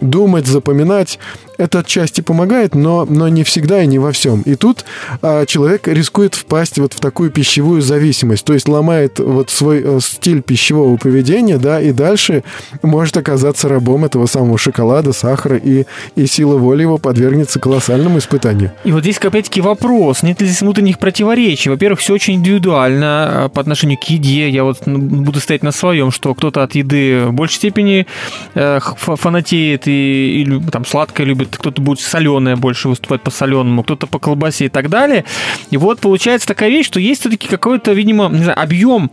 думать, 0.01 0.47
запоминать, 0.47 1.19
это 1.61 1.81
отчасти 1.81 2.21
помогает, 2.21 2.75
но, 2.75 3.05
но 3.09 3.29
не 3.29 3.45
всегда 3.45 3.83
и 3.83 3.87
не 3.87 3.99
во 3.99 4.13
всем. 4.13 4.43
И 4.43 4.55
тут 4.55 4.85
а, 5.23 5.45
человек 5.47 5.87
рискует 5.87 6.35
впасть 6.35 6.79
вот 6.79 6.95
в 6.95 7.01
такую 7.01 7.31
пищевую 7.31 7.83
зависимость, 7.83 8.45
то 8.45 8.55
есть 8.55 8.69
ломает 8.69 9.19
вот 9.19 9.51
свой 9.51 9.83
э, 9.85 9.99
стиль 10.01 10.43
пищевого 10.43 10.97
поведения, 10.97 11.59
да, 11.59 11.81
и 11.81 11.93
дальше 11.93 12.43
может 12.83 13.17
оказаться 13.17 13.69
рабом 13.69 14.05
этого 14.05 14.27
самого 14.27 14.59
шоколада, 14.59 15.13
сахара, 15.13 15.57
и, 15.57 15.85
и 16.17 16.27
сила 16.27 16.57
воли 16.57 16.83
его 16.83 16.99
подвергнется 16.99 17.61
колоссальному 17.61 18.19
испытанию. 18.19 18.73
И 18.85 18.93
вот 18.93 19.03
здесь, 19.03 19.19
опять-таки, 19.19 19.61
вопрос, 19.61 20.23
нет 20.23 20.41
ли 20.41 20.47
здесь 20.47 20.63
внутренних 20.63 20.99
противоречий? 20.99 21.69
Во-первых, 21.69 22.01
все 22.01 22.15
очень 22.15 22.35
индивидуально 22.35 23.45
а, 23.45 23.49
по 23.49 23.61
отношению 23.61 23.99
к 23.99 24.05
еде. 24.05 24.49
Я 24.49 24.65
вот 24.65 24.87
ну, 24.87 24.99
буду 24.99 25.41
стоять 25.41 25.63
на 25.63 25.73
своем, 25.73 26.11
что 26.11 26.35
кто-то 26.35 26.63
от 26.63 26.75
еды 26.75 27.27
в 27.27 27.33
большей 27.33 27.57
степени 27.57 28.07
э, 28.55 28.79
фанатеет 28.97 29.87
и, 29.87 30.43
и 30.43 30.71
там 30.71 30.87
сладкое 30.87 31.27
любит, 31.27 31.50
кто-то 31.57 31.81
будет 31.83 32.01
соленое 32.01 32.57
больше 32.57 32.89
выступать 32.89 33.23
по 33.23 33.31
соленому, 33.31 33.83
кто-то 33.83 34.07
по 34.07 34.19
колбасе 34.19 34.67
и 34.67 34.69
так 34.69 34.89
далее. 34.89 35.25
И 35.71 35.77
вот 35.77 36.01
получается 36.01 36.47
такая 36.49 36.71
вещь, 36.71 36.87
что 36.87 37.01
есть 37.01 37.21
все-таки 37.21 37.49
какой-то, 37.49 37.93
видимо, 37.93 38.29
не 38.29 38.43
знаю, 38.45 38.61
объем 38.61 39.11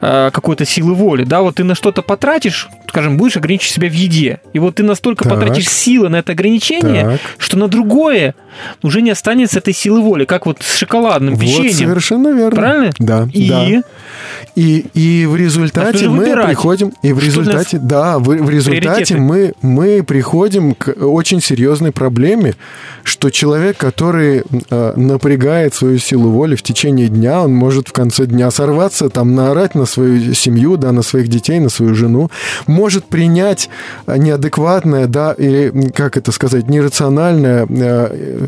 э, 0.00 0.30
какой-то 0.32 0.64
силы 0.64 0.94
воли, 0.94 1.24
да, 1.24 1.42
вот 1.42 1.56
ты 1.56 1.64
на 1.64 1.74
что-то 1.74 2.02
потратишь, 2.02 2.68
скажем, 2.88 3.16
будешь 3.16 3.36
ограничивать 3.36 3.72
себя 3.74 3.88
в 3.88 3.92
еде, 3.94 4.40
и 4.52 4.58
вот 4.58 4.76
ты 4.76 4.82
настолько 4.82 5.24
Так. 5.24 5.34
потратишь 5.34 5.68
силы 5.68 6.08
на 6.08 6.16
это 6.16 6.32
ограничение, 6.32 7.02
Так. 7.04 7.20
что 7.38 7.58
на 7.58 7.68
другое 7.68 8.34
уже 8.82 9.00
не 9.02 9.10
останется 9.10 9.58
этой 9.58 9.72
силы 9.74 10.00
воли, 10.00 10.24
как 10.24 10.46
вот 10.46 10.58
с 10.62 10.76
шоколадным 10.76 11.34
Вот 11.34 11.40
печеньем. 11.42 11.72
совершенно 11.72 12.28
верно. 12.28 12.50
Правильно? 12.60 12.90
Да. 12.98 13.28
И 13.32 13.48
да. 13.48 13.66
И, 14.56 14.84
и 14.94 15.26
в 15.26 15.34
А 15.34 15.38
результате 15.38 15.98
же 15.98 16.10
мы 16.10 16.18
выбирать? 16.18 16.46
приходим, 16.48 16.92
и 17.02 17.12
в 17.12 17.18
результате, 17.22 17.78
да, 17.78 18.18
в, 18.18 18.24
в 18.24 18.50
результате 18.50 18.80
Приоритеты. 18.80 19.20
мы, 19.20 19.52
мы 19.62 20.02
приходим 20.02 20.74
к 20.74 20.88
очень 21.04 21.40
серьезной 21.80 21.92
проблеме, 21.92 22.54
что 23.04 23.30
человек, 23.30 23.76
который 23.78 24.42
э, 24.70 24.92
напрягает 24.96 25.74
свою 25.74 25.98
силу 25.98 26.30
воли 26.30 26.54
в 26.54 26.62
течение 26.62 27.08
дня, 27.08 27.42
он 27.42 27.54
может 27.54 27.88
в 27.88 27.92
конце 27.92 28.26
дня 28.26 28.50
сорваться, 28.50 29.08
там, 29.08 29.34
наорать 29.34 29.74
на 29.74 29.86
свою 29.86 30.34
семью, 30.34 30.76
да, 30.76 30.92
на 30.92 31.02
своих 31.02 31.28
детей, 31.28 31.60
на 31.60 31.70
свою 31.70 31.94
жену, 31.94 32.30
может 32.66 33.04
принять 33.04 33.70
э, 34.06 34.18
неадекватное, 34.18 35.06
да, 35.06 35.32
или, 35.32 35.90
как 35.94 36.16
это 36.16 36.32
сказать, 36.32 36.68
нерациональное, 36.68 37.66
э, 37.68 38.46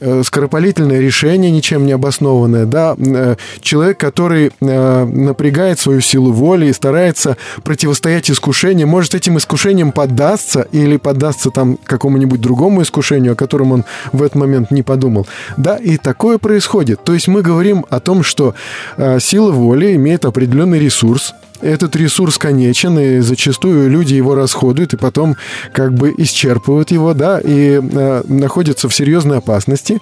э, 0.00 0.22
скоропалительное 0.24 1.00
решение, 1.00 1.50
ничем 1.50 1.86
не 1.86 1.92
обоснованное, 1.92 2.66
да, 2.66 2.96
э, 2.98 3.36
человек, 3.60 3.98
который 3.98 4.50
э, 4.60 5.04
напрягает 5.04 5.78
свою 5.78 6.00
силу 6.00 6.32
воли 6.32 6.66
и 6.66 6.72
старается 6.72 7.36
противостоять 7.62 8.30
искушениям, 8.30 8.88
может 8.88 9.14
этим 9.14 9.36
искушением 9.36 9.92
поддастся 9.92 10.66
или 10.72 10.96
поддастся 10.96 11.50
там 11.50 11.78
какому-нибудь 11.84 12.40
другому 12.46 12.82
искушению, 12.82 13.32
о 13.32 13.36
котором 13.36 13.72
он 13.72 13.84
в 14.12 14.22
этот 14.22 14.36
момент 14.36 14.70
не 14.70 14.82
подумал. 14.82 15.26
Да, 15.56 15.76
и 15.76 15.96
такое 15.96 16.38
происходит. 16.38 17.04
То 17.04 17.12
есть 17.14 17.28
мы 17.28 17.42
говорим 17.42 17.84
о 17.90 18.00
том, 18.00 18.22
что 18.22 18.54
э, 18.96 19.18
сила 19.20 19.50
воли 19.50 19.94
имеет 19.96 20.24
определенный 20.24 20.78
ресурс, 20.78 21.34
этот 21.62 21.96
ресурс 21.96 22.38
конечен, 22.38 22.98
и 22.98 23.20
зачастую 23.20 23.90
люди 23.90 24.14
его 24.14 24.34
расходуют, 24.34 24.94
и 24.94 24.96
потом 24.96 25.36
как 25.72 25.94
бы 25.94 26.14
исчерпывают 26.16 26.90
его, 26.90 27.14
да, 27.14 27.40
и 27.40 27.80
э, 27.82 28.22
находятся 28.28 28.88
в 28.88 28.94
серьезной 28.94 29.38
опасности. 29.38 30.00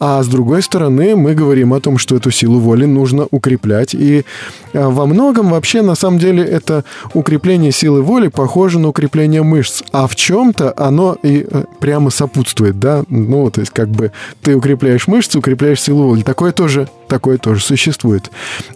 А 0.00 0.22
с 0.22 0.28
другой 0.28 0.62
стороны, 0.62 1.14
мы 1.14 1.34
говорим 1.34 1.74
о 1.74 1.80
том, 1.80 1.98
что 1.98 2.16
эту 2.16 2.30
силу 2.30 2.58
воли 2.58 2.86
нужно 2.86 3.28
укреплять. 3.30 3.94
И 3.94 4.24
э, 4.72 4.86
во 4.86 5.04
многом 5.04 5.50
вообще, 5.50 5.82
на 5.82 5.94
самом 5.94 6.18
деле, 6.18 6.42
это 6.42 6.84
укрепление 7.12 7.70
силы 7.70 8.00
воли 8.00 8.28
похоже 8.28 8.78
на 8.78 8.88
укрепление 8.88 9.42
мышц. 9.42 9.82
А 9.92 10.06
в 10.06 10.16
чем-то 10.16 10.72
оно 10.78 11.18
и 11.22 11.46
э, 11.48 11.64
прямо 11.80 12.08
сопутствует, 12.08 12.80
да. 12.80 13.04
Ну, 13.10 13.50
то 13.50 13.60
есть 13.60 13.72
как 13.72 13.88
бы 13.90 14.10
ты 14.40 14.56
укрепляешь 14.56 15.06
мышцы, 15.06 15.38
укрепляешь 15.38 15.82
силу 15.82 16.04
воли. 16.08 16.22
Такое 16.22 16.52
тоже, 16.52 16.88
такое 17.06 17.36
тоже 17.36 17.62
существует. 17.62 18.30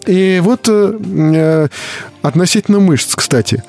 И 0.05 0.39
вот 0.43 0.69
э, 0.69 0.93
э, 1.01 1.67
относительно 2.21 2.79
мышц, 2.79 3.15
кстати. 3.15 3.63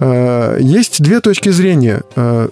Э, 0.00 0.58
есть 0.60 1.02
две 1.02 1.20
точки 1.20 1.50
зрения, 1.50 2.02
э, 2.16 2.48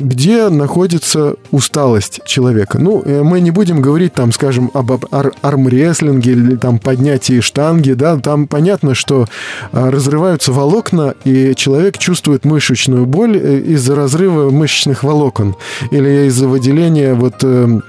где 0.00 0.48
находится 0.48 1.34
усталость 1.50 2.20
человека. 2.24 2.78
Ну, 2.78 3.02
э, 3.04 3.22
мы 3.22 3.40
не 3.40 3.50
будем 3.50 3.82
говорить 3.82 4.14
там, 4.14 4.32
скажем, 4.32 4.70
об 4.74 4.92
ар- 5.10 5.32
армрестлинге 5.42 6.32
или 6.32 6.56
там 6.56 6.78
поднятии 6.78 7.40
штанги, 7.40 7.92
да, 7.92 8.16
там 8.16 8.46
понятно, 8.46 8.94
что 8.94 9.26
разрываются 9.72 10.52
волокна, 10.52 11.14
и 11.24 11.54
человек 11.54 11.98
чувствует 11.98 12.44
мышечную 12.44 13.06
боль 13.06 13.36
из-за 13.36 13.94
разрыва 13.94 14.50
мышечных 14.50 15.02
волокон 15.04 15.56
или 15.90 16.26
из-за 16.26 16.48
выделения 16.48 17.14
вот 17.14 17.34
э, 17.42 17.48
э, 17.48 17.80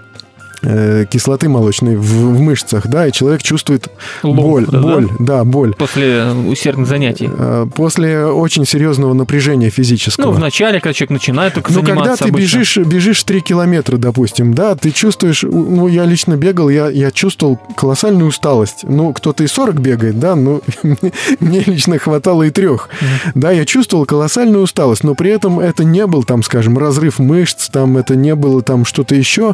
кислоты 0.61 1.49
молочной 1.49 1.95
в, 1.95 2.01
в 2.03 2.39
мышцах, 2.39 2.87
да, 2.87 3.07
и 3.07 3.11
человек 3.11 3.41
чувствует 3.43 3.87
Лом, 4.23 4.35
боль, 4.35 4.65
да, 4.65 4.71
да? 4.71 4.81
боль, 4.81 5.09
да, 5.19 5.43
боль. 5.43 5.73
После 5.75 6.25
усердных 6.31 6.87
занятий. 6.87 7.29
Э, 7.31 7.65
После 7.75 8.25
очень 8.25 8.65
серьезного 8.65 9.13
напряжения 9.13 9.69
физического. 9.69 10.25
Ну, 10.25 10.31
вначале, 10.31 10.79
когда 10.79 10.93
человек 10.93 11.11
начинает 11.11 11.53
только 11.53 11.71
Ну, 11.71 11.83
когда 11.83 12.15
ты 12.15 12.25
обычно. 12.25 12.37
бежишь, 12.37 12.77
бежишь 12.77 13.23
3 13.23 13.41
километра, 13.41 13.97
допустим, 13.97 14.53
да, 14.53 14.75
ты 14.75 14.91
чувствуешь, 14.91 15.43
ну, 15.43 15.87
я 15.87 16.05
лично 16.05 16.35
бегал, 16.35 16.69
я, 16.69 16.89
я 16.89 17.11
чувствовал 17.11 17.59
колоссальную 17.75 18.27
усталость. 18.27 18.79
Ну, 18.83 19.13
кто-то 19.13 19.43
и 19.43 19.47
40 19.47 19.79
бегает, 19.79 20.19
да, 20.19 20.35
ну, 20.35 20.61
мне 21.39 21.61
лично 21.65 21.97
хватало 21.99 22.43
и 22.43 22.49
трех. 22.49 22.89
Да, 23.35 23.51
я 23.51 23.65
чувствовал 23.65 24.05
колоссальную 24.05 24.63
усталость, 24.63 25.03
но 25.03 25.15
при 25.15 25.31
этом 25.31 25.59
это 25.59 25.83
не 25.83 26.05
был, 26.07 26.23
там, 26.23 26.43
скажем, 26.43 26.77
разрыв 26.77 27.19
мышц, 27.19 27.69
там, 27.69 27.97
это 27.97 28.15
не 28.15 28.35
было 28.35 28.61
там 28.61 28.85
что-то 28.85 29.15
еще. 29.15 29.53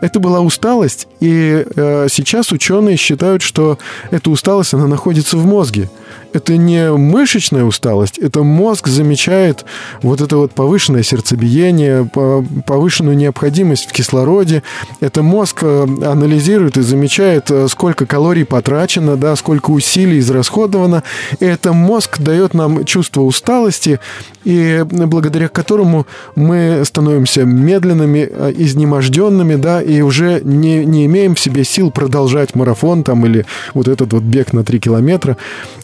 Это 0.00 0.20
была 0.20 0.35
усталость, 0.40 1.08
и 1.20 1.64
э, 1.76 2.06
сейчас 2.10 2.52
ученые 2.52 2.96
считают, 2.96 3.42
что 3.42 3.78
эта 4.10 4.30
усталость, 4.30 4.74
она 4.74 4.86
находится 4.86 5.36
в 5.36 5.46
мозге. 5.46 5.88
Это 6.36 6.58
не 6.58 6.92
мышечная 6.92 7.64
усталость, 7.64 8.18
это 8.18 8.42
мозг 8.42 8.88
замечает 8.88 9.64
вот 10.02 10.20
это 10.20 10.36
вот 10.36 10.52
повышенное 10.52 11.02
сердцебиение, 11.02 12.04
по- 12.04 12.44
повышенную 12.66 13.16
необходимость 13.16 13.88
в 13.88 13.92
кислороде. 13.92 14.62
Это 15.00 15.22
мозг 15.22 15.60
э, 15.62 15.86
анализирует 16.04 16.76
и 16.76 16.82
замечает, 16.82 17.50
э, 17.50 17.68
сколько 17.68 18.04
калорий 18.04 18.44
потрачено, 18.44 19.16
да, 19.16 19.34
сколько 19.34 19.70
усилий 19.70 20.18
израсходовано. 20.18 21.04
И 21.40 21.46
это 21.46 21.72
мозг 21.72 22.18
дает 22.18 22.52
нам 22.52 22.84
чувство 22.84 23.22
усталости, 23.22 23.98
и 24.44 24.84
благодаря 24.86 25.48
которому 25.48 26.06
мы 26.34 26.82
становимся 26.84 27.44
медленными, 27.44 28.28
э, 28.30 28.52
изнеможденными, 28.58 29.54
да, 29.54 29.80
и 29.80 30.02
уже 30.02 30.42
не, 30.44 30.84
не 30.84 31.06
имеем 31.06 31.34
в 31.34 31.40
себе 31.40 31.64
сил 31.64 31.90
продолжать 31.90 32.54
марафон 32.54 33.04
там 33.04 33.24
или 33.24 33.46
вот 33.72 33.88
этот 33.88 34.12
вот 34.12 34.22
бег 34.22 34.52
на 34.52 34.64
3 34.64 34.80
километра. 34.80 35.38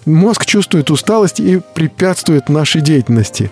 Мозг 0.05 0.42
чувствует 0.47 0.91
усталость 0.91 1.41
и 1.41 1.61
препятствует 1.75 2.49
нашей 2.49 2.81
деятельности. 2.81 3.51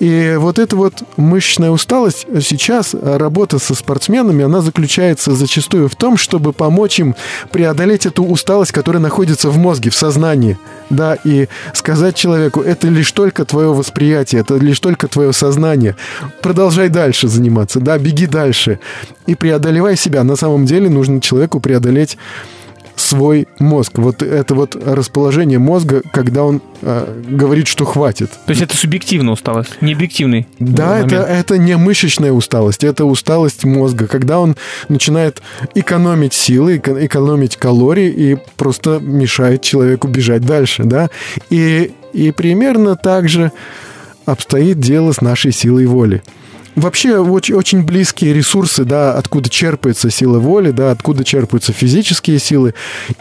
И 0.00 0.36
вот 0.38 0.58
эта 0.58 0.76
вот 0.76 1.02
мышечная 1.16 1.70
усталость 1.70 2.26
сейчас, 2.40 2.94
работа 2.94 3.58
со 3.58 3.74
спортсменами, 3.74 4.44
она 4.44 4.60
заключается 4.60 5.32
зачастую 5.32 5.88
в 5.88 5.96
том, 5.96 6.16
чтобы 6.16 6.52
помочь 6.52 7.00
им 7.00 7.14
преодолеть 7.50 8.06
эту 8.06 8.24
усталость, 8.24 8.72
которая 8.72 9.02
находится 9.02 9.50
в 9.50 9.58
мозге, 9.58 9.90
в 9.90 9.94
сознании. 9.94 10.58
Да, 10.90 11.16
и 11.24 11.48
сказать 11.72 12.16
человеку, 12.16 12.60
это 12.60 12.88
лишь 12.88 13.12
только 13.12 13.44
твое 13.46 13.72
восприятие, 13.72 14.42
это 14.42 14.56
лишь 14.56 14.78
только 14.78 15.08
твое 15.08 15.32
сознание. 15.32 15.96
Продолжай 16.42 16.90
дальше 16.90 17.28
заниматься, 17.28 17.80
да, 17.80 17.96
беги 17.96 18.26
дальше. 18.26 18.78
И 19.26 19.34
преодолевай 19.34 19.96
себя. 19.96 20.22
На 20.22 20.36
самом 20.36 20.66
деле 20.66 20.90
нужно 20.90 21.20
человеку 21.20 21.60
преодолеть 21.60 22.18
свой 23.12 23.46
мозг. 23.58 23.92
Вот 23.98 24.22
это 24.22 24.54
вот 24.54 24.74
расположение 24.74 25.58
мозга, 25.58 26.02
когда 26.12 26.44
он 26.44 26.60
э, 26.80 27.22
говорит, 27.28 27.68
что 27.68 27.84
хватит. 27.84 28.30
То 28.46 28.50
есть 28.50 28.62
это 28.62 28.76
субъективная 28.76 29.32
усталость, 29.34 29.80
не 29.82 29.92
объективный 29.92 30.46
Да, 30.58 30.94
момент. 30.94 31.12
это, 31.12 31.22
это 31.24 31.58
не 31.58 31.76
мышечная 31.76 32.32
усталость, 32.32 32.84
это 32.84 33.04
усталость 33.04 33.64
мозга, 33.64 34.06
когда 34.06 34.40
он 34.40 34.56
начинает 34.88 35.42
экономить 35.74 36.32
силы, 36.32 36.78
эко- 36.78 37.04
экономить 37.06 37.56
калории 37.56 38.08
и 38.08 38.36
просто 38.56 38.98
мешает 39.00 39.62
человеку 39.62 40.08
бежать 40.08 40.42
дальше, 40.46 40.84
да. 40.84 41.10
И, 41.50 41.92
и 42.14 42.30
примерно 42.32 42.96
так 42.96 43.28
же 43.28 43.52
обстоит 44.24 44.78
дело 44.80 45.12
с 45.12 45.20
нашей 45.20 45.52
силой 45.52 45.86
воли. 45.86 46.22
Вообще 46.74 47.18
очень, 47.18 47.54
очень 47.54 47.84
близкие 47.84 48.32
ресурсы, 48.32 48.84
да, 48.84 49.12
откуда 49.12 49.50
черпается 49.50 50.10
сила 50.10 50.38
воли, 50.38 50.70
да, 50.70 50.90
откуда 50.90 51.22
черпаются 51.22 51.72
физические 51.72 52.38
силы, 52.38 52.72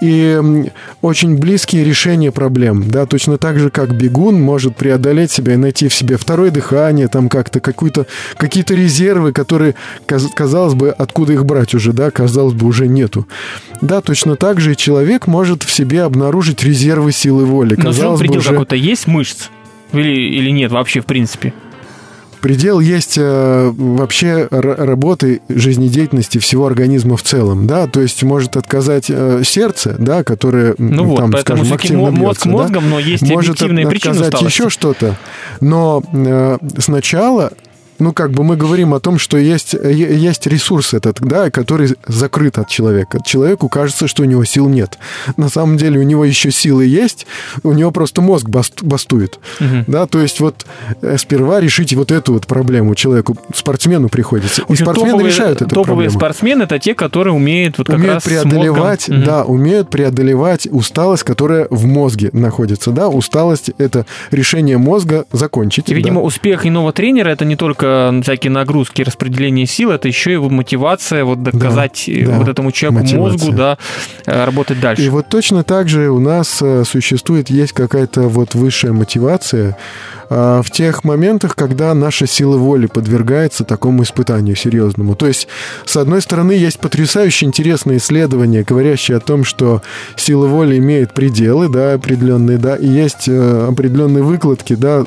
и 0.02 0.40
очень 1.02 1.38
близкие 1.38 1.84
решения 1.84 2.32
проблем, 2.32 2.90
да, 2.90 3.06
точно 3.06 3.38
так 3.38 3.60
же, 3.60 3.70
как 3.70 3.94
бегун 3.94 4.40
может 4.42 4.78
преодолеть 4.78 5.32
себя 5.32 5.54
и 5.56 5.58
найти 5.58 5.90
в 5.90 5.94
себе 5.94 6.16
второе 6.16 6.50
дыхание, 6.50 7.10
там 7.10 7.28
как-то 7.28 7.60
какую-то, 7.60 8.06
какие-то 8.38 8.74
резервы, 8.74 9.34
которые, 9.34 9.76
каз- 10.08 10.30
казалось 10.34 10.74
бы, 10.74 10.90
откуда 10.92 11.34
их 11.34 11.44
брать 11.46 11.74
уже, 11.76 11.92
да, 11.92 12.10
казалось 12.10 12.54
бы, 12.54 12.66
уже 12.68 12.88
нету. 12.88 13.28
Да, 13.82 14.00
точно 14.00 14.38
так 14.38 14.62
же 14.62 14.74
и 14.74 14.78
человек 14.78 15.28
может 15.28 15.64
в 15.64 15.72
себе 15.74 16.04
обнаружить 16.04 16.64
резервы 16.64 17.12
силы 17.12 17.44
воли. 17.44 17.76
Но 17.78 17.84
Казалось 17.84 18.20
бы, 18.20 18.26
предел 18.26 18.40
уже- 18.40 18.50
какой-то 18.52 18.76
есть 18.78 19.08
мышц? 19.08 19.50
Или, 19.92 20.14
или 20.38 20.52
нет 20.52 20.72
вообще, 20.72 21.02
в 21.02 21.06
принципе? 21.06 21.54
Предел 22.42 22.80
есть 22.80 23.18
э, 23.18 23.72
вообще 23.76 24.48
работы 24.50 25.42
жизнедеятельности 25.48 26.40
всего 26.40 26.66
организма 26.66 27.16
в 27.16 27.24
целом, 27.24 27.68
да, 27.68 27.88
то 27.88 28.02
есть 28.02 28.24
может 28.24 28.58
отказать 28.58 29.06
э, 29.10 29.44
сердце, 29.46 29.96
да, 30.00 30.24
которое 30.24 30.74
Ну 30.78 31.06
вот, 31.06 31.18
там, 31.18 31.32
поэтому 31.32 31.60
скажем, 31.60 31.76
активно 31.76 32.12
мозг 32.12 32.20
бьется, 32.20 32.50
да. 32.50 32.52
мозгом, 32.52 32.90
но 32.90 33.00
есть 33.00 33.24
может 33.30 33.62
отказать 33.62 34.42
еще 34.42 34.70
что-то, 34.70 35.18
но 35.60 36.04
э, 36.14 36.58
сначала 36.80 37.52
ну, 38.02 38.14
как 38.14 38.32
бы 38.32 38.44
мы 38.44 38.58
говорим 38.58 38.94
о 38.94 39.00
том, 39.00 39.20
что 39.20 39.38
есть, 39.38 39.76
э, 39.76 39.94
есть 39.94 40.48
ресурс 40.48 40.94
этот, 40.94 41.20
да, 41.22 41.52
который 41.52 41.96
закрыт 42.08 42.58
от 42.58 42.68
человека. 42.68 43.20
Человеку 43.24 43.70
кажется, 43.70 44.08
что 44.08 44.24
у 44.24 44.26
него 44.26 44.44
сил 44.44 44.68
нет. 44.68 44.98
На 45.38 45.50
самом 45.50 45.78
деле 45.78 46.00
у 46.00 46.04
него 46.04 46.26
еще 46.26 46.52
силы 46.52 46.86
есть, 46.86 47.28
у 47.64 47.74
него 47.74 47.92
просто 47.92 48.22
мозг 48.22 48.50
баст- 48.50 48.84
бастует. 48.84 49.40
Мгм. 49.60 49.86
Да, 49.88 50.08
то 50.08 50.20
есть 50.20 50.40
вот 50.40 50.66
э, 51.02 51.18
сперва 51.18 51.60
решить 51.60 51.94
вот 51.94 52.12
эту 52.12 52.34
вот 52.34 52.48
проблему 52.48 52.96
человеку, 52.96 53.38
спортсмену 53.54 54.10
приходится. 54.10 54.64
И 54.68 54.76
спортсмены 54.76 55.12
топовые, 55.12 55.28
решают 55.28 55.62
эту 55.62 55.70
топовые 55.70 56.10
проблему. 56.10 56.20
спортсмены 56.20 56.64
это 56.64 56.80
те, 56.80 56.96
которые 56.96 57.34
умеют 57.34 57.78
вот 57.78 57.88
как 57.88 57.98
умеют 57.98 58.16
раз 58.16 58.24
преодолевать, 58.24 59.10
мозгом. 59.10 59.26
Да, 59.26 59.44
умеют 59.44 59.90
преодолевать 59.92 60.68
усталость, 60.72 61.24
которая 61.24 61.68
в 61.70 61.86
мозге 61.86 62.32
находится, 62.34 62.90
да, 62.92 63.10
усталость 63.10 63.70
это 63.78 64.08
решение 64.32 64.80
мозга 64.80 65.26
закончить. 65.32 65.90
И, 65.90 65.94
видимо, 65.94 66.22
да. 66.22 66.26
успех 66.26 66.66
иного 66.66 66.92
тренера 66.94 67.30
это 67.30 67.46
не 67.46 67.56
только 67.56 67.91
всякие 68.24 68.52
нагрузки, 68.52 69.02
распределение 69.02 69.66
сил, 69.66 69.92
это 69.92 70.08
еще 70.08 70.38
вот 70.38 70.52
мотивация 70.52 71.24
вот 71.24 71.44
доказать 71.44 72.08
э, 72.08 72.26
да, 72.26 72.38
вот 72.38 72.48
этому 72.48 72.72
человеку 72.72 73.04
мотивация. 73.04 73.20
мозгу, 73.20 73.52
да, 73.54 73.78
э, 74.26 74.46
работать 74.46 74.80
дальше. 74.80 75.04
И 75.04 75.10
вот 75.10 75.30
точно 75.30 75.64
так 75.64 75.90
же 75.90 76.10
у 76.10 76.20
нас 76.20 76.62
э, 76.62 76.84
существует, 76.86 77.50
есть 77.50 77.74
какая-то 77.74 78.24
вот 78.24 78.56
высшая 78.56 78.92
мотивация 78.92 79.78
э, 80.30 80.62
в 80.64 80.72
тех 80.72 81.04
моментах, 81.04 81.56
когда 81.56 81.94
наша 81.94 82.28
сила 82.28 82.58
воли 82.58 82.88
подвергается 82.88 83.64
такому 83.64 84.04
испытанию 84.04 84.56
серьезному. 84.56 85.16
То 85.16 85.28
есть, 85.28 85.48
с 85.86 85.98
одной 85.98 86.22
стороны, 86.22 86.52
есть 86.52 86.80
потрясающе 86.80 87.46
интересные 87.46 87.98
исследования, 87.98 88.64
говорящие 88.64 89.18
о 89.18 89.22
том, 89.22 89.44
что 89.44 89.82
сила 90.16 90.48
воли 90.48 90.78
имеет 90.78 91.14
пределы, 91.14 91.70
да, 91.70 91.94
определенные, 91.94 92.58
да, 92.58 92.76
и 92.76 92.88
есть 92.88 93.28
э, 93.28 93.68
определенные 93.70 94.24
выкладки, 94.24 94.76
да, 94.76 95.06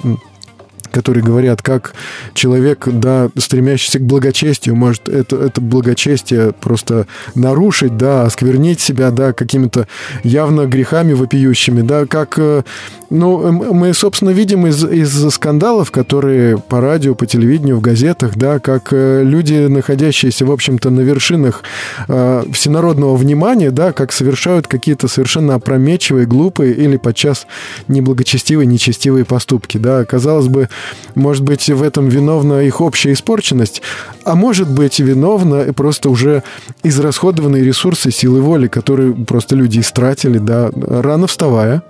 которые 0.95 1.25
говорят, 1.25 1.61
как 1.61 1.93
человек, 2.35 2.87
да, 2.87 3.29
стремящийся 3.37 3.99
к 3.99 4.03
благочестию, 4.03 4.77
может 4.77 5.09
это, 5.09 5.37
это 5.37 5.61
благочестие 5.61 6.53
просто 6.53 7.09
нарушить, 7.35 7.97
да, 7.97 8.23
осквернить 8.23 8.81
себя, 8.81 9.11
да, 9.11 9.33
какими-то 9.33 9.89
явно 10.23 10.67
грехами 10.67 11.13
вопиющими, 11.13 11.83
да, 11.83 12.07
как, 12.07 12.35
э, 12.39 12.63
ну, 13.11 13.51
мы, 13.51 13.93
собственно, 13.93 14.31
видим 14.31 14.69
из, 14.69 14.85
из 14.85 15.31
скандалов, 15.35 15.91
которые 15.91 16.59
по 16.59 16.81
радио, 16.81 17.17
по 17.17 17.27
телевидению, 17.27 17.79
в 17.79 17.81
газетах, 17.81 18.37
да, 18.37 18.61
как 18.61 18.93
э, 18.93 19.25
люди, 19.25 19.67
находящиеся, 19.67 20.47
в 20.47 20.53
общем-то, 20.53 20.91
на 20.91 21.01
вершинах 21.01 21.65
э, 22.07 22.45
всенародного 22.53 23.17
внимания, 23.17 23.73
да, 23.73 23.91
как 23.93 24.13
совершают 24.13 24.69
какие-то 24.69 25.09
совершенно 25.09 25.57
опрометчивые, 25.57 26.27
глупые 26.27 26.73
или 26.73 26.99
подчас 26.99 27.49
неблагочестивые, 27.89 28.67
нечестивые 28.67 29.25
поступки, 29.25 29.77
да, 29.77 30.05
казалось 30.05 30.47
бы, 30.47 30.69
может 31.15 31.43
быть, 31.43 31.69
в 31.69 31.83
этом 31.83 32.09
виновна 32.09 32.61
их 32.61 32.81
общая 32.81 33.13
испорченность, 33.13 33.83
а 34.25 34.35
может 34.35 34.69
быть, 34.69 34.99
виновна 34.99 35.73
просто 35.73 36.11
уже 36.11 36.43
израсходованные 36.83 37.65
ресурсы 37.65 38.11
силы 38.11 38.41
воли, 38.41 38.69
которые 38.69 39.15
просто 39.15 39.57
люди 39.57 39.81
истратили, 39.81 40.39
да, 40.39 40.71
рано 40.75 41.27
вставая, 41.27 41.83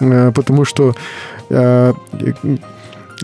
э, 0.00 0.32
потому 0.34 0.64
что 0.64 0.94
э, 1.50 1.92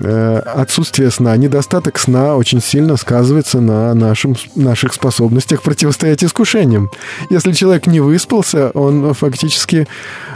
отсутствие 0.00 1.10
сна, 1.10 1.36
недостаток 1.36 1.98
сна 1.98 2.36
очень 2.36 2.60
сильно 2.60 2.96
сказывается 2.96 3.60
на 3.60 3.94
нашем, 3.94 4.34
наших 4.54 4.94
способностях 4.94 5.62
противостоять 5.62 6.24
искушениям. 6.24 6.90
Если 7.28 7.52
человек 7.52 7.86
не 7.86 8.00
выспался, 8.00 8.70
он 8.70 9.12
фактически 9.14 9.86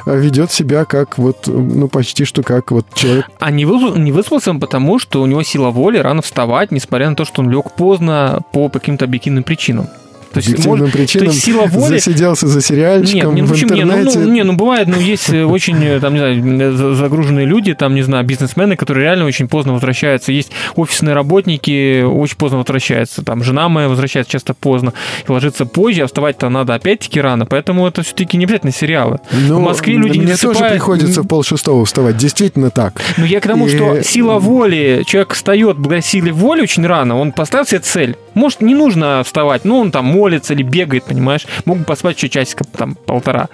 э, 0.06 0.18
ведет 0.18 0.52
себя 0.52 0.84
как 0.84 1.18
вот, 1.18 1.46
ну, 1.46 1.88
почти 1.88 2.24
что 2.24 2.42
как 2.42 2.70
вот 2.70 2.86
человек... 2.94 3.26
А 3.38 3.50
не, 3.50 3.64
вы, 3.64 3.98
не 3.98 4.12
выспался 4.12 4.50
он 4.50 4.60
потому, 4.60 4.98
что 4.98 5.22
у 5.22 5.26
него 5.26 5.42
сила 5.42 5.70
воли 5.70 5.98
рано 5.98 6.22
вставать, 6.22 6.70
несмотря 6.70 7.08
на 7.10 7.16
то, 7.16 7.24
что 7.24 7.42
он 7.42 7.50
лег 7.50 7.72
поздно 7.72 8.42
по 8.52 8.68
каким-то 8.68 9.04
объективным 9.04 9.44
причинам. 9.44 9.88
То 10.34 10.40
есть, 10.40 10.50
объективным 10.50 10.90
причинам 10.90 11.26
то 11.28 11.32
есть 11.32 11.44
сила 11.44 11.66
воли... 11.66 11.94
засиделся 11.98 12.46
за 12.48 12.60
сериальчиком 12.60 13.34
Нет, 13.34 13.34
не, 13.34 13.42
ну, 13.42 13.46
в 13.48 13.50
почему? 13.52 13.74
Не, 13.74 13.84
ну, 13.84 13.92
интернете. 13.92 14.18
ну, 14.18 14.32
не, 14.32 14.42
ну 14.44 14.52
бывает, 14.54 14.88
ну 14.88 14.98
есть 14.98 15.30
э, 15.30 15.44
очень, 15.44 15.82
э, 15.82 16.00
там, 16.00 16.12
не 16.14 16.18
знаю, 16.18 16.76
за- 16.76 16.94
загруженные 16.94 17.46
люди, 17.46 17.72
там, 17.74 17.94
не 17.94 18.02
знаю, 18.02 18.24
бизнесмены, 18.26 18.76
которые 18.76 19.04
реально 19.04 19.24
очень 19.26 19.48
поздно 19.48 19.72
возвращаются. 19.72 20.32
Есть 20.32 20.50
офисные 20.76 21.14
работники, 21.14 22.02
очень 22.02 22.36
поздно 22.36 22.58
возвращаются. 22.58 23.22
Там 23.24 23.42
жена 23.42 23.68
моя 23.68 23.88
возвращается 23.88 24.32
часто 24.32 24.54
поздно 24.54 24.92
и 25.26 25.30
ложится 25.32 25.66
позже, 25.66 26.02
а 26.02 26.06
вставать-то 26.06 26.48
надо 26.48 26.74
опять-таки 26.74 27.20
рано. 27.20 27.46
Поэтому 27.46 27.86
это 27.86 28.02
все-таки 28.02 28.36
не 28.36 28.44
обязательно 28.44 28.72
сериалы. 28.72 29.18
Ну, 29.32 29.58
в 29.58 29.60
Москве 29.62 29.94
люди 29.94 30.18
не 30.18 30.24
Мне 30.24 30.36
тоже 30.36 30.48
засыпают. 30.54 30.72
приходится 30.74 31.22
в 31.22 31.26
полшестого 31.28 31.84
вставать. 31.84 32.16
Действительно 32.16 32.70
так. 32.70 33.00
Ну, 33.16 33.24
я 33.24 33.40
к 33.40 33.46
тому, 33.46 33.66
И- 33.66 33.76
что 33.76 34.02
сила 34.02 34.38
воли, 34.38 35.04
человек 35.06 35.34
встает 35.34 35.76
благодаря 35.78 36.02
силе 36.02 36.32
воли 36.32 36.62
очень 36.62 36.86
рано, 36.86 37.18
он 37.18 37.32
поставил 37.32 37.66
себе 37.66 37.80
цель. 37.80 38.16
Может, 38.34 38.60
не 38.62 38.74
нужно 38.74 39.22
вставать, 39.24 39.64
ну, 39.64 39.78
он 39.78 39.90
там 39.92 40.04
молится 40.24 40.54
или 40.54 40.62
бегает, 40.62 41.04
понимаешь, 41.04 41.46
мог 41.66 41.78
бы 41.78 41.84
поспать 41.84 42.16
еще 42.16 42.28
часика, 42.30 42.64
там, 42.64 42.94
полтора. 42.94 43.48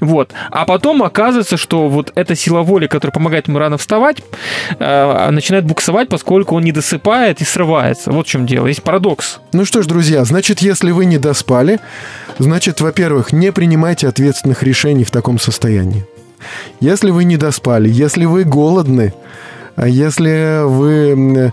Вот. 0.00 0.32
А 0.50 0.64
потом 0.64 1.02
оказывается, 1.02 1.56
что 1.56 1.88
вот 1.88 2.12
эта 2.16 2.34
сила 2.34 2.62
воли, 2.62 2.88
которая 2.88 3.12
помогает 3.12 3.46
ему 3.48 3.58
рано 3.58 3.76
вставать, 3.76 4.18
э, 4.80 5.30
начинает 5.30 5.64
буксовать, 5.64 6.08
поскольку 6.08 6.56
он 6.56 6.64
не 6.64 6.72
досыпает 6.72 7.40
и 7.40 7.44
срывается. 7.44 8.10
Вот 8.10 8.26
в 8.26 8.30
чем 8.30 8.46
дело. 8.46 8.66
Есть 8.66 8.82
парадокс. 8.82 9.38
Ну 9.52 9.64
что 9.64 9.82
ж, 9.82 9.86
друзья, 9.86 10.24
значит, 10.24 10.60
если 10.60 10.90
вы 10.90 11.04
не 11.04 11.18
доспали, 11.18 11.78
значит, 12.38 12.80
во-первых, 12.80 13.32
не 13.32 13.52
принимайте 13.52 14.08
ответственных 14.08 14.64
решений 14.64 15.04
в 15.04 15.10
таком 15.10 15.38
состоянии. 15.38 16.04
Если 16.80 17.10
вы 17.10 17.24
не 17.24 17.36
доспали, 17.36 17.88
если 17.88 18.24
вы 18.24 18.42
голодны, 18.42 19.14
если 19.86 20.66
вы, 20.66 21.52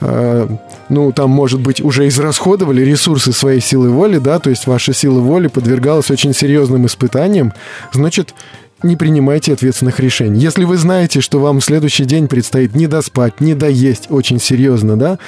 э, 0.00 0.48
ну, 0.88 1.12
там, 1.12 1.30
может 1.30 1.60
быть, 1.60 1.80
уже 1.80 2.08
израсходовали 2.08 2.82
ресурсы 2.82 3.32
своей 3.32 3.60
силы 3.60 3.90
воли, 3.90 4.18
да, 4.18 4.38
то 4.38 4.50
есть 4.50 4.66
ваша 4.66 4.92
сила 4.92 5.20
воли 5.20 5.48
подвергалась 5.48 6.10
очень 6.10 6.34
серьезным 6.34 6.86
испытаниям, 6.86 7.52
значит, 7.92 8.34
не 8.82 8.96
принимайте 8.96 9.52
ответственных 9.52 10.00
решений. 10.00 10.38
Если 10.38 10.64
вы 10.64 10.76
знаете, 10.76 11.20
что 11.20 11.38
вам 11.38 11.60
в 11.60 11.64
следующий 11.64 12.04
день 12.04 12.28
предстоит 12.28 12.74
не 12.74 12.86
доспать, 12.86 13.40
не 13.40 13.54
доесть 13.54 14.06
очень 14.10 14.38
серьезно, 14.38 14.96
да, 14.96 15.18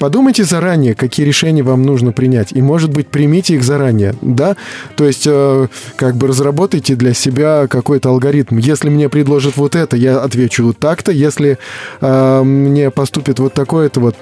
Подумайте 0.00 0.44
заранее, 0.44 0.94
какие 0.94 1.26
решения 1.26 1.62
вам 1.62 1.82
нужно 1.82 2.12
принять, 2.12 2.52
и, 2.52 2.62
может 2.62 2.90
быть, 2.90 3.08
примите 3.08 3.56
их 3.56 3.62
заранее, 3.62 4.14
да? 4.22 4.56
То 4.96 5.04
есть, 5.04 5.24
э, 5.26 5.68
как 5.96 6.16
бы 6.16 6.26
разработайте 6.26 6.96
для 6.96 7.12
себя 7.12 7.66
какой-то 7.68 8.08
алгоритм. 8.08 8.56
Если 8.56 8.88
мне 8.88 9.10
предложат 9.10 9.58
вот 9.58 9.76
это, 9.76 9.98
я 9.98 10.22
отвечу 10.22 10.64
вот 10.64 10.78
так-то. 10.78 11.12
Если 11.12 11.58
э, 12.00 12.42
мне 12.42 12.90
поступит 12.90 13.40
вот 13.40 13.52
такое-то 13.52 14.00
вот 14.00 14.16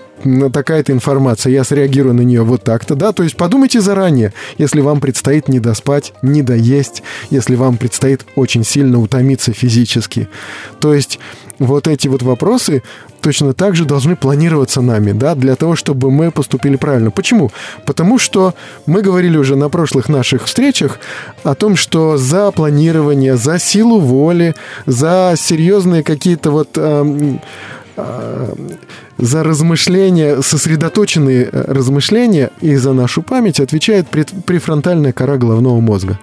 такая-то 0.53 0.93
информация, 0.93 1.53
я 1.53 1.63
среагирую 1.63 2.13
на 2.13 2.23
нее 2.23 2.43
вот 2.43 2.65
так-то, 2.65 2.97
да? 2.97 3.13
То 3.13 3.23
есть 3.23 3.37
подумайте 3.37 3.81
заранее, 3.81 4.33
если 4.59 4.81
вам 4.81 5.01
предстоит 5.01 5.47
не 5.47 5.61
доспать, 5.61 6.13
не 6.23 6.43
доесть, 6.43 7.05
если 7.31 7.55
вам 7.55 7.77
предстоит 7.77 8.27
очень 8.35 8.65
сильно 8.65 9.01
утомиться 9.01 9.53
физически. 9.53 10.29
То 10.81 10.93
есть 10.93 11.21
вот 11.59 11.89
эти 11.89 12.09
вот 12.09 12.23
вопросы 12.23 12.83
точно 13.21 13.53
так 13.53 13.75
же 13.75 13.85
должны 13.85 14.17
планироваться 14.17 14.81
нами, 14.81 15.13
да, 15.13 15.35
для 15.35 15.57
того, 15.57 15.77
чтобы 15.77 16.11
мы 16.11 16.31
поступили 16.31 16.77
правильно. 16.77 17.11
Почему? 17.11 17.51
Потому 17.85 18.19
что 18.19 18.55
мы 18.87 19.03
говорили 19.03 19.37
уже 19.37 19.57
на 19.57 19.69
прошлых 19.69 20.09
наших 20.09 20.45
встречах 20.45 20.99
о 21.43 21.55
том, 21.55 21.77
что 21.77 22.17
за 22.17 22.51
планирование, 22.53 23.37
за 23.37 23.59
силу 23.59 24.01
воли, 24.01 24.55
за 24.87 25.35
серьезные 25.37 26.03
какие-то 26.03 26.51
вот 26.51 26.71
эм, 26.77 27.41
э, 27.97 28.55
за 29.19 29.43
размышления, 29.43 30.41
сосредоточенные 30.43 31.49
э, 31.51 31.65
размышления 31.73 32.51
и 32.61 32.77
за 32.77 32.93
нашу 32.93 33.23
память 33.23 33.61
отвечает 33.61 34.07
префронтальная 34.09 35.13
кора 35.13 35.37
головного 35.37 35.81
мозга. 35.81 36.19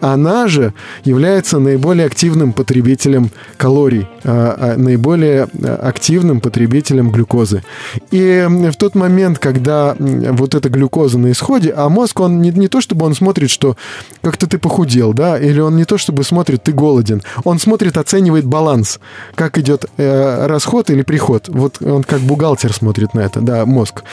Она 0.00 0.48
же 0.48 0.74
является 1.04 1.58
наиболее 1.58 2.06
активным 2.06 2.52
потребителем 2.52 3.30
калорий, 3.56 4.08
а, 4.24 4.74
а, 4.74 4.76
наиболее 4.76 5.48
э, 5.52 5.74
активным 5.74 6.40
потребителем 6.40 7.10
глюкозы. 7.10 7.62
И 8.10 8.46
в 8.48 8.76
тот 8.76 8.94
момент, 8.94 9.38
когда 9.38 9.94
вот 9.98 10.54
эта 10.54 10.68
глюкоза 10.68 11.18
на 11.18 11.30
исходе, 11.30 11.72
а 11.76 11.88
мозг, 11.88 12.18
он 12.20 12.42
не, 12.42 12.50
не 12.50 12.68
то 12.68 12.80
чтобы 12.80 13.06
он 13.06 13.14
смотрит, 13.14 13.50
что 13.50 13.76
как-то 14.22 14.48
ты 14.48 14.58
похудел, 14.58 15.12
да, 15.12 15.38
или 15.38 15.60
он 15.60 15.76
не 15.76 15.84
то 15.84 15.98
чтобы 15.98 16.24
смотрит, 16.24 16.64
ты 16.64 16.72
голоден, 16.72 17.22
он 17.44 17.60
смотрит, 17.60 17.96
оценивает 17.96 18.44
баланс, 18.44 18.98
как 19.36 19.56
идет 19.58 19.84
э, 19.96 20.46
расход 20.46 20.90
или 20.90 21.02
приход. 21.02 21.48
Вот 21.48 21.80
он 21.80 22.02
как 22.02 22.20
бухгалтер 22.20 22.39
смотрит 22.72 23.14
на 23.14 23.20
это, 23.20 23.40
да, 23.40 23.66
мозг. 23.66 24.04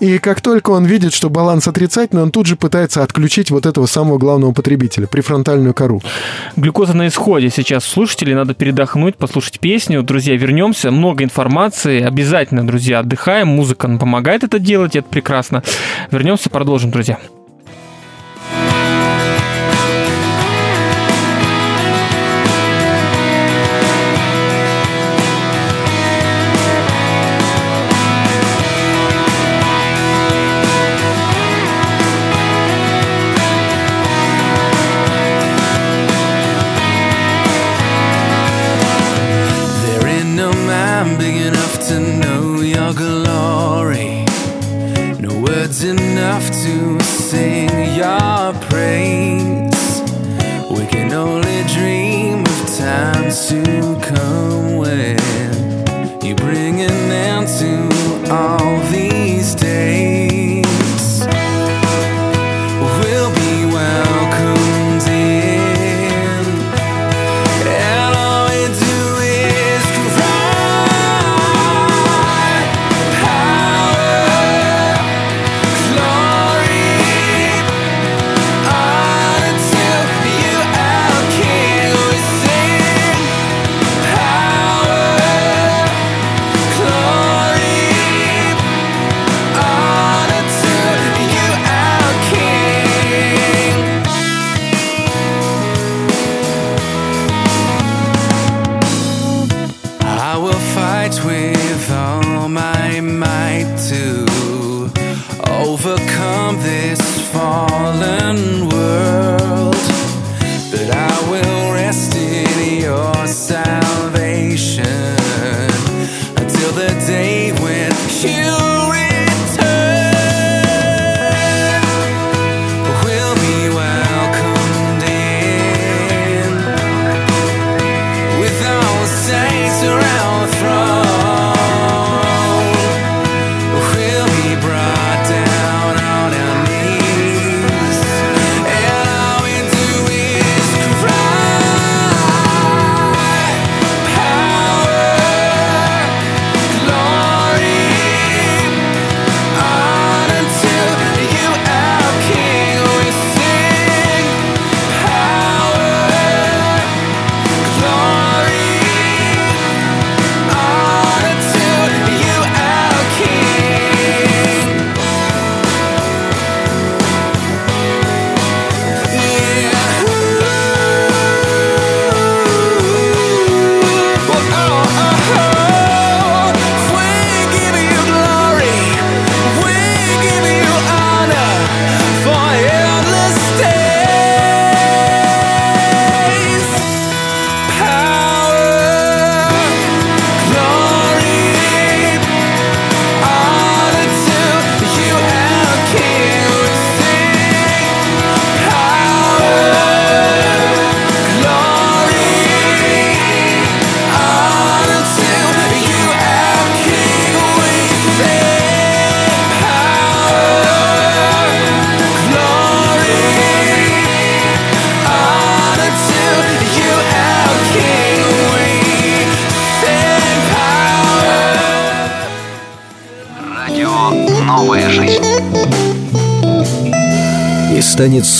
И 0.00 0.18
как 0.18 0.40
только 0.40 0.70
он 0.70 0.84
видит, 0.84 1.12
что 1.12 1.30
баланс 1.30 1.68
отрицательный, 1.68 2.22
он 2.22 2.30
тут 2.30 2.46
же 2.46 2.56
пытается 2.56 3.02
отключить 3.02 3.50
вот 3.50 3.66
этого 3.66 3.86
самого 3.86 4.18
главного 4.18 4.52
потребителя, 4.52 5.06
префронтальную 5.06 5.74
кору. 5.74 6.00
Глюкоза 6.56 6.96
на 6.96 7.08
исходе 7.08 7.50
сейчас. 7.50 7.84
Слушатели, 7.84 8.34
надо 8.34 8.54
передохнуть, 8.54 9.16
послушать 9.16 9.60
песню. 9.60 10.02
Друзья, 10.02 10.36
вернемся. 10.36 10.90
Много 10.90 11.24
информации. 11.24 12.02
Обязательно, 12.02 12.66
друзья, 12.66 13.00
отдыхаем. 13.00 13.48
Музыка 13.48 13.88
нам 13.88 13.98
помогает 13.98 14.42
это 14.44 14.58
делать, 14.58 14.96
это 14.96 15.08
прекрасно. 15.08 15.62
Вернемся, 16.10 16.50
продолжим, 16.50 16.90
друзья. 16.90 17.18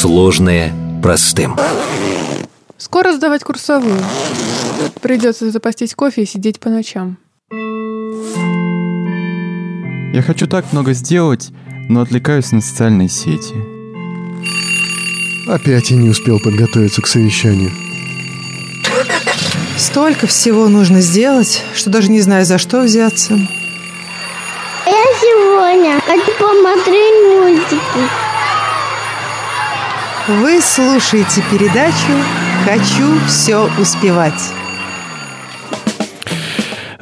Сложное 0.03 0.73
простым. 1.01 1.57
Скоро 2.77 3.13
сдавать 3.13 3.45
курсовую. 3.45 4.01
Придется 5.01 5.49
запастись 5.53 5.95
кофе 5.95 6.25
и 6.25 6.27
сидеть 6.27 6.59
по 6.59 6.71
ночам. 6.71 7.19
Я 10.13 10.23
хочу 10.27 10.49
так 10.49 10.73
много 10.73 10.93
сделать, 10.93 11.51
но 11.89 12.01
отвлекаюсь 12.01 12.51
на 12.51 12.61
социальные 12.61 13.09
сети. 13.09 13.55
Опять 15.49 15.93
я 15.93 15.97
не 15.97 16.09
успел 16.09 16.41
подготовиться 16.41 17.01
к 17.01 17.07
совещанию. 17.07 17.71
Столько 19.77 20.27
всего 20.27 20.67
нужно 20.67 21.01
сделать, 21.01 21.63
что 21.77 21.91
даже 21.91 22.11
не 22.11 22.21
знаю, 22.23 22.45
за 22.45 22.59
что 22.59 22.81
взяться. 22.81 23.35
Я 24.85 25.05
сегодня 25.21 26.01
хочу 26.01 26.33
посмотреть 26.41 27.15
мультики. 27.39 28.22
Вы 30.29 30.61
слушаете 30.61 31.43
передачу 31.51 32.13
«Хочу 32.65 33.19
все 33.27 33.69
успевать». 33.81 34.53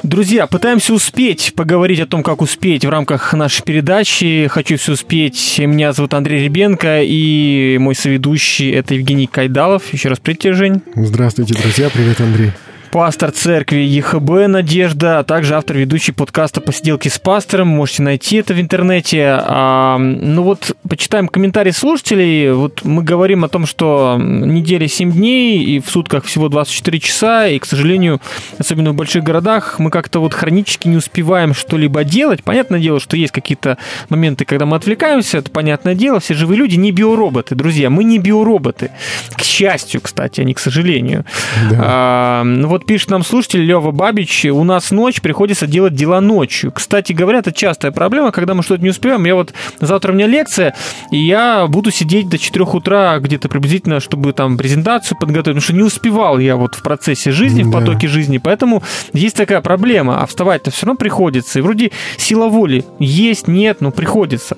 Друзья, 0.01 0.47
пытаемся 0.47 0.91
успеть 0.91 1.53
поговорить 1.55 1.99
о 1.99 2.07
том, 2.07 2.23
как 2.23 2.41
успеть 2.41 2.83
в 2.83 2.89
рамках 2.89 3.31
нашей 3.35 3.61
передачи. 3.61 4.47
Хочу 4.47 4.75
все 4.77 4.93
успеть. 4.93 5.59
Меня 5.59 5.93
зовут 5.93 6.15
Андрей 6.15 6.45
Ребенко, 6.45 7.03
и 7.03 7.77
мой 7.79 7.93
соведущий 7.93 8.71
это 8.71 8.95
Евгений 8.95 9.27
Кайдалов. 9.27 9.93
Еще 9.93 10.09
раз 10.09 10.17
привет 10.19 10.39
тебе, 10.39 10.53
Жень. 10.53 10.81
Здравствуйте, 10.95 11.53
друзья. 11.53 11.91
Привет, 11.93 12.19
Андрей 12.21 12.51
пастор 12.91 13.31
церкви 13.31 13.79
ЕХБ 13.79 14.47
Надежда, 14.47 15.19
а 15.19 15.23
также 15.23 15.55
автор 15.55 15.77
ведущий 15.77 16.11
подкаста 16.11 16.59
«Посиделки 16.59 17.07
с 17.07 17.17
пастором». 17.19 17.69
Можете 17.69 18.03
найти 18.03 18.35
это 18.35 18.53
в 18.53 18.59
интернете. 18.59 19.37
А, 19.39 19.97
ну 19.97 20.43
вот, 20.43 20.75
почитаем 20.87 21.29
комментарии 21.29 21.71
слушателей. 21.71 22.51
Вот 22.51 22.81
мы 22.83 23.01
говорим 23.01 23.45
о 23.45 23.47
том, 23.47 23.65
что 23.65 24.17
неделя 24.19 24.89
7 24.89 25.13
дней, 25.13 25.63
и 25.63 25.79
в 25.79 25.89
сутках 25.89 26.25
всего 26.25 26.49
24 26.49 26.99
часа, 26.99 27.47
и, 27.47 27.59
к 27.59 27.65
сожалению, 27.65 28.19
особенно 28.59 28.91
в 28.91 28.95
больших 28.95 29.23
городах, 29.23 29.79
мы 29.79 29.89
как-то 29.89 30.19
вот 30.19 30.33
хронически 30.33 30.89
не 30.89 30.97
успеваем 30.97 31.53
что-либо 31.53 32.03
делать. 32.03 32.43
Понятное 32.43 32.81
дело, 32.81 32.99
что 32.99 33.15
есть 33.15 33.31
какие-то 33.31 33.77
моменты, 34.09 34.43
когда 34.43 34.65
мы 34.65 34.75
отвлекаемся, 34.75 35.37
это 35.37 35.49
понятное 35.49 35.95
дело. 35.95 36.19
Все 36.19 36.33
живые 36.33 36.57
люди 36.57 36.75
не 36.75 36.91
биороботы, 36.91 37.55
друзья. 37.55 37.89
Мы 37.89 38.03
не 38.03 38.19
биороботы. 38.19 38.91
К 39.37 39.43
счастью, 39.43 40.01
кстати, 40.01 40.41
а 40.41 40.43
не 40.43 40.53
к 40.53 40.59
сожалению. 40.59 41.23
Да. 41.69 41.77
А, 41.81 42.43
ну 42.43 42.67
вот 42.67 42.80
вот 42.81 42.87
пишет 42.87 43.09
нам 43.09 43.23
слушатель 43.23 43.61
Лева 43.61 43.91
Бабич, 43.91 44.45
у 44.45 44.63
нас 44.63 44.91
ночь, 44.91 45.21
приходится 45.21 45.67
делать 45.67 45.93
дела 45.93 46.19
ночью. 46.21 46.71
Кстати 46.71 47.13
говоря, 47.13 47.39
это 47.39 47.51
частая 47.51 47.91
проблема, 47.91 48.31
когда 48.31 48.53
мы 48.53 48.63
что-то 48.63 48.83
не 48.83 48.89
успеваем. 48.89 49.23
Я 49.25 49.35
вот 49.35 49.53
завтра 49.79 50.11
у 50.11 50.15
меня 50.15 50.27
лекция, 50.27 50.75
и 51.11 51.17
я 51.17 51.67
буду 51.67 51.91
сидеть 51.91 52.29
до 52.29 52.37
4 52.37 52.65
утра 52.65 53.19
где-то 53.19 53.49
приблизительно, 53.49 53.99
чтобы 53.99 54.33
там 54.33 54.57
презентацию 54.57 55.17
подготовить, 55.17 55.57
потому 55.57 55.61
что 55.61 55.73
не 55.73 55.83
успевал 55.83 56.39
я 56.39 56.55
вот 56.55 56.75
в 56.75 56.81
процессе 56.81 57.31
жизни, 57.31 57.63
в 57.63 57.71
потоке 57.71 58.07
жизни, 58.07 58.39
поэтому 58.39 58.83
есть 59.13 59.35
такая 59.35 59.61
проблема, 59.61 60.21
а 60.21 60.25
вставать-то 60.25 60.71
все 60.71 60.85
равно 60.85 60.97
приходится. 60.97 61.59
И 61.59 61.61
вроде 61.61 61.91
сила 62.17 62.47
воли 62.47 62.85
есть, 62.99 63.47
нет, 63.47 63.81
но 63.81 63.91
приходится. 63.91 64.57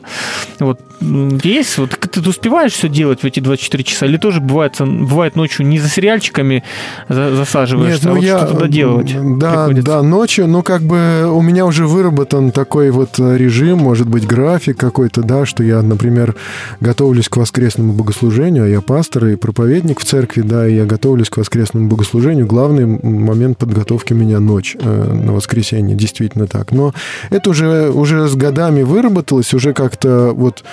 Вот 0.59 0.79
есть? 1.01 1.77
Вот 1.77 1.91
ты, 1.91 2.21
ты 2.21 2.29
успеваешь 2.29 2.73
все 2.73 2.87
делать 2.87 3.21
в 3.21 3.25
эти 3.25 3.39
24 3.39 3.83
часа? 3.83 4.05
Или 4.05 4.17
тоже 4.17 4.39
бывает, 4.39 4.75
бывает 4.79 5.35
ночью 5.35 5.65
не 5.65 5.79
за 5.79 5.89
сериальчиками 5.89 6.63
засаживаешься, 7.09 8.07
Нет, 8.07 8.12
ну 8.12 8.12
а 8.13 8.15
вот 8.15 8.23
я, 8.23 8.37
что-то 8.39 8.59
доделывать? 8.59 9.13
Да, 9.39 9.65
приходится? 9.65 9.91
да, 9.91 10.01
ночью, 10.01 10.47
ну 10.47 10.63
как 10.63 10.81
бы 10.81 11.29
у 11.31 11.41
меня 11.41 11.65
уже 11.65 11.87
выработан 11.87 12.51
такой 12.51 12.91
вот 12.91 13.19
режим, 13.19 13.79
может 13.79 14.07
быть, 14.07 14.25
график 14.25 14.77
какой-то, 14.77 15.21
да, 15.21 15.45
что 15.45 15.63
я, 15.63 15.81
например, 15.81 16.35
готовлюсь 16.79 17.29
к 17.29 17.37
воскресному 17.37 17.93
богослужению, 17.93 18.65
а 18.65 18.67
я 18.67 18.81
пастор 18.81 19.25
и 19.27 19.35
проповедник 19.35 19.99
в 19.99 20.05
церкви, 20.05 20.41
да, 20.41 20.67
и 20.67 20.75
я 20.75 20.85
готовлюсь 20.85 21.29
к 21.29 21.37
воскресному 21.37 21.89
богослужению. 21.89 22.45
Главный 22.45 22.85
момент 22.85 23.57
подготовки 23.57 24.13
меня 24.13 24.39
ночь 24.39 24.75
э, 24.79 25.13
на 25.13 25.33
воскресенье, 25.33 25.95
действительно 25.95 26.47
так. 26.47 26.71
Но 26.71 26.93
это 27.29 27.49
уже, 27.49 27.89
уже 27.89 28.27
с 28.27 28.35
годами 28.35 28.83
выработалось, 28.83 29.53
уже 29.53 29.73
как-то 29.73 30.31
вот 30.33 30.63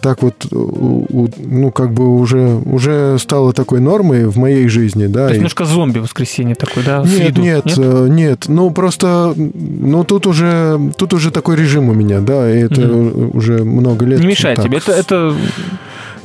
так 0.00 0.22
вот, 0.22 0.46
ну, 0.50 1.70
как 1.72 1.92
бы 1.92 2.18
уже, 2.18 2.60
уже 2.64 3.18
стало 3.18 3.52
такой 3.52 3.80
нормой 3.80 4.26
в 4.26 4.36
моей 4.36 4.68
жизни, 4.68 5.06
да. 5.06 5.20
То 5.20 5.24
есть 5.26 5.34
и... 5.34 5.38
немножко 5.38 5.64
зомби 5.64 5.98
воскресенье 5.98 6.54
такой, 6.54 6.82
да? 6.88 7.02
Нет, 7.04 7.36
нет, 7.38 7.66
нет, 7.66 7.78
э, 7.78 8.06
нет, 8.08 8.44
ну, 8.48 8.70
просто, 8.70 9.34
ну, 9.36 10.04
тут 10.04 10.26
уже, 10.26 10.80
тут 10.96 11.12
уже 11.12 11.30
такой 11.30 11.56
режим 11.56 11.88
у 11.88 11.94
меня, 11.94 12.20
да, 12.20 12.50
и 12.50 12.60
это 12.60 12.88
угу. 12.88 13.36
уже 13.36 13.62
много 13.64 14.06
лет. 14.06 14.20
Не 14.20 14.26
мешает 14.26 14.56
так. 14.56 14.66
тебе, 14.66 14.78
это, 14.78 14.92
это 14.92 15.34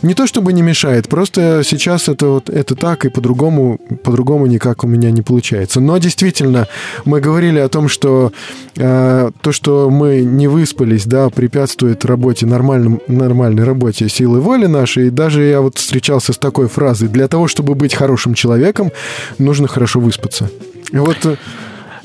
не 0.03 0.13
то 0.13 0.27
чтобы 0.27 0.53
не 0.53 0.61
мешает, 0.61 1.07
просто 1.07 1.61
сейчас 1.63 2.09
это 2.09 2.27
вот 2.27 2.49
это 2.49 2.75
так, 2.75 3.05
и 3.05 3.09
по-другому, 3.09 3.79
по-другому 4.03 4.45
никак 4.45 4.83
у 4.83 4.87
меня 4.87 5.11
не 5.11 5.21
получается. 5.21 5.79
Но 5.79 5.97
действительно, 5.97 6.67
мы 7.05 7.21
говорили 7.21 7.59
о 7.59 7.69
том, 7.69 7.87
что 7.87 8.31
э, 8.75 9.31
то, 9.41 9.51
что 9.51 9.89
мы 9.89 10.21
не 10.21 10.47
выспались, 10.47 11.05
да, 11.05 11.29
препятствует 11.29 12.05
работе, 12.05 12.45
нормальным, 12.45 13.01
нормальной 13.07 13.63
работе 13.63 14.09
силы 14.09 14.41
воли 14.41 14.65
нашей. 14.65 15.07
И 15.07 15.09
даже 15.09 15.43
я 15.43 15.61
вот 15.61 15.77
встречался 15.77 16.33
с 16.33 16.37
такой 16.37 16.67
фразой, 16.67 17.07
для 17.07 17.27
того, 17.27 17.47
чтобы 17.47 17.75
быть 17.75 17.93
хорошим 17.93 18.33
человеком, 18.33 18.91
нужно 19.37 19.67
хорошо 19.67 19.99
выспаться. 19.99 20.49
И 20.91 20.97
вот 20.97 21.25
э, 21.25 21.37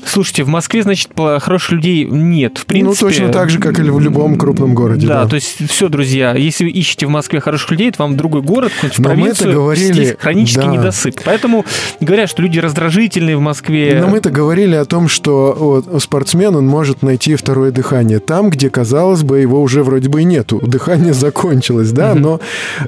Слушайте, 0.05 0.43
в 0.43 0.47
Москве, 0.47 0.83
значит, 0.83 1.11
хороших 1.15 1.71
людей 1.71 2.05
нет, 2.05 2.57
в 2.57 2.65
принципе. 2.65 3.05
Ну, 3.05 3.09
точно 3.09 3.29
так 3.31 3.49
же, 3.49 3.59
как 3.59 3.79
и 3.79 3.83
в 3.83 3.99
любом 3.99 4.37
крупном 4.37 4.73
городе. 4.73 5.07
Да, 5.07 5.23
да. 5.23 5.29
то 5.29 5.35
есть 5.35 5.69
все, 5.69 5.89
друзья, 5.89 6.33
если 6.33 6.63
вы 6.63 6.69
ищете 6.71 7.05
в 7.05 7.09
Москве 7.09 7.39
хороших 7.39 7.71
людей, 7.71 7.91
то 7.91 8.03
вам 8.03 8.17
другой 8.17 8.41
город, 8.41 8.71
в 8.71 8.99
Но 8.99 9.05
провинцию, 9.05 9.49
мы 9.49 9.53
говорили... 9.55 9.93
здесь 9.93 10.15
хронический 10.19 10.61
да. 10.61 10.67
недосып. 10.67 11.21
Поэтому 11.25 11.65
говорят, 11.99 12.29
что 12.29 12.41
люди 12.41 12.59
раздражительные 12.59 13.37
в 13.37 13.41
Москве. 13.41 13.99
Но 14.01 14.07
мы-то 14.07 14.29
говорили 14.29 14.75
о 14.75 14.85
том, 14.85 15.07
что 15.07 15.55
вот, 15.59 16.01
спортсмен, 16.01 16.55
он 16.55 16.65
может 16.65 17.01
найти 17.01 17.35
второе 17.35 17.71
дыхание 17.71 18.19
там, 18.19 18.49
где, 18.49 18.69
казалось 18.69 19.23
бы, 19.23 19.39
его 19.39 19.61
уже 19.61 19.83
вроде 19.83 20.09
бы 20.09 20.21
и 20.21 20.23
нету. 20.23 20.59
Дыхание 20.59 21.13
закончилось, 21.29 21.91
да, 21.91 22.15
но 22.15 22.39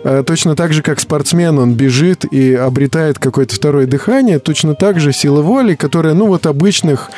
э, 0.04 0.24
точно 0.26 0.56
так 0.56 0.74
же, 0.74 0.82
как 0.82 1.00
спортсмен, 1.00 1.60
он 1.60 1.74
бежит 1.74 2.26
и 2.32 2.54
обретает 2.54 3.20
какое-то 3.20 3.56
второе 3.56 3.86
дыхание, 3.86 4.40
точно 4.40 4.76
так 4.76 5.00
же 5.00 5.14
сила 5.14 5.42
воли, 5.42 5.76
которая, 5.76 6.14
ну, 6.14 6.28
вот 6.28 6.46
обычных 6.46 7.11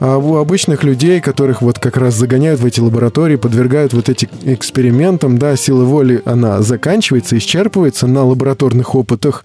у 0.00 0.36
обычных 0.36 0.84
людей, 0.84 1.20
которых 1.20 1.62
вот 1.62 1.78
как 1.78 1.96
раз 1.96 2.14
загоняют 2.14 2.60
в 2.60 2.66
эти 2.66 2.80
лаборатории, 2.80 3.36
подвергают 3.36 3.94
вот 3.94 4.08
этим 4.08 4.28
экспериментам, 4.44 5.38
да, 5.38 5.56
сила 5.56 5.84
воли, 5.84 6.22
она 6.24 6.62
заканчивается, 6.62 7.38
исчерпывается 7.38 8.06
на 8.06 8.24
лабораторных 8.24 8.94
опытах, 8.94 9.44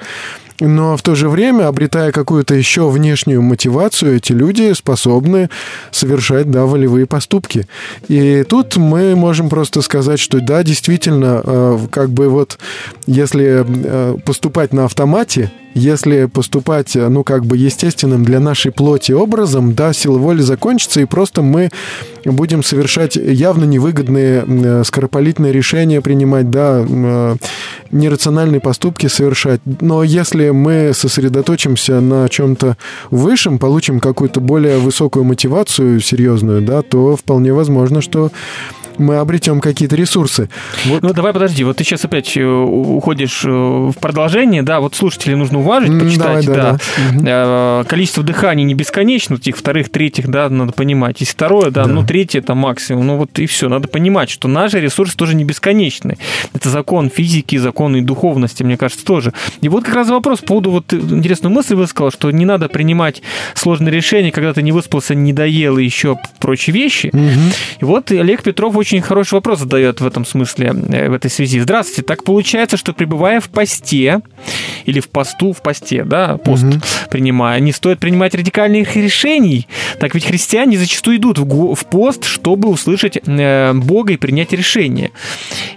но 0.61 0.95
в 0.95 1.01
то 1.01 1.15
же 1.15 1.27
время, 1.27 1.67
обретая 1.67 2.11
какую-то 2.11 2.53
еще 2.53 2.87
внешнюю 2.89 3.41
мотивацию, 3.41 4.17
эти 4.17 4.31
люди 4.31 4.71
способны 4.73 5.49
совершать, 5.89 6.51
да, 6.51 6.65
волевые 6.65 7.07
поступки. 7.07 7.67
И 8.07 8.45
тут 8.47 8.77
мы 8.77 9.15
можем 9.15 9.49
просто 9.49 9.81
сказать, 9.81 10.19
что 10.19 10.39
да, 10.39 10.61
действительно, 10.63 11.41
э, 11.43 11.79
как 11.89 12.11
бы 12.11 12.29
вот 12.29 12.59
если 13.07 13.65
э, 13.65 14.17
поступать 14.23 14.71
на 14.71 14.85
автомате, 14.85 15.51
если 15.74 16.26
поступать, 16.26 16.95
э, 16.95 17.07
ну, 17.07 17.24
как 17.24 17.45
бы 17.45 17.57
естественным 17.57 18.24
для 18.24 18.39
нашей 18.39 18.72
плоти 18.72 19.11
образом, 19.11 19.74
да, 19.74 19.93
сила 19.93 20.17
воли 20.17 20.41
закончится, 20.41 21.01
и 21.01 21.05
просто 21.05 21.41
мы 21.41 21.69
будем 22.26 22.63
совершать 22.63 23.15
явно 23.15 23.63
невыгодные 23.63 24.43
э, 24.47 24.84
скоропалительные 24.86 25.53
решения 25.53 26.01
принимать, 26.01 26.49
да, 26.49 26.86
э, 26.88 27.36
нерациональные 27.91 28.61
поступки 28.61 29.07
совершать. 29.07 29.61
Но 29.80 30.03
если 30.03 30.49
мы 30.49 30.91
сосредоточимся 30.93 31.99
на 31.99 32.28
чем-то 32.30 32.78
высшем, 33.09 33.59
получим 33.59 33.99
какую-то 33.99 34.39
более 34.39 34.78
высокую 34.78 35.26
мотивацию 35.26 35.99
серьезную, 35.99 36.61
да, 36.61 36.82
то 36.82 37.15
вполне 37.15 37.53
возможно, 37.53 38.01
что 38.01 38.32
мы 39.02 39.18
обретем 39.18 39.60
какие-то 39.60 39.95
ресурсы. 39.95 40.49
Вот. 40.86 41.02
Ну, 41.04 41.14
давай 41.14 41.34
подожди, 41.34 41.64
вот 41.64 41.78
ты 41.78 41.84
сейчас 41.84 42.06
опять 42.06 42.36
э, 42.38 42.43
уходишь 42.43 43.43
э, 43.43 43.49
в 43.49 43.93
продолжение, 43.99 44.64
да, 44.64 44.80
вот 44.80 44.95
слушателей 44.95 45.36
нужно 45.36 45.60
уважить, 45.60 45.97
почитать, 45.99 46.45
давай, 46.45 46.62
да. 46.62 46.78
да. 47.14 47.82
да. 47.82 47.84
Количество 47.88 48.24
дыханий 48.24 48.64
не 48.64 48.74
бесконечно, 48.74 49.36
этих 49.36 49.58
вторых, 49.58 49.89
третьих, 49.89 50.28
да, 50.28 50.49
надо 50.49 50.72
понимать. 50.74 51.20
Если 51.20 51.34
второе, 51.34 51.72
да, 51.72 51.86
да. 51.86 51.89
ну, 51.91 52.06
третье 52.06 52.39
это 52.39 52.56
максимум, 52.56 53.08
ну, 53.08 53.18
вот 53.18 53.38
и 53.39 53.45
все. 53.45 53.70
Надо 53.70 53.88
понимать, 53.88 54.30
что 54.30 54.47
наши 54.47 54.80
ресурсы 54.80 55.16
тоже 55.18 55.36
не 55.36 55.43
бесконечны. 55.43 56.18
Это 56.54 56.70
закон 56.70 57.10
физики, 57.10 57.58
закон 57.58 57.95
и 57.95 58.02
духовности, 58.02 58.64
мне 58.64 58.78
кажется, 58.78 59.06
тоже. 59.06 59.34
И 59.62 59.70
вот 59.70 59.84
как 59.84 59.95
раз 59.95 60.10
вопрос 60.10 60.39
по 60.39 60.47
поводу, 60.47 60.72
вот 60.72 60.93
интересную 60.93 61.54
мысль 61.54 61.76
высказал, 61.76 62.12
что 62.12 62.32
не 62.32 62.45
надо 62.45 62.70
принимать 62.70 63.22
сложные 63.56 63.91
решения, 63.91 64.32
когда 64.32 64.54
ты 64.54 64.62
не 64.62 64.72
выспался, 64.72 65.16
не 65.16 65.34
доел 65.34 65.78
и 65.78 65.84
еще 65.84 66.18
прочие 66.39 66.74
вещи. 66.74 67.10
Угу. 67.14 67.22
И 67.82 67.86
вот 67.86 68.12
Олег 68.12 68.43
Петров 68.43 68.76
очень 68.76 68.90
хороший 68.99 69.35
вопрос 69.35 69.59
задает 69.59 70.01
в 70.01 70.05
этом 70.05 70.25
смысле, 70.25 70.75
э, 70.89 71.09
в 71.09 71.13
этой 71.13 71.31
связи. 71.31 71.59
Здравствуйте, 71.61 72.01
так 72.01 72.25
получается, 72.25 72.75
что 72.75 72.91
пребывая 72.91 73.39
в 73.39 73.49
посте, 73.49 74.21
или 74.85 74.99
в 74.99 75.09
посту, 75.09 75.53
в 75.53 75.61
посте, 75.61 76.03
да, 76.03 76.37
пост, 76.37 76.63
угу. 76.63 76.73
принимая, 77.09 77.59
не 77.59 77.71
стоит 77.71 77.99
принимать 77.99 78.35
радикальных 78.35 78.95
решений. 78.95 79.67
Так 79.99 80.15
ведь 80.15 80.25
христиане 80.25 80.77
зачастую 80.77 81.17
идут 81.17 81.39
в, 81.39 81.75
в 81.75 81.85
пост, 81.85 82.25
чтобы 82.25 82.69
услышать 82.69 83.19
э, 83.25 83.73
Бога 83.73 84.13
и 84.13 84.17
принять 84.17 84.51
решение. 84.53 85.11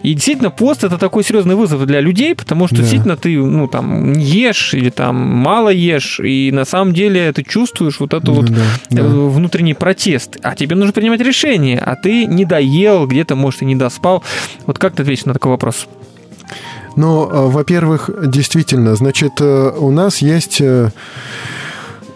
И 0.03 0.15
действительно, 0.15 0.51
пост 0.51 0.85
это 0.85 0.99
такой 0.99 1.25
серьезный 1.25 1.55
вызов 1.55 1.85
для 1.87 2.01
людей, 2.01 2.35
потому 2.35 2.67
что 2.67 2.77
Да. 2.77 2.83
действительно 2.83 3.17
ты, 3.17 3.37
ну, 3.37 3.69
там, 3.69 4.13
ешь 4.15 4.75
или 4.75 4.91
там 4.91 5.17
мало 5.17 5.69
ешь, 5.69 6.21
и 6.21 6.51
на 6.53 6.65
самом 6.65 6.95
деле 6.95 7.33
ты 7.33 7.43
чувствуешь 7.43 8.01
вот 8.01 8.15
эту 8.15 8.33
вот 8.33 8.47
Да, 8.47 8.63
да. 8.91 9.03
э, 9.03 9.05
внутренний 9.05 9.75
протест. 9.75 10.39
А 10.43 10.55
тебе 10.55 10.77
нужно 10.77 10.93
принимать 10.93 11.21
решение, 11.21 11.79
а 11.79 11.97
ты 11.97 12.27
не 12.27 12.45
доел, 12.45 12.94
где-то, 13.07 13.35
может, 13.35 13.63
и 13.63 13.65
не 13.65 13.77
доспал. 13.77 14.23
Вот 14.67 14.79
как 14.79 14.95
ты 14.95 15.03
ответишь 15.03 15.25
на 15.25 15.35
такой 15.35 15.53
вопрос? 15.53 15.89
Ну, 16.97 17.29
э, 17.29 17.49
во-первых, 17.49 18.11
действительно, 18.27 18.95
значит, 18.95 19.41
э, 19.41 19.73
у 19.77 19.91
нас 19.91 20.19
есть 20.19 20.61
э, 20.61 20.91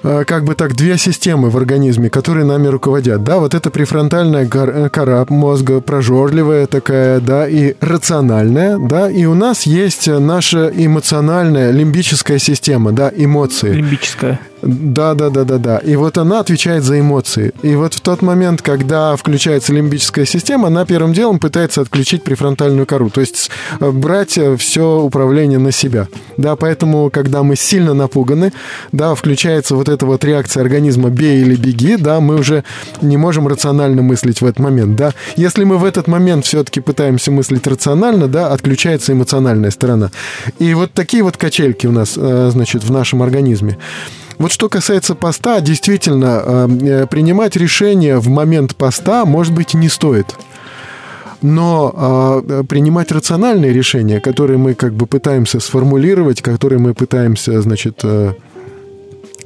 как 0.03 0.45
бы 0.45 0.55
так 0.55 0.75
две 0.75 0.97
системы 0.99 1.51
в 1.51 1.57
организме, 1.57 2.11
которые 2.11 2.45
нами 2.45 2.69
руководят. 2.69 3.25
Да, 3.25 3.39
вот 3.39 3.55
это 3.55 3.71
префронтальная 3.71 4.49
э, 4.51 4.89
кора 4.89 5.27
мозга, 5.29 5.81
прожорливая 5.81 6.67
такая, 6.67 7.21
да, 7.21 7.49
и 7.49 7.75
рациональная, 7.81 8.79
да, 8.79 9.11
и 9.11 9.25
у 9.25 9.35
нас 9.35 9.65
есть 9.65 10.09
э, 10.09 10.19
наша 10.19 10.71
эмоциональная 10.75 11.71
лимбическая 11.71 12.39
система, 12.39 12.93
да, 12.93 13.11
эмоции. 13.15 13.73
Лимбическая. 13.73 14.41
Да, 14.61 15.15
да, 15.15 15.31
да, 15.31 15.45
да, 15.45 15.59
да. 15.59 15.79
И 15.79 15.95
вот 15.95 16.19
она 16.19 16.41
отвечает 16.41 16.83
за 16.83 16.99
эмоции. 16.99 17.53
И 17.63 17.77
вот 17.77 17.95
в 17.95 18.01
тот 18.01 18.23
момент, 18.23 18.61
когда 18.61 19.15
включается 19.15 19.73
лимбическая 19.73 20.25
система, 20.25 20.67
она 20.67 20.85
первым 20.85 21.13
делом 21.13 21.39
пытается 21.39 21.81
отключить 21.81 22.25
префронтальную 22.25 22.85
кору, 22.85 23.09
то 23.09 23.21
есть 23.21 23.51
э, 23.81 23.91
брать 23.91 24.39
все 24.59 25.01
управление 25.01 25.59
на 25.59 25.73
себя. 25.73 26.09
Да, 26.37 26.57
поэтому, 26.57 27.11
когда 27.11 27.43
мы 27.43 27.57
сильно 27.57 27.95
напуганы, 27.95 28.53
да, 28.93 29.15
включается 29.15 29.77
вот 29.77 29.89
эта 29.99 30.07
вот 30.07 30.25
реакция 30.25 30.63
организма 30.63 31.11
«бей 31.11 31.41
или 31.41 31.57
беги», 31.57 31.97
да, 31.97 32.21
мы 32.21 32.37
уже 32.37 32.63
не 33.03 33.17
можем 33.17 33.49
рационально 33.49 34.01
мыслить 34.03 34.41
в 34.41 34.47
этот 34.47 34.61
момент, 34.61 34.95
да. 34.95 35.13
Если 35.35 35.65
мы 35.65 35.77
в 35.77 35.85
этот 35.85 36.07
момент 36.07 36.45
все-таки 36.45 36.79
пытаемся 36.79 37.33
мыслить 37.33 37.67
рационально, 37.67 38.29
да, 38.29 38.53
отключается 38.53 39.13
эмоциональная 39.13 39.73
сторона. 39.73 40.13
И 40.61 40.73
вот 40.75 40.93
такие 40.93 41.25
вот 41.25 41.37
качельки 41.37 41.89
у 41.89 41.91
нас, 41.91 42.15
э, 42.17 42.51
значит, 42.53 42.85
в 42.85 42.93
нашем 42.93 43.25
организме. 43.25 43.77
Вот 44.39 44.53
что 44.53 44.69
касается 44.69 45.17
поста, 45.17 45.61
действительно, 45.61 46.43
э, 46.45 47.07
принимать 47.11 47.57
решение 47.57 48.19
в 48.19 48.29
момент 48.29 48.77
поста, 48.77 49.25
может 49.25 49.53
быть, 49.53 49.75
не 49.75 49.89
стоит. 49.89 50.27
Но 51.43 52.43
э, 52.49 52.63
принимать 52.69 53.11
рациональные 53.11 53.73
решения, 53.73 54.21
которые 54.21 54.59
мы 54.59 54.75
как 54.75 54.93
бы 54.95 55.07
пытаемся 55.07 55.59
сформулировать, 55.59 56.41
которые 56.41 56.79
мы 56.79 56.95
пытаемся, 56.95 57.61
значит, 57.63 58.01
э, 58.05 58.35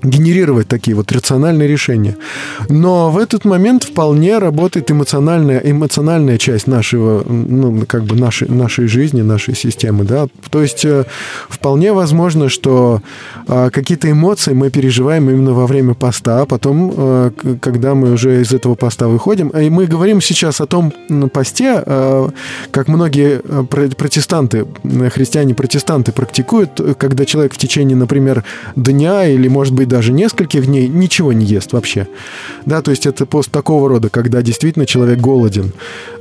генерировать 0.03 0.68
такие 0.68 0.96
вот 0.96 1.12
рациональные 1.12 1.68
решения. 1.68 2.16
Но 2.68 3.11
в 3.11 3.18
этот 3.18 3.44
момент 3.44 3.84
вполне 3.84 4.38
работает 4.38 4.90
эмоциональная, 4.90 5.59
эмоциональная 5.59 6.38
часть 6.38 6.66
нашего, 6.66 7.24
ну, 7.24 7.84
как 7.86 8.05
бы 8.05 8.16
нашей, 8.16 8.48
нашей 8.48 8.88
жизни, 8.88 9.22
нашей 9.22 9.55
системы, 9.55 10.05
да. 10.05 10.26
То 10.50 10.62
есть 10.62 10.84
э, 10.84 11.05
вполне 11.48 11.92
возможно, 11.92 12.48
что 12.48 13.00
э, 13.46 13.70
какие-то 13.72 14.11
эмоции 14.11 14.53
мы 14.53 14.70
переживаем 14.70 15.30
именно 15.30 15.53
во 15.53 15.66
время 15.66 15.94
поста, 15.94 16.42
а 16.42 16.46
потом, 16.46 16.92
э, 16.96 17.30
когда 17.61 17.94
мы 17.94 18.12
уже 18.12 18.42
из 18.42 18.53
этого 18.53 18.74
поста 18.74 19.09
выходим, 19.09 19.48
и 19.48 19.70
мы 19.70 19.86
говорим 19.86 20.20
сейчас 20.20 20.61
о 20.61 20.66
том 20.66 20.92
посте, 21.32 21.82
как 22.70 22.88
многие 22.88 23.40
про- 23.66 23.88
протестанты, 23.88 24.66
христиане-протестанты 24.82 26.12
практикуют, 26.12 26.80
когда 26.98 27.24
человек 27.24 27.55
в 27.55 27.59
течение, 27.59 27.96
например, 27.96 28.44
дня 28.76 29.26
или, 29.26 29.48
может 29.48 29.74
быть, 29.74 29.88
даже 29.93 30.11
нескольких 30.11 30.64
дней 30.64 30.88
ничего 30.88 31.34
не 31.34 31.45
ест 31.45 31.74
вообще. 31.74 32.09
Да, 32.64 32.80
то 32.80 32.90
есть 32.90 33.05
это 33.05 33.26
пост 33.26 33.51
такого 33.51 33.90
рода, 33.90 34.09
когда 34.09 34.40
действительно 34.40 34.86
человек 34.86 35.18
голоден. 35.18 35.72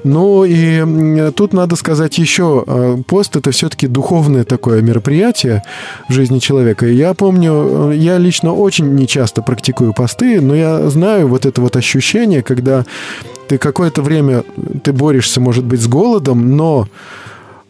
Ну 0.03 0.43
и 0.43 1.32
тут 1.32 1.53
надо 1.53 1.78
сказать 1.78 2.17
еще, 2.17 2.65
э, 2.67 2.97
пост 3.07 3.38
это 3.38 3.51
все-таки 3.51 3.88
духовное 3.88 4.43
такое 4.43 4.82
мероприятие 4.82 5.63
в 6.09 6.13
жизни 6.13 6.39
человека. 6.39 6.86
И 6.86 6.95
я 6.95 7.13
помню, 7.13 7.91
э, 7.91 7.95
я 7.95 8.17
лично 8.17 8.53
очень 8.53 8.93
нечасто 8.93 9.41
практикую 9.41 9.93
посты, 9.93 10.41
но 10.41 10.53
я 10.53 10.89
знаю 10.89 11.30
вот 11.30 11.45
это 11.45 11.61
вот 11.61 11.78
ощущение, 11.78 12.43
когда 12.43 12.84
ты 13.47 13.57
какое-то 13.57 14.01
время 14.01 14.43
ты 14.84 14.91
борешься, 14.91 15.39
может 15.39 15.63
быть, 15.63 15.80
с 15.82 15.88
голодом, 15.88 16.57
но 16.57 16.88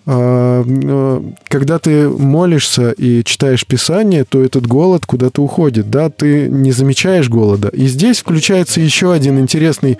когда 0.06 1.80
ты 1.80 2.10
молишься 2.10 2.92
и 2.92 3.24
читаешь 3.24 3.66
Писание, 3.66 4.24
то 4.24 4.44
этот 4.44 4.66
голод 4.66 5.06
куда-то 5.06 5.44
уходит, 5.44 5.90
да, 5.90 6.10
ты 6.10 6.48
не 6.48 6.72
замечаешь 6.72 7.30
голода. 7.30 7.70
И 7.70 7.86
здесь 7.88 8.20
включается 8.20 8.82
еще 8.82 9.14
один 9.14 9.40
интересный 9.40 10.00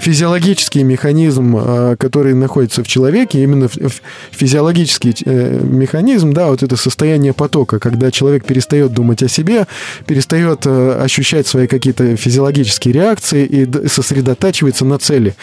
физиологический 0.00 0.82
механизм, 0.82 1.56
а, 1.56 1.96
который 1.96 2.34
находится 2.34 2.82
в 2.82 2.88
человеке, 2.88 3.42
именно 3.42 3.68
физиологический 4.30 5.14
э, 5.24 5.60
механизм, 5.62 6.32
да, 6.32 6.48
вот 6.48 6.62
это 6.62 6.76
состояние 6.76 7.32
потока, 7.32 7.78
когда 7.78 8.10
человек 8.10 8.44
перестает 8.44 8.92
думать 8.92 9.22
о 9.22 9.28
себе, 9.28 9.66
перестает 10.06 10.66
э, 10.66 11.00
ощущать 11.02 11.46
свои 11.46 11.66
какие-то 11.66 12.16
физиологические 12.16 12.94
реакции 12.94 13.44
и 13.44 13.88
сосредотачивается 13.88 14.84
на 14.84 14.98
цели. 14.98 15.34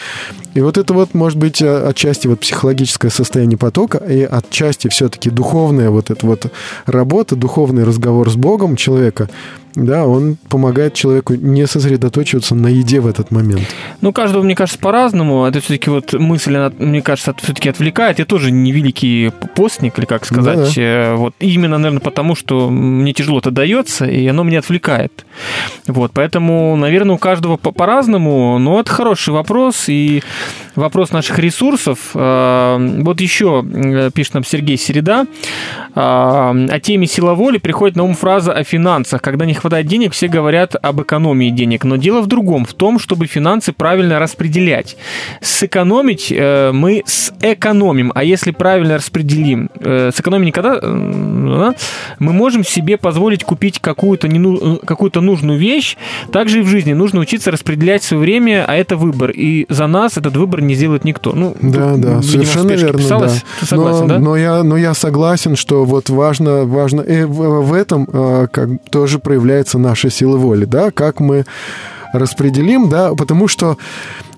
И 0.54 0.60
вот 0.60 0.76
это 0.76 0.92
вот 0.92 1.14
может 1.14 1.38
быть 1.38 1.62
э, 1.62 1.88
отчасти 1.88 2.26
вот 2.26 2.40
психологическое 2.40 3.10
состояние 3.10 3.58
потока 3.58 3.98
и 3.98 4.22
отчасти 4.22 4.88
все-таки 4.88 5.30
духовная 5.30 5.90
вот 5.90 6.10
эта 6.10 6.26
вот 6.26 6.52
работа, 6.86 7.36
духовный 7.36 7.84
разговор 7.84 8.30
с 8.30 8.34
Богом 8.34 8.76
человека, 8.76 9.28
да, 9.74 10.06
он 10.06 10.36
помогает 10.48 10.94
человеку 10.94 11.34
не 11.34 11.66
сосредоточиваться 11.66 12.54
на 12.54 12.68
еде 12.68 13.00
в 13.00 13.06
этот 13.06 13.30
момент. 13.30 13.62
Ну, 14.00 14.12
каждого, 14.12 14.42
мне 14.42 14.54
кажется, 14.54 14.78
по-разному. 14.80 15.44
Это 15.46 15.60
все-таки 15.60 15.90
вот 15.90 16.12
мысль, 16.14 16.56
она, 16.56 16.72
мне 16.78 17.02
кажется, 17.02 17.34
все-таки 17.42 17.68
отвлекает. 17.68 18.18
Я 18.18 18.24
тоже 18.24 18.50
не 18.50 18.72
великий 18.72 19.30
постник, 19.54 19.98
или 19.98 20.06
как 20.06 20.24
сказать. 20.26 20.56
Да-да. 20.58 20.70
Э, 20.82 21.14
Вот 21.14 21.34
именно, 21.40 21.78
наверное, 21.78 22.00
потому, 22.00 22.34
что 22.34 22.70
мне 22.70 23.12
тяжело 23.12 23.38
это 23.38 23.50
дается, 23.50 24.04
и 24.06 24.26
оно 24.26 24.42
меня 24.42 24.58
отвлекает. 24.60 25.24
Вот, 25.86 26.12
поэтому, 26.12 26.74
наверное, 26.76 27.14
у 27.14 27.18
каждого 27.18 27.56
по- 27.56 27.72
по-разному, 27.72 28.58
но 28.58 28.80
это 28.80 28.90
хороший 28.90 29.32
вопрос, 29.34 29.88
и 29.88 30.22
вопрос 30.74 31.12
наших 31.12 31.38
ресурсов. 31.38 32.10
Э, 32.14 32.76
Вот 33.02 33.20
еще 33.20 33.64
э, 33.64 34.10
пишет 34.12 34.34
нам 34.34 34.44
Сергей 34.44 34.76
Середа. 34.76 35.26
э, 35.94 36.00
О 36.00 36.80
теме 36.80 37.06
сила 37.06 37.34
воли 37.34 37.58
приходит 37.58 37.96
на 37.96 38.02
ум 38.04 38.14
фраза 38.14 38.52
о 38.52 38.64
финансах. 38.64 39.22
Когда 39.22 39.44
не 39.46 39.54
хватает 39.60 39.86
денег, 39.86 40.12
все 40.12 40.28
говорят 40.28 40.74
об 40.80 41.00
экономии 41.02 41.50
денег. 41.50 41.84
Но 41.84 41.96
дело 41.96 42.20
в 42.22 42.26
другом, 42.26 42.64
в 42.64 42.74
том, 42.74 42.98
чтобы 42.98 43.26
финансы 43.26 43.72
правильно 43.72 44.18
распределять. 44.18 44.96
Сэкономить 45.40 46.30
э, 46.30 46.70
мы 46.72 47.02
сэкономим, 47.06 48.12
а 48.14 48.22
если 48.24 48.50
правильно 48.50 48.96
распределим, 48.96 49.70
э, 49.80 50.10
сэкономим 50.14 50.46
никогда, 50.46 50.78
э, 50.80 50.80
да, 50.82 51.74
мы 52.18 52.32
можем 52.32 52.64
себе 52.64 52.96
позволить 52.96 53.44
купить 53.44 53.78
какую-то, 53.80 54.28
нену- 54.28 54.76
э, 54.82 54.86
какую-то 54.86 55.20
нужную 55.20 55.58
вещь. 55.58 55.96
Также 56.32 56.60
и 56.60 56.62
в 56.62 56.68
жизни 56.68 56.92
нужно 56.92 57.20
учиться 57.20 57.50
распределять 57.50 58.02
свое 58.02 58.20
время, 58.22 58.64
а 58.66 58.74
это 58.76 58.96
выбор. 58.96 59.30
И 59.30 59.66
за 59.68 59.86
нас 59.86 60.16
этот 60.16 60.36
выбор 60.36 60.60
не 60.60 60.74
сделает 60.74 61.04
никто. 61.04 61.32
Ну, 61.34 61.56
Да, 61.60 61.92
тут, 61.92 62.00
да, 62.00 62.08
видимо, 62.08 62.22
совершенно 62.22 62.72
верно, 62.72 62.98
писалось. 62.98 63.32
да. 63.34 63.40
Ты 63.60 63.66
согласен, 63.66 64.02
но, 64.02 64.08
да? 64.08 64.18
но 64.18 64.36
я, 64.36 64.62
но 64.62 64.76
я 64.76 64.94
согласен, 64.94 65.56
что 65.56 65.84
вот 65.84 66.10
важно, 66.10 66.64
важно, 66.64 67.00
и 67.00 67.24
в, 67.24 67.62
в 67.62 67.72
этом 67.72 68.08
э, 68.12 68.46
как 68.50 68.68
тоже 68.90 69.18
проявляется 69.18 69.47
наша 69.78 70.10
сила 70.10 70.36
воли, 70.36 70.64
да, 70.64 70.90
как 70.90 71.20
мы 71.20 71.44
распределим, 72.12 72.88
да, 72.88 73.14
потому 73.14 73.48
что 73.48 73.76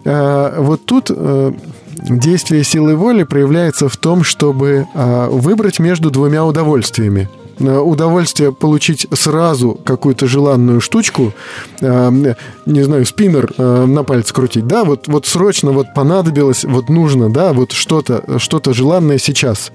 э, 0.04 0.54
вот 0.58 0.84
тут 0.86 1.11
э, 1.11 1.52
действие 1.96 2.64
силы 2.64 2.96
воли 2.96 3.22
проявляется 3.24 3.88
в 3.88 3.96
том, 3.96 4.24
чтобы 4.24 4.86
э, 4.92 5.28
выбрать 5.30 5.78
между 5.78 6.11
двумя 6.11 6.44
удовольствиями 6.44 7.28
Э, 7.61 7.78
удовольствие 7.78 8.52
получить 8.52 9.06
сразу 9.12 9.78
какую-то 9.84 10.26
желанную 10.26 10.80
штучку, 10.80 11.34
э, 11.80 12.34
не 12.66 12.82
знаю, 12.82 13.04
спиннер 13.04 13.52
э, 13.56 13.84
на 13.84 14.02
пальце 14.02 14.32
крутить, 14.32 14.66
да, 14.66 14.84
вот, 14.84 15.08
вот 15.08 15.26
срочно 15.26 15.72
вот 15.72 15.88
понадобилось, 15.94 16.64
вот 16.64 16.88
нужно, 16.88 17.30
да, 17.30 17.52
вот 17.52 17.72
что-то, 17.72 18.38
что-то 18.38 18.72
желанное 18.72 19.18
сейчас. 19.18 19.72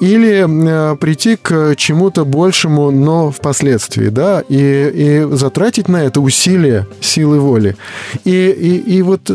Или 0.00 0.46
э, 0.46 0.96
прийти 0.96 1.36
к 1.36 1.74
чему-то 1.76 2.24
большему, 2.24 2.90
но 2.90 3.30
впоследствии, 3.30 4.08
да, 4.08 4.42
и, 4.48 4.56
и 4.94 5.36
затратить 5.36 5.88
на 5.88 6.02
это 6.04 6.20
усилия 6.20 6.86
силы 7.00 7.38
воли. 7.38 7.76
И, 8.24 8.30
и, 8.30 8.96
и 8.96 9.02
вот 9.02 9.30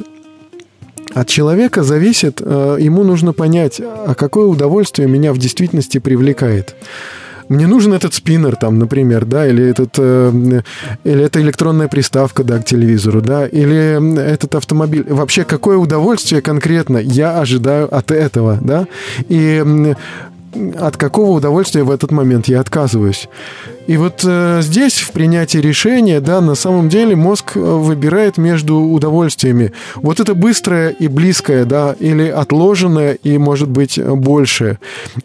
от 1.13 1.27
человека 1.27 1.83
зависит, 1.83 2.41
э, 2.43 2.77
ему 2.79 3.03
нужно 3.03 3.31
понять, 3.31 3.79
а 3.79 4.15
какое 4.15 4.47
удовольствие 4.47 5.07
меня 5.07 5.33
в 5.33 5.37
действительности 5.37 5.99
привлекает. 5.99 6.75
Мне 7.47 7.67
нужен 7.67 7.93
этот 7.93 8.15
спиннер, 8.15 8.55
там, 8.55 8.79
например, 8.79 9.25
да, 9.25 9.47
или 9.47 9.63
этот, 9.69 9.95
э, 9.99 10.61
или 11.03 11.23
эта 11.23 11.41
электронная 11.41 11.87
приставка, 11.87 12.43
да, 12.43 12.57
к 12.57 12.65
телевизору, 12.65 13.21
да, 13.21 13.45
или 13.45 14.19
этот 14.19 14.55
автомобиль. 14.55 15.05
Вообще, 15.07 15.43
какое 15.43 15.77
удовольствие 15.77 16.41
конкретно 16.41 16.97
я 16.97 17.39
ожидаю 17.39 17.95
от 17.95 18.09
этого, 18.09 18.57
да, 18.61 18.87
и 19.29 19.63
от 20.79 20.97
какого 20.97 21.31
удовольствия 21.31 21.83
в 21.83 21.91
этот 21.91 22.11
момент 22.11 22.47
я 22.47 22.59
отказываюсь. 22.59 23.29
И 23.87 23.97
вот 23.97 24.21
э, 24.23 24.61
здесь 24.61 24.99
в 24.99 25.11
принятии 25.11 25.59
решения, 25.59 26.19
да, 26.19 26.41
на 26.41 26.55
самом 26.55 26.89
деле 26.89 27.15
мозг 27.15 27.51
э, 27.55 27.59
выбирает 27.59 28.37
между 28.37 28.77
удовольствиями. 28.77 29.73
Вот 29.95 30.19
это 30.19 30.33
быстрое 30.33 30.89
и 30.89 31.07
близкое, 31.07 31.65
да, 31.65 31.95
или 31.99 32.27
отложенное 32.27 33.13
и, 33.13 33.37
может 33.37 33.69
быть, 33.69 33.99
большее. 34.03 34.79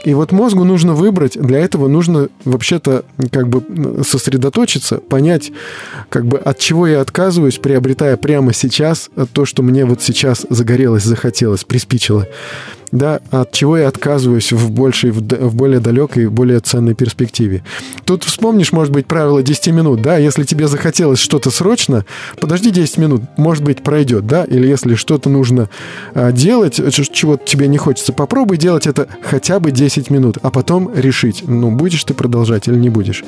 И 0.05 0.15
вот 0.15 0.33
мозгу 0.33 0.65
нужно 0.65 0.95
выбрать, 0.95 1.41
для 1.41 1.61
этого 1.61 1.89
нужно 1.89 2.29
вообще-то 2.45 3.05
как 3.31 3.49
бы 3.49 4.05
сосредоточиться, 4.05 4.99
понять, 4.99 5.53
как 6.09 6.27
бы 6.27 6.39
от 6.39 6.59
чего 6.59 6.87
я 6.87 7.01
отказываюсь, 7.01 7.59
приобретая 7.59 8.17
прямо 8.17 8.53
сейчас 8.53 9.09
то, 9.33 9.45
что 9.45 9.63
мне 9.63 9.85
вот 9.85 10.03
сейчас 10.03 10.47
загорелось, 10.51 11.05
захотелось, 11.05 11.65
приспичило 11.65 12.27
да, 12.93 13.21
от 13.31 13.53
чего 13.53 13.77
я 13.77 13.89
отказываюсь 13.89 14.53
в 14.53 14.71
большей, 14.71 15.11
в, 15.11 15.55
более 15.55 15.81
далекой, 15.81 16.29
более 16.29 16.61
ценной 16.61 16.95
перспективе. 16.95 17.63
Тут 18.05 18.25
вспомнишь, 18.51 18.73
может 18.73 18.93
быть, 18.93 19.07
правило 19.07 19.45
10 19.45 19.69
минут, 19.69 20.03
да, 20.03 20.17
если 20.17 20.43
тебе 20.43 20.67
захотелось 20.67 21.21
что-то 21.21 21.53
срочно, 21.53 22.05
подожди 22.41 22.73
10 22.73 22.99
минут, 22.99 23.23
может 23.37 23.63
быть, 23.63 23.85
пройдет, 23.85 24.27
да, 24.27 24.43
или 24.43 24.67
если 24.67 24.97
что-то 24.97 25.31
нужно 25.31 25.71
а, 26.15 26.33
делать, 26.33 26.81
чего 27.13 27.37
тебе 27.37 27.69
не 27.69 27.79
хочется, 27.79 28.13
попробуй 28.13 28.57
делать 28.57 28.89
это 28.89 29.07
хотя 29.23 29.61
бы 29.61 29.71
10 29.71 30.11
минут, 30.11 30.39
а 30.43 30.51
потом 30.51 30.91
решить, 30.93 31.45
ну, 31.47 31.71
будешь 31.71 32.03
ты 32.03 32.13
продолжать 32.13 32.67
или 32.67 32.75
не 32.75 32.89
будешь. 32.89 33.23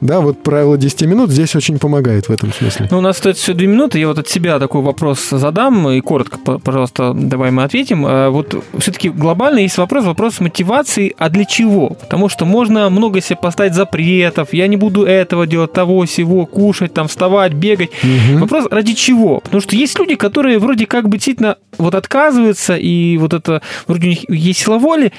Да, 0.00 0.20
вот 0.20 0.42
правило 0.42 0.76
10 0.76 1.02
минут 1.02 1.30
здесь 1.30 1.54
очень 1.54 1.78
помогает 1.78 2.28
в 2.28 2.32
этом 2.32 2.52
смысле. 2.52 2.88
Ну, 2.90 2.98
у 2.98 3.00
нас 3.00 3.18
стоит 3.18 3.36
все 3.36 3.54
2 3.54 3.66
минуты, 3.68 4.00
я 4.00 4.08
вот 4.08 4.18
от 4.18 4.28
себя 4.28 4.58
такой 4.58 4.82
вопрос 4.82 5.28
задам, 5.30 5.88
и 5.88 6.00
коротко, 6.00 6.38
пожалуйста, 6.58 7.12
давай 7.14 7.52
мы 7.52 7.62
ответим. 7.62 8.04
А 8.04 8.30
вот 8.30 8.56
все-таки 8.78 9.08
глобально 9.08 9.60
есть 9.60 9.78
вопрос, 9.78 10.04
вопрос 10.04 10.40
мотивации, 10.40 11.14
а 11.16 11.28
для 11.28 11.44
чего? 11.44 11.90
Потому 11.90 12.28
что 12.28 12.44
можно 12.44 12.90
много 12.90 13.20
себе 13.20 13.36
поставить 13.36 13.74
запретов, 13.74 14.52
я 14.52 14.63
не 14.66 14.76
буду 14.76 15.04
этого 15.04 15.46
делать, 15.46 15.72
того, 15.72 16.04
всего, 16.04 16.46
кушать, 16.46 16.94
там, 16.94 17.08
вставать, 17.08 17.52
бегать. 17.52 17.90
Угу. 18.02 18.40
Вопрос, 18.40 18.66
ради 18.70 18.94
чего? 18.94 19.40
Потому 19.40 19.60
что 19.60 19.76
есть 19.76 19.98
люди, 19.98 20.14
которые 20.14 20.58
вроде 20.58 20.86
как 20.86 21.08
бы 21.08 21.16
действительно 21.16 21.56
вот 21.78 21.94
отказываются, 21.94 22.76
и 22.76 23.16
вот 23.18 23.34
это, 23.34 23.62
вроде 23.86 24.06
у 24.06 24.10
них 24.10 24.30
есть 24.30 24.60
сила 24.60 24.78
воли, 24.78 25.12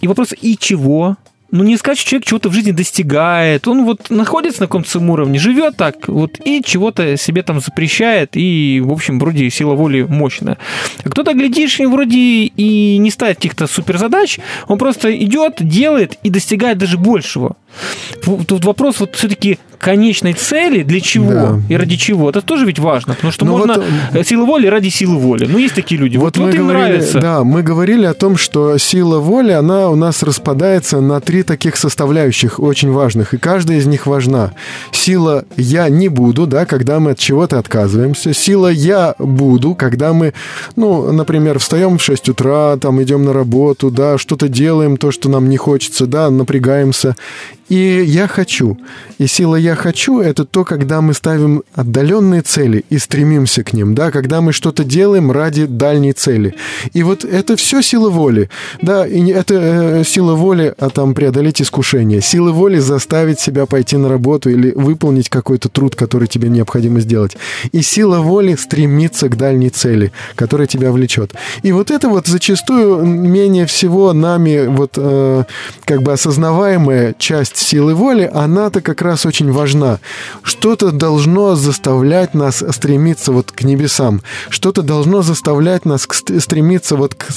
и 0.00 0.08
вопрос, 0.08 0.34
и 0.40 0.56
чего? 0.56 1.16
Ну, 1.52 1.64
не 1.64 1.76
сказать, 1.76 1.98
что 1.98 2.10
человек 2.10 2.26
чего-то 2.26 2.48
в 2.48 2.52
жизни 2.54 2.72
достигает. 2.72 3.68
Он 3.68 3.84
вот 3.84 4.08
находится 4.10 4.62
на 4.62 4.66
каком-то 4.66 4.98
уровне, 4.98 5.38
живет 5.38 5.76
так, 5.76 6.08
вот, 6.08 6.40
и 6.44 6.62
чего-то 6.64 7.16
себе 7.18 7.42
там 7.42 7.60
запрещает, 7.60 8.30
и, 8.36 8.80
в 8.82 8.90
общем, 8.90 9.20
вроде 9.20 9.50
сила 9.50 9.74
воли 9.74 10.02
мощная. 10.02 10.56
А 11.04 11.10
кто-то, 11.10 11.34
глядишь, 11.34 11.78
вроде 11.78 12.18
и 12.18 12.96
не 12.96 13.10
ставит 13.10 13.36
каких-то 13.36 13.66
суперзадач, 13.66 14.38
он 14.66 14.78
просто 14.78 15.14
идет, 15.14 15.56
делает 15.60 16.18
и 16.22 16.30
достигает 16.30 16.78
даже 16.78 16.96
большего. 16.96 17.56
Тут 18.24 18.64
вопрос 18.64 19.00
вот 19.00 19.14
все-таки 19.14 19.58
конечной 19.82 20.32
цели, 20.34 20.84
для 20.84 21.00
чего 21.00 21.32
да. 21.32 21.60
и 21.68 21.76
ради 21.76 21.96
чего. 21.96 22.30
Это 22.30 22.40
тоже 22.40 22.64
ведь 22.64 22.78
важно, 22.78 23.14
потому 23.14 23.32
что 23.32 23.44
Но 23.44 23.50
ну 23.50 23.58
можно 23.58 23.74
вот, 23.74 23.84
э, 24.20 24.24
силы 24.24 24.46
воли 24.46 24.68
ради 24.68 24.88
силы 24.90 25.18
воли. 25.18 25.44
Ну, 25.44 25.58
есть 25.58 25.74
такие 25.74 26.00
люди. 26.00 26.16
Вот, 26.16 26.38
вот, 26.38 26.46
вот 26.46 26.54
им 26.54 26.68
говорили, 26.68 26.86
нравится. 26.86 27.18
Да, 27.18 27.42
мы 27.42 27.64
говорили 27.64 28.04
о 28.04 28.14
том, 28.14 28.36
что 28.36 28.78
сила 28.78 29.18
воли, 29.18 29.50
она 29.50 29.90
у 29.90 29.96
нас 29.96 30.22
распадается 30.22 31.00
на 31.00 31.20
три 31.20 31.42
таких 31.42 31.76
составляющих 31.76 32.60
очень 32.60 32.92
важных, 32.92 33.34
и 33.34 33.38
каждая 33.38 33.78
из 33.78 33.86
них 33.86 34.06
важна. 34.06 34.52
Сила 34.92 35.44
«я 35.56 35.88
не 35.88 36.08
буду», 36.08 36.46
да, 36.46 36.64
когда 36.64 37.00
мы 37.00 37.10
от 37.10 37.18
чего-то 37.18 37.58
отказываемся. 37.58 38.32
Сила 38.32 38.68
«я 38.68 39.16
буду», 39.18 39.74
когда 39.74 40.12
мы, 40.12 40.32
ну, 40.76 41.10
например, 41.10 41.58
встаем 41.58 41.98
в 41.98 42.02
6 42.02 42.28
утра, 42.28 42.76
там 42.76 43.02
идем 43.02 43.24
на 43.24 43.32
работу, 43.32 43.90
да, 43.90 44.16
что-то 44.16 44.48
делаем, 44.48 44.96
то, 44.96 45.10
что 45.10 45.28
нам 45.28 45.48
не 45.48 45.56
хочется, 45.56 46.06
да, 46.06 46.30
напрягаемся. 46.30 47.16
И 47.72 48.04
я 48.06 48.28
хочу. 48.28 48.76
И 49.16 49.26
сила 49.26 49.56
я 49.56 49.71
хочу 49.74 50.20
это 50.20 50.44
то, 50.44 50.64
когда 50.64 51.00
мы 51.00 51.14
ставим 51.14 51.62
отдаленные 51.74 52.42
цели 52.42 52.84
и 52.90 52.98
стремимся 52.98 53.64
к 53.64 53.72
ним, 53.72 53.94
да, 53.94 54.10
когда 54.10 54.40
мы 54.40 54.52
что-то 54.52 54.84
делаем 54.84 55.32
ради 55.32 55.66
дальней 55.66 56.12
цели. 56.12 56.54
И 56.92 57.02
вот 57.02 57.24
это 57.24 57.56
все 57.56 57.82
сила 57.82 58.10
воли, 58.10 58.50
да, 58.80 59.06
и 59.06 59.30
это 59.30 59.54
э, 59.54 60.04
сила 60.04 60.34
воли, 60.34 60.74
а 60.78 60.90
там 60.90 61.14
преодолеть 61.14 61.60
искушение, 61.60 62.20
сила 62.20 62.52
воли 62.52 62.78
заставить 62.78 63.40
себя 63.40 63.66
пойти 63.66 63.96
на 63.96 64.08
работу 64.08 64.50
или 64.50 64.72
выполнить 64.72 65.28
какой-то 65.28 65.68
труд, 65.68 65.96
который 65.96 66.28
тебе 66.28 66.48
необходимо 66.48 67.00
сделать. 67.00 67.36
И 67.72 67.82
сила 67.82 68.18
воли 68.18 68.54
стремиться 68.54 69.28
к 69.28 69.36
дальней 69.36 69.70
цели, 69.70 70.12
которая 70.34 70.66
тебя 70.66 70.92
влечет. 70.92 71.34
И 71.62 71.72
вот 71.72 71.90
это 71.90 72.08
вот 72.08 72.26
зачастую 72.26 73.04
менее 73.04 73.66
всего 73.66 74.12
нами 74.12 74.66
вот 74.66 74.92
э, 74.96 75.44
как 75.84 76.02
бы 76.02 76.12
осознаваемая 76.12 77.14
часть 77.18 77.56
силы 77.56 77.94
воли, 77.94 78.30
она-то 78.32 78.80
как 78.80 79.02
раз 79.02 79.26
очень 79.26 79.50
важна. 79.50 79.61
Что-то 80.42 80.92
должно 80.92 81.54
заставлять 81.54 82.34
нас 82.34 82.64
стремиться 82.70 83.32
вот 83.32 83.52
к 83.52 83.62
небесам. 83.62 84.22
Что-то 84.48 84.82
должно 84.82 85.22
заставлять 85.22 85.84
нас 85.84 86.02
стремиться 86.02 86.96
вот 86.96 87.14
к 87.14 87.28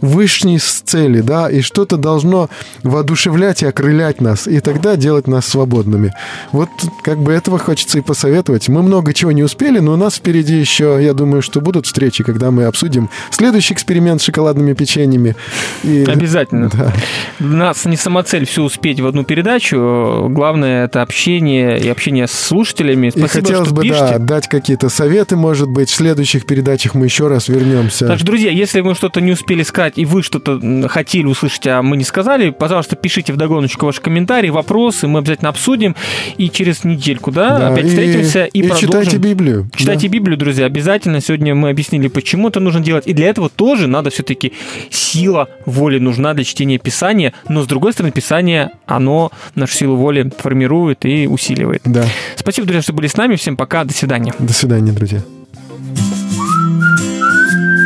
высшей 0.00 0.38
цели, 0.58 1.20
да, 1.20 1.50
и 1.50 1.60
что-то 1.60 1.96
должно 1.96 2.48
воодушевлять 2.82 3.62
и 3.62 3.66
окрылять 3.66 4.20
нас, 4.20 4.46
и 4.46 4.60
тогда 4.60 4.96
делать 4.96 5.26
нас 5.26 5.46
свободными. 5.46 6.14
Вот 6.52 6.68
как 7.02 7.18
бы 7.18 7.32
этого 7.32 7.58
хочется 7.58 7.98
и 7.98 8.00
посоветовать. 8.00 8.68
Мы 8.68 8.82
много 8.82 9.12
чего 9.12 9.32
не 9.32 9.42
успели, 9.42 9.78
но 9.80 9.94
у 9.94 9.96
нас 9.96 10.16
впереди 10.16 10.54
еще, 10.56 10.98
я 11.00 11.14
думаю, 11.14 11.42
что 11.42 11.60
будут 11.60 11.86
встречи, 11.86 12.24
когда 12.24 12.50
мы 12.50 12.64
обсудим 12.64 13.10
следующий 13.30 13.74
эксперимент 13.74 14.22
с 14.22 14.24
шоколадными 14.24 14.72
печеньями. 14.74 15.36
И... 15.82 16.04
Обязательно. 16.04 16.70
Да. 16.78 16.92
У 17.40 17.44
нас 17.44 17.86
не 17.86 17.96
самоцель 17.96 18.46
все 18.46 18.62
успеть 18.62 19.00
в 19.00 19.06
одну 19.06 19.24
передачу. 19.24 20.28
Главное 20.28 20.84
это 20.84 21.02
общение 21.02 21.67
и 21.76 21.88
общение 21.88 22.26
с 22.26 22.32
слушателями. 22.32 23.10
Спасибо, 23.10 23.26
и 23.26 23.28
хотелось 23.28 23.70
бы, 23.70 23.82
пишете. 23.82 24.12
да, 24.12 24.18
дать 24.18 24.48
какие-то 24.48 24.88
советы, 24.88 25.36
может 25.36 25.68
быть. 25.68 25.90
В 25.90 25.94
следующих 25.94 26.46
передачах 26.46 26.94
мы 26.94 27.06
еще 27.06 27.28
раз 27.28 27.48
вернемся. 27.48 28.06
Так 28.06 28.16
что, 28.18 28.26
друзья, 28.26 28.50
если 28.50 28.80
мы 28.80 28.94
что-то 28.94 29.20
не 29.20 29.32
успели 29.32 29.62
сказать, 29.62 29.94
и 29.96 30.04
вы 30.04 30.22
что-то 30.22 30.88
хотели 30.88 31.26
услышать, 31.26 31.66
а 31.66 31.82
мы 31.82 31.96
не 31.96 32.04
сказали, 32.04 32.50
пожалуйста, 32.50 32.96
пишите 32.96 33.32
в 33.32 33.36
догоночку 33.36 33.86
ваши 33.86 34.00
комментарии, 34.00 34.50
вопросы, 34.50 35.06
мы 35.06 35.18
обязательно 35.20 35.50
обсудим. 35.50 35.94
И 36.36 36.50
через 36.50 36.84
недельку, 36.84 37.30
да, 37.30 37.58
да 37.58 37.68
опять 37.68 37.86
и, 37.86 37.88
встретимся 37.88 38.44
и, 38.44 38.58
и 38.58 38.62
продолжим. 38.62 38.88
читайте 38.88 39.16
Библию. 39.18 39.70
Читайте 39.74 40.08
да. 40.08 40.12
Библию, 40.12 40.38
друзья, 40.38 40.66
обязательно. 40.66 41.20
Сегодня 41.20 41.54
мы 41.54 41.70
объяснили, 41.70 42.08
почему 42.08 42.48
это 42.48 42.60
нужно 42.60 42.80
делать. 42.80 43.06
И 43.06 43.12
для 43.12 43.28
этого 43.28 43.48
тоже 43.48 43.86
надо 43.86 44.10
все-таки 44.10 44.52
сила 44.90 45.48
воли 45.66 45.98
нужна 45.98 46.34
для 46.34 46.44
чтения 46.44 46.78
Писания. 46.78 47.32
Но, 47.48 47.62
с 47.62 47.66
другой 47.66 47.92
стороны, 47.92 48.12
Писание, 48.12 48.70
оно 48.86 49.30
нашу 49.54 49.74
силу 49.74 49.96
воли 49.96 50.30
формирует 50.38 51.04
и 51.04 51.26
усиливает. 51.48 51.82
Да. 51.84 52.04
Спасибо, 52.36 52.66
друзья, 52.66 52.82
что 52.82 52.92
были 52.92 53.06
с 53.06 53.16
нами. 53.16 53.36
Всем 53.36 53.56
пока. 53.56 53.84
До 53.84 53.92
свидания. 53.92 54.34
До 54.38 54.52
свидания, 54.52 54.92
друзья. 54.92 55.22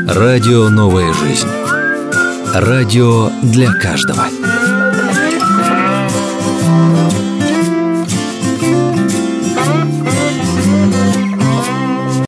Радио 0.08 0.68
«Новая 0.68 1.12
жизнь». 1.14 1.48
Радио 2.54 3.30
для 3.42 3.72
каждого. 3.72 4.26